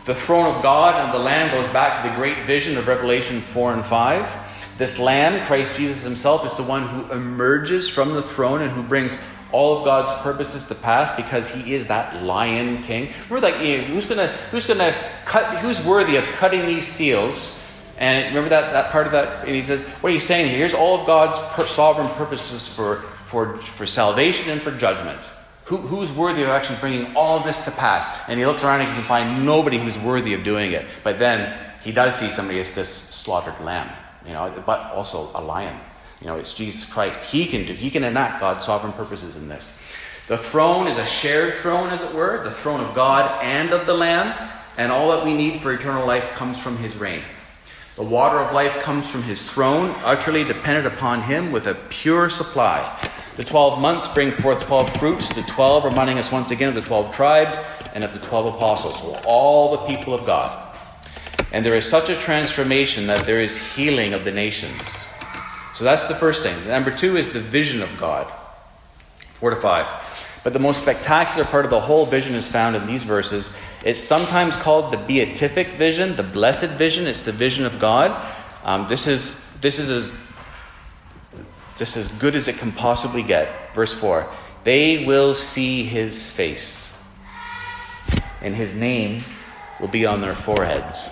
The 0.10 0.16
throne 0.16 0.56
of 0.56 0.64
God 0.64 0.96
and 0.96 1.14
the 1.14 1.20
Lamb 1.20 1.52
goes 1.52 1.72
back 1.72 2.02
to 2.02 2.10
the 2.10 2.16
great 2.16 2.48
vision 2.48 2.80
of 2.80 2.88
Revelation 2.88 3.42
4 3.42 3.74
and 3.74 3.86
5. 3.86 4.76
This 4.80 4.98
Lamb, 4.98 5.46
Christ 5.46 5.76
Jesus 5.76 6.04
himself, 6.04 6.44
is 6.48 6.54
the 6.56 6.64
one 6.64 6.88
who 6.88 7.12
emerges 7.12 7.88
from 7.88 8.16
the 8.16 8.24
throne 8.24 8.64
and 8.64 8.72
who 8.72 8.82
brings 8.82 9.16
all 9.52 9.78
of 9.78 9.86
God's 9.86 10.12
purposes 10.24 10.66
to 10.70 10.74
pass 10.74 11.16
because 11.16 11.54
he 11.54 11.76
is 11.76 11.86
that 11.90 12.24
lion 12.24 12.82
king. 12.82 13.14
Remember, 13.30 13.52
like, 13.52 13.64
you 13.64 13.78
know, 13.78 13.84
who's 13.84 14.08
gonna 14.08 14.30
who's 14.50 14.66
gonna 14.66 14.96
cut? 15.26 15.46
Who's 15.58 15.86
worthy 15.86 16.16
of 16.16 16.24
cutting 16.40 16.66
these 16.66 16.88
seals? 16.88 17.72
And 18.00 18.30
remember 18.30 18.50
that, 18.50 18.74
that 18.74 18.92
part 18.92 19.06
of 19.06 19.12
that? 19.12 19.46
And 19.46 19.56
he 19.56 19.62
says, 19.62 19.84
What 20.02 20.12
are 20.12 20.16
you 20.16 20.20
saying? 20.20 20.50
Here's 20.50 20.74
all 20.74 21.00
of 21.00 21.06
God's 21.06 21.38
per- 21.54 21.68
sovereign 21.68 22.10
purposes 22.16 22.68
for, 22.68 23.02
for, 23.26 23.60
for 23.60 23.86
salvation 23.86 24.50
and 24.50 24.60
for 24.60 24.72
judgment. 24.72 25.20
Who, 25.70 25.78
who's 25.78 26.12
worthy 26.12 26.42
of 26.42 26.50
actually 26.50 26.80
bringing 26.80 27.16
all 27.16 27.40
this 27.42 27.64
to 27.66 27.72
pass? 27.72 28.28
And 28.28 28.40
he 28.40 28.46
looks 28.48 28.64
around 28.64 28.82
and 28.82 28.90
he 28.90 28.96
can 28.96 29.06
find 29.06 29.46
nobody 29.46 29.78
who's 29.78 30.00
worthy 30.00 30.34
of 30.34 30.44
doing 30.44 30.72
it. 30.72 30.88
But 31.04 31.20
then 31.20 31.56
he 31.84 31.92
does 31.92 32.16
see 32.16 32.30
somebody 32.30 32.60
as 32.60 32.74
this 32.74 32.90
slaughtered 32.90 33.60
lamb, 33.60 33.88
you 34.26 34.34
know, 34.34 34.52
but 34.66 34.92
also 34.94 35.30
a 35.36 35.42
lion. 35.42 35.78
You 36.22 36.28
know, 36.28 36.38
it's 36.38 36.56
Jesus 36.56 36.92
Christ. 36.92 37.24
He 37.24 37.46
can 37.46 37.68
do, 37.68 37.74
he 37.74 37.92
can 37.92 38.04
enact 38.04 38.40
God's 38.40 38.66
sovereign 38.66 38.94
purposes 38.94 39.36
in 39.36 39.48
this. 39.48 39.80
The 40.28 40.40
throne 40.40 40.88
is 40.88 40.98
a 40.98 41.06
shared 41.06 41.54
throne, 41.56 41.90
as 41.92 42.04
it 42.04 42.16
were, 42.16 42.44
the 42.44 42.50
throne 42.50 42.80
of 42.82 42.96
God 42.96 43.44
and 43.44 43.72
of 43.72 43.86
the 43.86 43.94
Lamb, 43.94 44.34
and 44.76 44.92
all 44.92 45.12
that 45.12 45.24
we 45.24 45.36
need 45.36 45.62
for 45.62 45.72
eternal 45.72 46.08
life 46.08 46.32
comes 46.32 46.60
from 46.60 46.78
his 46.78 46.98
reign. 46.98 47.22
The 47.96 48.04
water 48.04 48.40
of 48.40 48.54
life 48.54 48.80
comes 48.80 49.08
from 49.08 49.22
his 49.22 49.48
throne, 49.48 49.94
utterly 50.04 50.44
dependent 50.44 50.88
upon 50.88 51.22
him 51.22 51.52
with 51.52 51.68
a 51.68 51.76
pure 51.90 52.30
supply. 52.32 52.98
The 53.40 53.46
12 53.46 53.80
months 53.80 54.10
bring 54.10 54.32
forth 54.32 54.66
12 54.66 55.00
fruits, 55.00 55.34
the 55.34 55.44
12 55.44 55.86
reminding 55.86 56.18
us 56.18 56.30
once 56.30 56.52
again 56.52 56.68
of 56.68 56.76
the 56.76 56.82
12 56.82 57.16
tribes 57.16 57.58
and 57.94 58.04
of 58.04 58.12
the 58.12 58.20
12 58.20 58.56
apostles, 58.56 59.00
so 59.00 59.18
all 59.26 59.72
the 59.72 59.86
people 59.86 60.14
of 60.14 60.26
God. 60.26 60.76
And 61.54 61.66
there 61.66 61.76
is 61.76 61.86
such 61.90 62.10
a 62.10 62.16
transformation 62.16 63.08
that 63.08 63.26
there 63.26 63.40
is 63.40 63.74
healing 63.74 64.14
of 64.14 64.26
the 64.26 64.34
nations. 64.34 65.08
So 65.74 65.86
that's 65.86 66.10
the 66.10 66.16
first 66.16 66.44
thing. 66.44 66.68
Number 66.68 66.92
two 66.92 67.16
is 67.16 67.32
the 67.32 67.40
vision 67.40 67.82
of 67.82 67.90
God. 67.98 68.30
Four 69.36 69.52
to 69.52 69.56
five. 69.56 69.88
But 70.44 70.52
the 70.52 70.60
most 70.60 70.82
spectacular 70.82 71.46
part 71.46 71.64
of 71.64 71.72
the 71.72 71.80
whole 71.80 72.06
vision 72.06 72.36
is 72.36 72.52
found 72.52 72.76
in 72.76 72.86
these 72.86 73.06
verses. 73.06 73.56
It's 73.86 74.04
sometimes 74.04 74.58
called 74.58 74.92
the 74.92 74.98
beatific 74.98 75.68
vision, 75.78 76.18
the 76.18 76.24
blessed 76.24 76.72
vision. 76.72 77.08
It's 77.08 77.24
the 77.24 77.32
vision 77.32 77.66
of 77.66 77.80
God. 77.80 78.12
Um, 78.66 78.90
this 78.90 79.08
is 79.08 79.58
this 79.62 79.80
is 79.80 80.12
this 81.80 81.98
as 81.98 82.10
good 82.20 82.36
as 82.36 82.48
it 82.48 82.58
can 82.58 82.72
possibly 82.72 83.24
get. 83.24 83.74
Verse 83.74 83.94
four: 83.94 84.30
They 84.64 85.06
will 85.06 85.34
see 85.34 85.84
His 85.84 86.30
face, 86.30 87.02
and 88.42 88.56
His 88.56 88.76
name 88.76 89.24
will 89.80 89.88
be 89.88 90.06
on 90.06 90.22
their 90.22 90.36
foreheads. 90.36 91.10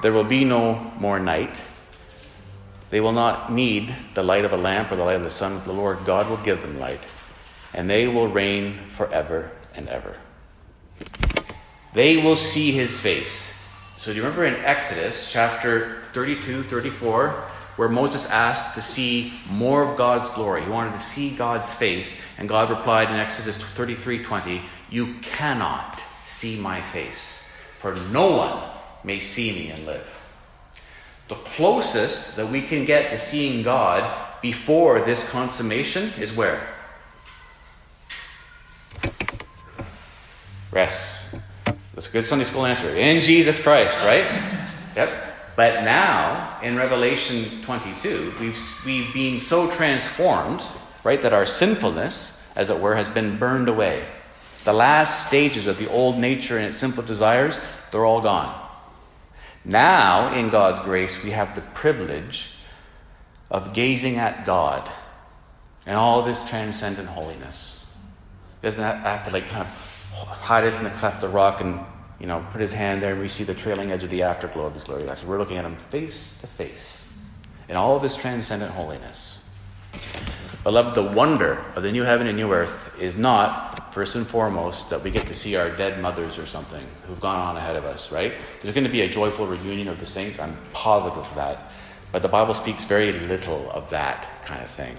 There 0.00 0.12
will 0.12 0.24
be 0.24 0.44
no 0.44 0.92
more 0.98 1.18
night. 1.18 1.62
They 2.88 3.00
will 3.00 3.12
not 3.12 3.52
need 3.52 3.94
the 4.14 4.22
light 4.22 4.46
of 4.46 4.54
a 4.54 4.56
lamp 4.56 4.90
or 4.90 4.96
the 4.96 5.04
light 5.04 5.16
of 5.16 5.24
the 5.24 5.30
sun. 5.30 5.60
The 5.66 5.72
Lord 5.72 5.98
God 6.06 6.30
will 6.30 6.38
give 6.38 6.62
them 6.62 6.80
light 6.80 7.00
and 7.74 7.88
they 7.88 8.08
will 8.08 8.28
reign 8.28 8.78
forever 8.96 9.50
and 9.74 9.88
ever. 9.88 10.16
They 11.94 12.16
will 12.16 12.36
see 12.36 12.72
his 12.72 13.00
face. 13.00 13.54
So, 13.98 14.12
do 14.12 14.16
you 14.16 14.22
remember 14.22 14.44
in 14.44 14.54
Exodus 14.64 15.30
chapter 15.32 16.02
32, 16.12 16.62
34, 16.64 17.47
where 17.78 17.88
Moses 17.88 18.28
asked 18.28 18.74
to 18.74 18.82
see 18.82 19.32
more 19.48 19.88
of 19.88 19.96
God's 19.96 20.28
glory? 20.30 20.64
He 20.64 20.68
wanted 20.68 20.94
to 20.94 20.98
see 20.98 21.36
God's 21.36 21.72
face, 21.72 22.20
and 22.36 22.48
God 22.48 22.70
replied 22.70 23.08
in 23.08 23.14
Exodus 23.14 23.56
33, 23.56 24.24
20, 24.24 24.62
You 24.90 25.14
cannot 25.22 26.02
see 26.24 26.60
my 26.60 26.80
face, 26.80 27.56
for 27.78 27.94
no 28.10 28.36
one 28.36 28.58
may 29.04 29.20
see 29.20 29.52
me 29.52 29.70
and 29.70 29.86
live. 29.86 30.12
The 31.28 31.36
closest 31.36 32.34
that 32.34 32.48
we 32.48 32.62
can 32.62 32.84
get 32.84 33.10
to 33.10 33.18
seeing 33.18 33.62
God 33.62 34.12
before 34.42 35.00
this 35.02 35.30
consummation 35.30 36.10
is 36.18 36.36
where? 36.36 36.60
Rest. 40.72 41.36
That's 41.94 42.08
a 42.08 42.12
good 42.12 42.24
Sunday 42.24 42.44
school 42.44 42.66
answer. 42.66 42.88
In 42.90 43.20
Jesus 43.20 43.62
Christ, 43.62 43.98
right? 44.00 44.26
Yep. 44.96 45.27
But 45.58 45.82
now, 45.82 46.56
in 46.62 46.76
Revelation 46.76 47.62
22, 47.62 48.34
we've, 48.38 48.56
we've 48.86 49.12
been 49.12 49.40
so 49.40 49.68
transformed, 49.68 50.62
right, 51.02 51.20
that 51.20 51.32
our 51.32 51.46
sinfulness, 51.46 52.48
as 52.54 52.70
it 52.70 52.78
were, 52.78 52.94
has 52.94 53.08
been 53.08 53.38
burned 53.38 53.68
away. 53.68 54.04
The 54.62 54.72
last 54.72 55.26
stages 55.26 55.66
of 55.66 55.76
the 55.76 55.90
old 55.90 56.16
nature 56.16 56.58
and 56.58 56.66
its 56.66 56.78
sinful 56.78 57.02
desires, 57.02 57.58
they're 57.90 58.04
all 58.04 58.20
gone. 58.20 58.56
Now, 59.64 60.32
in 60.32 60.48
God's 60.48 60.78
grace, 60.78 61.24
we 61.24 61.30
have 61.30 61.56
the 61.56 61.62
privilege 61.62 62.54
of 63.50 63.74
gazing 63.74 64.14
at 64.14 64.44
God 64.44 64.88
and 65.86 65.96
all 65.96 66.20
of 66.20 66.26
His 66.26 66.48
transcendent 66.48 67.08
holiness. 67.08 67.84
Doesn't 68.62 68.84
have 68.84 69.24
to 69.24 69.32
like 69.32 69.48
kind 69.48 69.66
of 69.66 70.28
hide 70.28 70.62
us 70.62 70.78
in 70.78 70.84
the 70.84 70.90
cleft 70.90 71.16
of 71.16 71.22
the 71.22 71.28
rock 71.36 71.60
and 71.60 71.80
you 72.20 72.26
know 72.26 72.44
put 72.50 72.60
his 72.60 72.72
hand 72.72 73.02
there 73.02 73.12
and 73.12 73.20
we 73.20 73.28
see 73.28 73.44
the 73.44 73.54
trailing 73.54 73.92
edge 73.92 74.04
of 74.04 74.10
the 74.10 74.22
afterglow 74.22 74.66
of 74.66 74.74
his 74.74 74.84
glory. 74.84 75.08
Actually, 75.08 75.28
we're 75.28 75.38
looking 75.38 75.56
at 75.56 75.64
him 75.64 75.76
face 75.76 76.40
to 76.40 76.46
face 76.46 77.20
in 77.68 77.76
all 77.76 77.96
of 77.96 78.02
his 78.02 78.16
transcendent 78.16 78.72
holiness. 78.72 79.44
Beloved, 80.64 80.94
the 80.94 81.02
wonder 81.02 81.64
of 81.76 81.82
the 81.82 81.92
new 81.92 82.02
heaven 82.02 82.26
and 82.26 82.36
new 82.36 82.52
earth 82.52 83.00
is 83.00 83.16
not, 83.16 83.94
first 83.94 84.16
and 84.16 84.26
foremost, 84.26 84.90
that 84.90 85.02
we 85.02 85.10
get 85.10 85.26
to 85.26 85.34
see 85.34 85.56
our 85.56 85.70
dead 85.70 86.00
mothers 86.02 86.38
or 86.38 86.46
something 86.46 86.84
who've 87.06 87.20
gone 87.20 87.38
on 87.38 87.56
ahead 87.56 87.76
of 87.76 87.84
us, 87.84 88.12
right? 88.12 88.34
There's 88.60 88.74
going 88.74 88.84
to 88.84 88.90
be 88.90 89.02
a 89.02 89.08
joyful 89.08 89.46
reunion 89.46 89.88
of 89.88 89.98
the 90.00 90.06
saints. 90.06 90.38
I'm 90.38 90.56
positive 90.72 91.18
of 91.18 91.34
that. 91.36 91.70
But 92.12 92.22
the 92.22 92.28
Bible 92.28 92.54
speaks 92.54 92.84
very 92.84 93.12
little 93.12 93.70
of 93.70 93.88
that 93.90 94.42
kind 94.42 94.62
of 94.62 94.70
thing 94.70 94.96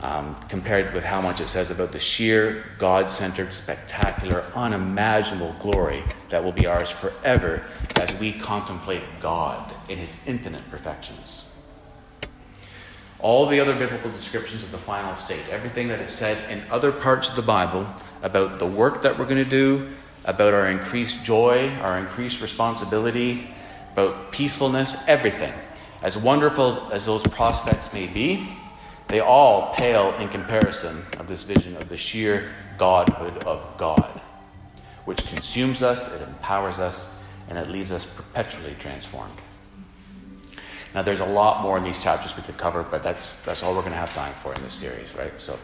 um, 0.00 0.36
compared 0.48 0.92
with 0.92 1.04
how 1.04 1.20
much 1.20 1.40
it 1.40 1.48
says 1.48 1.70
about 1.70 1.92
the 1.92 1.98
sheer, 1.98 2.64
God 2.78 3.10
centered, 3.10 3.52
spectacular, 3.52 4.44
unimaginable 4.54 5.54
glory 5.58 6.02
that 6.28 6.42
will 6.42 6.52
be 6.52 6.66
ours 6.66 6.90
forever 6.90 7.64
as 7.98 8.18
we 8.20 8.32
contemplate 8.32 9.02
God 9.20 9.74
in 9.88 9.96
his 9.96 10.26
infinite 10.26 10.68
perfections. 10.70 11.52
All 13.20 13.46
the 13.46 13.58
other 13.58 13.74
biblical 13.74 14.10
descriptions 14.10 14.62
of 14.62 14.70
the 14.70 14.78
final 14.78 15.14
state, 15.14 15.42
everything 15.50 15.88
that 15.88 16.00
is 16.00 16.10
said 16.10 16.38
in 16.50 16.62
other 16.70 16.92
parts 16.92 17.30
of 17.30 17.36
the 17.36 17.42
Bible 17.42 17.86
about 18.22 18.58
the 18.58 18.66
work 18.66 19.02
that 19.02 19.18
we're 19.18 19.24
going 19.24 19.42
to 19.42 19.44
do, 19.44 19.88
about 20.26 20.52
our 20.52 20.68
increased 20.68 21.24
joy, 21.24 21.70
our 21.80 21.98
increased 21.98 22.42
responsibility, 22.42 23.48
about 23.92 24.30
peacefulness, 24.32 25.02
everything. 25.08 25.54
As 26.02 26.18
wonderful 26.18 26.92
as 26.92 27.06
those 27.06 27.22
prospects 27.22 27.92
may 27.94 28.06
be, 28.06 28.46
they 29.08 29.20
all 29.20 29.74
pale 29.74 30.14
in 30.14 30.28
comparison 30.28 31.02
of 31.18 31.28
this 31.28 31.42
vision 31.42 31.76
of 31.76 31.88
the 31.88 31.96
sheer 31.96 32.50
Godhood 32.78 33.44
of 33.44 33.66
God, 33.76 34.20
which 35.04 35.26
consumes 35.28 35.82
us, 35.82 36.14
it 36.14 36.26
empowers 36.26 36.80
us, 36.80 37.22
and 37.48 37.58
it 37.58 37.68
leaves 37.68 37.92
us 37.92 38.04
perpetually 38.04 38.74
transformed. 38.78 39.40
Now, 40.94 41.02
there's 41.02 41.20
a 41.20 41.26
lot 41.26 41.62
more 41.62 41.76
in 41.76 41.84
these 41.84 42.02
chapters 42.02 42.36
we 42.36 42.42
could 42.42 42.56
cover, 42.56 42.82
but 42.82 43.02
that's, 43.02 43.44
that's 43.44 43.62
all 43.62 43.74
we're 43.74 43.82
going 43.82 43.92
to 43.92 43.98
have 43.98 44.14
time 44.14 44.32
for 44.42 44.54
in 44.54 44.62
this 44.62 44.72
series, 44.72 45.14
right? 45.14 45.32
So 45.38 45.58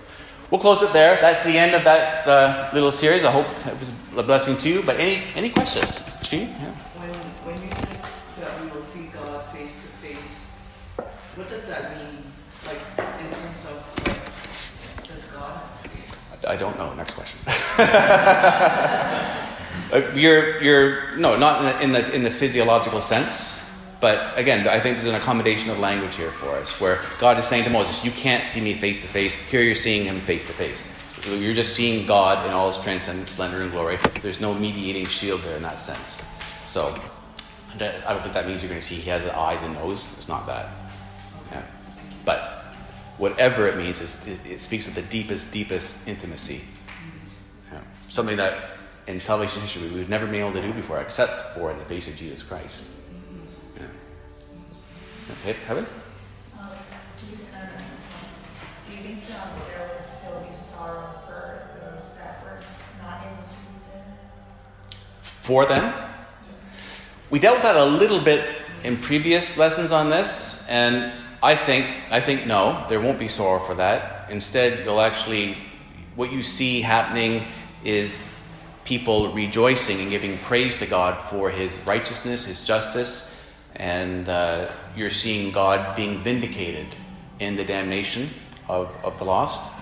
we'll 0.50 0.60
close 0.60 0.82
it 0.82 0.92
there. 0.92 1.18
That's 1.20 1.42
the 1.42 1.56
end 1.56 1.74
of 1.74 1.84
that 1.84 2.26
uh, 2.28 2.70
little 2.74 2.92
series. 2.92 3.24
I 3.24 3.30
hope 3.30 3.46
it 3.66 3.78
was 3.78 3.92
a 4.16 4.22
blessing 4.22 4.58
to 4.58 4.68
you. 4.68 4.82
But 4.82 5.00
any, 5.00 5.24
any 5.34 5.48
questions? 5.48 6.02
Gene? 6.22 6.48
Yeah. 6.48 6.70
When, 7.00 7.10
when 7.54 7.62
you 7.64 7.70
say 7.70 8.06
that 8.42 8.62
we 8.62 8.70
will 8.70 8.82
see 8.82 9.10
God 9.16 9.42
face 9.46 9.82
to 9.82 10.06
face, 10.06 10.68
what 11.34 11.48
does 11.48 11.66
that 11.68 11.96
mean? 11.96 12.24
Like, 12.66 12.78
in 13.18 13.30
terms 13.30 13.64
of, 13.70 14.06
like, 14.06 15.08
does 15.08 15.32
God 15.32 15.50
have 15.50 15.84
a 15.84 15.88
face? 15.88 16.31
I 16.46 16.56
don't 16.56 16.76
know. 16.78 16.94
Next 16.94 17.14
question. 17.14 17.38
Uh, 19.92 20.10
you're, 20.14 20.62
you're, 20.62 21.14
no, 21.18 21.36
not 21.36 21.82
in 21.82 21.92
the, 21.92 22.00
in 22.00 22.06
the, 22.06 22.14
in 22.16 22.22
the 22.22 22.30
physiological 22.30 23.02
sense. 23.02 23.62
But 24.00 24.36
again, 24.38 24.66
I 24.66 24.80
think 24.80 24.96
there's 24.96 25.08
an 25.08 25.14
accommodation 25.14 25.70
of 25.70 25.78
language 25.78 26.16
here 26.16 26.30
for 26.30 26.48
us, 26.56 26.80
where 26.80 26.98
God 27.20 27.38
is 27.38 27.46
saying 27.46 27.64
to 27.64 27.70
Moses, 27.70 28.04
You 28.04 28.10
can't 28.10 28.44
see 28.44 28.60
me 28.60 28.72
face 28.72 29.02
to 29.02 29.08
face. 29.08 29.36
Here 29.48 29.62
you're 29.62 29.74
seeing 29.74 30.04
him 30.04 30.18
face 30.20 30.46
to 30.46 30.52
face. 30.52 30.90
You're 31.30 31.54
just 31.54 31.74
seeing 31.74 32.04
God 32.04 32.44
in 32.46 32.52
all 32.52 32.72
his 32.72 32.82
transcendent 32.82 33.28
splendor 33.28 33.62
and 33.62 33.70
glory. 33.70 33.96
There's 34.22 34.40
no 34.40 34.54
mediating 34.54 35.06
shield 35.06 35.42
there 35.42 35.56
in 35.56 35.62
that 35.62 35.80
sense. 35.80 36.24
So, 36.66 36.98
I 37.78 38.12
don't 38.12 38.22
think 38.22 38.34
that 38.34 38.48
means 38.48 38.62
you're 38.62 38.70
going 38.70 38.80
to 38.80 38.86
see 38.86 38.96
he 38.96 39.08
has 39.10 39.24
eyes 39.26 39.62
and 39.62 39.74
nose. 39.74 40.14
It's 40.16 40.28
not 40.28 40.46
that. 40.46 40.68
Whatever 43.22 43.68
it 43.68 43.76
means, 43.76 44.00
it, 44.00 44.58
speaks 44.58 44.88
of 44.88 44.96
the 44.96 45.02
deepest, 45.02 45.52
deepest 45.52 46.08
intimacy. 46.08 46.60
Something 48.10 48.36
that 48.36 48.52
in 49.06 49.20
salvation 49.20 49.62
history 49.62 49.88
we've 49.90 50.08
never 50.08 50.26
been 50.26 50.34
able 50.34 50.52
to 50.54 50.60
do 50.60 50.72
before, 50.72 51.00
except 51.00 51.54
for 51.54 51.70
in 51.70 51.78
the 51.78 51.84
face 51.84 52.08
of 52.08 52.16
Jesus 52.16 52.42
Christ. 52.42 52.88
Okay, 55.46 55.54
you, 55.54 57.36
do 58.86 58.92
you 58.92 58.98
think 58.98 59.24
there 59.24 59.88
would 59.94 60.10
still 60.10 60.40
be 60.40 60.52
sorrow 60.52 61.14
for 61.24 61.68
those 61.80 62.18
that 62.18 62.42
were 62.42 62.58
not 63.00 63.20
able 63.24 63.48
to 63.48 63.56
be 63.56 63.78
there? 63.92 64.04
For 65.20 65.64
them? 65.64 65.94
We 67.30 67.38
dealt 67.38 67.58
with 67.58 67.62
that 67.62 67.76
a 67.76 67.84
little 67.84 68.20
bit 68.20 68.44
in 68.82 68.96
previous 68.96 69.56
lessons 69.56 69.92
on 69.92 70.10
this, 70.10 70.68
and 70.68 71.12
I 71.42 71.56
think 71.56 71.92
I 72.10 72.20
think 72.20 72.46
no, 72.46 72.84
there 72.88 73.00
won't 73.00 73.18
be 73.18 73.28
sorrow 73.28 73.58
for 73.58 73.74
that. 73.74 74.30
Instead, 74.30 74.84
you'll 74.84 75.00
actually 75.00 75.56
what 76.14 76.30
you 76.30 76.42
see 76.42 76.80
happening 76.80 77.44
is 77.84 78.28
people 78.84 79.32
rejoicing 79.32 80.00
and 80.00 80.10
giving 80.10 80.38
praise 80.38 80.78
to 80.78 80.86
God 80.86 81.20
for 81.30 81.50
his 81.50 81.78
righteousness, 81.80 82.44
his 82.44 82.64
justice, 82.64 83.40
and 83.76 84.28
uh, 84.28 84.70
you're 84.96 85.10
seeing 85.10 85.50
God 85.52 85.96
being 85.96 86.22
vindicated 86.22 86.86
in 87.40 87.56
the 87.56 87.64
damnation 87.64 88.28
of, 88.68 88.94
of 89.04 89.18
the 89.18 89.24
lost, 89.24 89.72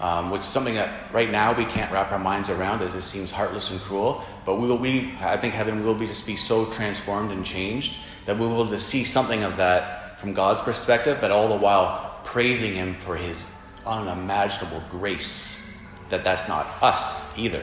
um, 0.00 0.30
which 0.30 0.40
is 0.40 0.46
something 0.46 0.74
that 0.74 1.12
right 1.12 1.30
now 1.30 1.52
we 1.52 1.64
can't 1.64 1.90
wrap 1.92 2.12
our 2.12 2.18
minds 2.18 2.48
around 2.50 2.82
as 2.82 2.94
it 2.94 3.02
seems 3.02 3.30
heartless 3.30 3.70
and 3.70 3.80
cruel. 3.80 4.24
But 4.46 4.56
we 4.60 4.68
will 4.68 4.78
be, 4.78 5.12
I 5.20 5.36
think 5.36 5.54
heaven 5.54 5.84
will 5.84 5.94
be 5.94 6.06
just 6.06 6.26
be 6.26 6.36
so 6.36 6.66
transformed 6.66 7.32
and 7.32 7.44
changed 7.44 7.98
that 8.26 8.38
we 8.38 8.46
will 8.46 8.66
just 8.66 8.88
see 8.88 9.04
something 9.04 9.42
of 9.42 9.56
that 9.56 9.99
from 10.20 10.34
God's 10.34 10.60
perspective, 10.60 11.18
but 11.20 11.30
all 11.30 11.48
the 11.48 11.56
while 11.56 12.20
praising 12.24 12.74
Him 12.74 12.94
for 12.94 13.16
His 13.16 13.50
unimaginable 13.86 14.82
grace. 14.90 15.80
That 16.10 16.24
that's 16.24 16.48
not 16.48 16.66
us 16.82 17.38
either 17.38 17.62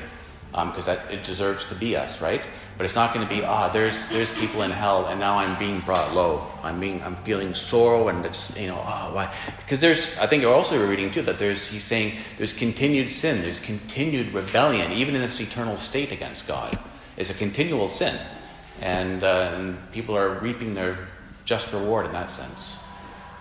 because 0.51 0.87
um, 0.87 0.97
it 1.11 1.23
deserves 1.23 1.67
to 1.67 1.75
be 1.75 1.95
us, 1.95 2.21
right? 2.21 2.41
But 2.77 2.85
it's 2.85 2.95
not 2.95 3.13
going 3.13 3.27
to 3.27 3.33
be 3.33 3.43
ah, 3.43 3.69
there's 3.69 4.07
there's 4.09 4.33
people 4.37 4.61
in 4.63 4.71
hell, 4.71 5.07
and 5.07 5.19
now 5.19 5.37
I'm 5.37 5.57
being 5.59 5.79
brought 5.81 6.13
low. 6.13 6.47
I'm 6.63 6.79
being 6.79 7.03
I'm 7.03 7.15
feeling 7.17 7.53
sorrow, 7.53 8.07
and 8.07 8.23
just 8.23 8.57
you 8.57 8.67
know 8.67 8.79
ah, 8.79 9.09
oh, 9.09 9.15
why? 9.15 9.33
Because 9.57 9.81
there's 9.81 10.17
I 10.17 10.27
think 10.27 10.41
you're 10.43 10.53
also 10.53 10.85
reading 10.87 11.11
too 11.11 11.23
that 11.23 11.37
there's 11.37 11.67
he's 11.67 11.83
saying 11.83 12.13
there's 12.37 12.53
continued 12.53 13.11
sin, 13.11 13.41
there's 13.41 13.59
continued 13.59 14.33
rebellion, 14.33 14.91
even 14.91 15.15
in 15.15 15.21
this 15.21 15.39
eternal 15.41 15.77
state 15.77 16.11
against 16.11 16.47
God, 16.47 16.77
is 17.17 17.29
a 17.29 17.33
continual 17.33 17.87
sin, 17.87 18.15
and, 18.81 19.23
uh, 19.23 19.51
and 19.55 19.91
people 19.91 20.15
are 20.15 20.39
reaping 20.39 20.73
their 20.73 20.97
just 21.47 21.73
reward 21.73 22.05
in 22.05 22.11
that 22.11 22.29
sense. 22.29 22.77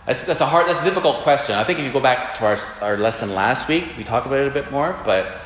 That's, 0.07 0.25
that's 0.25 0.41
a 0.41 0.47
hard, 0.47 0.67
that's 0.67 0.81
a 0.81 0.85
difficult 0.85 1.17
question. 1.19 1.57
I 1.57 1.65
think 1.65 1.79
if 1.81 1.85
you 1.85 1.93
go 1.93 2.01
back 2.01 2.35
to 2.37 2.47
our, 2.47 2.57
our 2.81 2.97
lesson 2.97 3.35
last 3.35 3.69
week, 3.69 3.85
we 3.99 4.05
talked 4.05 4.27
about 4.27 4.39
it 4.39 4.49
a 4.49 4.55
bit 4.55 4.71
more, 4.71 4.97
but 5.05 5.41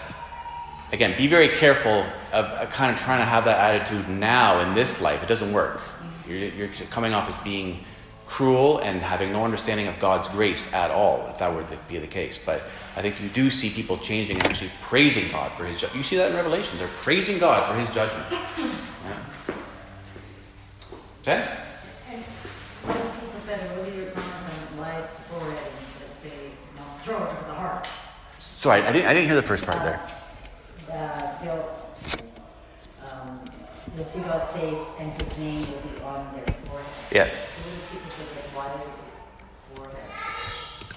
again, 0.92 1.16
be 1.16 1.26
very 1.26 1.48
careful 1.48 2.04
of, 2.32 2.70
kind 2.70 2.94
of 2.94 3.00
trying 3.00 3.20
to 3.20 3.24
have 3.24 3.46
that 3.46 3.58
attitude 3.58 4.08
now 4.08 4.60
in 4.60 4.74
this 4.74 5.00
life. 5.00 5.22
It 5.22 5.28
doesn't 5.28 5.52
work. 5.52 5.80
You're, 6.28 6.38
you're 6.38 6.68
coming 6.90 7.14
off 7.14 7.28
as 7.28 7.38
being 7.38 7.84
cruel 8.26 8.78
and 8.78 9.00
having 9.00 9.32
no 9.32 9.44
understanding 9.44 9.88
of 9.88 9.98
God's 9.98 10.28
grace 10.28 10.72
at 10.72 10.90
all, 10.92 11.26
if 11.30 11.38
that 11.38 11.52
were 11.52 11.64
to 11.64 11.76
be 11.88 11.98
the 11.98 12.06
case. 12.06 12.38
But 12.44 12.62
I 12.96 13.02
think 13.02 13.20
you 13.20 13.28
do 13.30 13.50
see 13.50 13.70
people 13.70 13.98
changing 13.98 14.36
and 14.36 14.46
actually 14.46 14.70
praising 14.82 15.30
God 15.32 15.50
for 15.52 15.64
His. 15.64 15.82
You 15.94 16.02
see 16.02 16.16
that 16.16 16.30
in 16.30 16.36
Revelation. 16.36 16.78
They're 16.78 16.88
praising 17.02 17.38
God 17.38 17.68
for 17.68 17.78
His 17.78 17.90
judgment. 17.92 18.26
Yeah. 18.30 19.16
Okay. 21.22 21.58
And 22.08 22.24
people 23.20 23.38
said, 23.38 23.58
"What 23.76 23.88
are 23.88 23.94
your 23.94 24.10
comments 24.10 24.72
on 24.72 24.78
why 24.78 25.00
it's 25.00 25.12
the 25.14 25.22
forehead 25.22 25.58
and 25.58 26.16
say, 26.22 26.50
throw 27.02 27.16
it 27.16 27.22
over 27.22 27.44
the 27.46 27.54
heart?" 27.54 27.86
Sorry, 28.38 28.82
I 28.82 28.92
didn't. 28.92 29.08
I 29.08 29.14
didn't 29.14 29.26
hear 29.26 29.36
the 29.36 29.42
first 29.42 29.64
part 29.64 29.82
there 29.82 30.00
uh, 30.92 31.42
they'll, 31.42 31.68
um, 33.10 33.40
you'll 33.96 34.04
see 34.04 34.20
God's 34.20 34.50
face 34.50 34.78
and 34.98 35.22
his 35.22 35.38
name 35.38 35.60
will 35.60 35.90
be 35.90 36.02
on 36.04 36.34
their 36.34 36.54
forehead. 36.54 36.86
Yeah. 37.12 37.28
So 37.50 37.62
people 37.92 38.10
say, 38.10 38.24
why 38.54 38.74
is 38.78 38.84
it 38.84 39.76
forehead? 39.76 39.96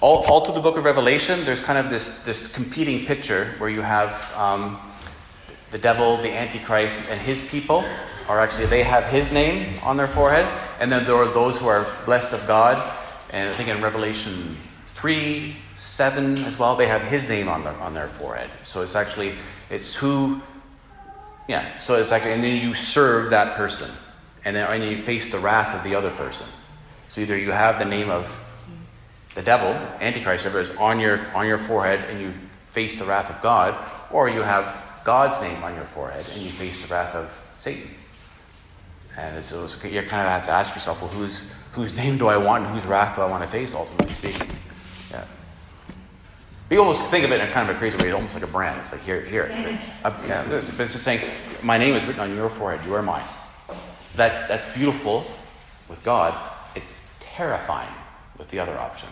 All, 0.00 0.24
all 0.24 0.44
through 0.44 0.54
the 0.54 0.60
book 0.60 0.76
of 0.76 0.84
Revelation, 0.84 1.44
there's 1.44 1.62
kind 1.62 1.78
of 1.78 1.90
this, 1.90 2.24
this 2.24 2.52
competing 2.52 3.06
picture 3.06 3.54
where 3.58 3.70
you 3.70 3.82
have 3.82 4.32
um, 4.36 4.78
the 5.70 5.78
devil, 5.78 6.16
the 6.18 6.32
Antichrist, 6.32 7.10
and 7.10 7.20
his 7.20 7.48
people 7.48 7.84
are 8.28 8.40
actually, 8.40 8.66
they 8.66 8.82
have 8.82 9.04
his 9.04 9.32
name 9.32 9.78
on 9.82 9.96
their 9.96 10.08
forehead. 10.08 10.46
And 10.80 10.90
then 10.90 11.04
there 11.04 11.16
are 11.16 11.32
those 11.32 11.58
who 11.58 11.66
are 11.66 11.86
blessed 12.04 12.32
of 12.32 12.46
God. 12.46 12.76
And 13.30 13.48
I 13.48 13.52
think 13.52 13.68
in 13.68 13.82
Revelation 13.82 14.56
3, 15.04 15.54
7 15.76 16.38
as 16.44 16.58
well, 16.58 16.76
they 16.76 16.86
have 16.86 17.02
his 17.02 17.28
name 17.28 17.46
on 17.46 17.62
their, 17.62 17.74
on 17.74 17.92
their 17.92 18.08
forehead. 18.08 18.48
So 18.62 18.80
it's 18.80 18.96
actually 18.96 19.34
it's 19.68 19.94
who, 19.94 20.40
yeah. 21.46 21.78
So 21.78 21.96
it's 21.96 22.10
actually, 22.10 22.32
and 22.32 22.42
then 22.42 22.66
you 22.66 22.72
serve 22.72 23.28
that 23.28 23.54
person, 23.54 23.90
and 24.46 24.56
then 24.56 24.66
and 24.66 24.82
you 24.82 25.04
face 25.04 25.30
the 25.30 25.38
wrath 25.38 25.74
of 25.74 25.84
the 25.84 25.94
other 25.94 26.08
person. 26.12 26.46
So 27.08 27.20
either 27.20 27.36
you 27.36 27.50
have 27.50 27.78
the 27.78 27.84
name 27.84 28.08
of 28.08 28.34
the 29.34 29.42
devil, 29.42 29.68
Antichrist, 30.00 30.46
whatever 30.46 30.60
is 30.60 30.74
on 30.76 30.98
your 30.98 31.20
on 31.34 31.46
your 31.46 31.58
forehead, 31.58 32.02
and 32.08 32.18
you 32.18 32.32
face 32.70 32.98
the 32.98 33.04
wrath 33.04 33.28
of 33.28 33.42
God, 33.42 33.76
or 34.10 34.30
you 34.30 34.40
have 34.40 34.64
God's 35.04 35.38
name 35.42 35.62
on 35.62 35.74
your 35.74 35.84
forehead, 35.84 36.24
and 36.32 36.40
you 36.40 36.50
face 36.50 36.80
the 36.80 36.90
wrath 36.90 37.14
of 37.14 37.30
Satan. 37.58 37.90
And 39.18 39.44
so 39.44 39.64
you 39.86 40.00
kind 40.00 40.22
of 40.26 40.32
have 40.32 40.46
to 40.46 40.50
ask 40.50 40.74
yourself, 40.74 41.02
well, 41.02 41.10
whose 41.10 41.52
whose 41.72 41.94
name 41.94 42.16
do 42.16 42.28
I 42.28 42.38
want, 42.38 42.64
and 42.64 42.72
whose 42.72 42.86
wrath 42.86 43.16
do 43.16 43.20
I 43.20 43.26
want 43.26 43.42
to 43.42 43.50
face? 43.50 43.74
Ultimately 43.74 44.08
speaking. 44.08 44.63
You 46.74 46.80
almost 46.80 47.04
think 47.04 47.24
of 47.24 47.30
it 47.30 47.40
in 47.40 47.48
a 47.48 47.52
kind 47.52 47.70
of 47.70 47.76
a 47.76 47.78
crazy 47.78 47.96
way, 48.04 48.10
almost 48.10 48.34
like 48.34 48.42
a 48.42 48.48
brand. 48.48 48.80
It's 48.80 48.90
like 48.90 49.02
here, 49.02 49.20
here. 49.20 49.46
Uh, 50.04 50.12
yeah, 50.26 50.44
but 50.48 50.64
it's 50.64 50.92
just 50.92 51.04
saying, 51.04 51.20
my 51.62 51.78
name 51.78 51.94
is 51.94 52.04
written 52.04 52.20
on 52.20 52.34
your 52.34 52.48
forehead. 52.48 52.84
You 52.84 52.94
are 52.94 53.00
mine. 53.00 53.24
That's 54.16 54.46
that's 54.48 54.66
beautiful 54.74 55.24
with 55.88 56.02
God. 56.02 56.34
It's 56.74 57.08
terrifying 57.20 57.94
with 58.38 58.50
the 58.50 58.58
other 58.58 58.76
option. 58.76 59.08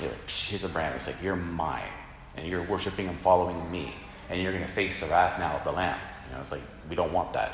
You're 0.00 0.08
like, 0.08 0.28
here's 0.28 0.64
a 0.64 0.68
brand. 0.68 0.96
It's 0.96 1.06
like 1.06 1.22
you're 1.22 1.36
mine, 1.36 1.92
and 2.36 2.48
you're 2.48 2.64
worshiping 2.64 3.06
and 3.06 3.16
following 3.16 3.70
me, 3.70 3.94
and 4.28 4.42
you're 4.42 4.52
going 4.52 4.64
to 4.64 4.70
face 4.70 5.00
the 5.00 5.06
wrath 5.06 5.38
now 5.38 5.54
of 5.56 5.62
the 5.62 5.72
Lamb. 5.72 5.98
You 6.26 6.34
know, 6.34 6.40
it's 6.40 6.50
like 6.50 6.62
we 6.90 6.96
don't 6.96 7.12
want 7.12 7.32
that. 7.32 7.52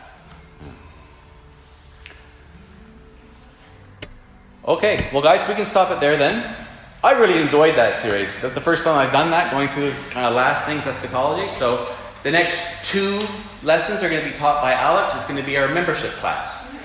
Okay, 4.67 5.07
well, 5.13 5.21
guys, 5.21 5.47
we 5.47 5.55
can 5.55 5.67
stop 5.67 5.91
it 5.91 6.01
there 6.01 6.17
then. 6.17 6.43
I 7.05 7.13
really 7.21 7.39
enjoyed 7.39 7.75
that 7.75 7.97
series. 7.97 8.41
That's 8.41 8.55
the 8.55 8.63
first 8.63 8.83
time 8.83 8.97
I've 8.97 9.13
done 9.13 9.31
that, 9.31 9.53
going 9.53 9.69
through 9.69 9.93
kind 10.09 10.25
of 10.25 10.33
last 10.33 10.65
things 10.65 10.87
eschatology. 10.87 11.49
So 11.49 11.95
the 12.23 12.31
next 12.31 12.91
two 12.91 13.21
lessons 13.63 14.03
are 14.03 14.09
going 14.09 14.25
to 14.25 14.31
be 14.31 14.35
taught 14.35 14.63
by 14.63 14.73
Alex. 14.73 15.15
It's 15.15 15.29
going 15.29 15.39
to 15.39 15.45
be 15.45 15.59
our 15.59 15.69
membership 15.69 16.13
class. 16.13 16.83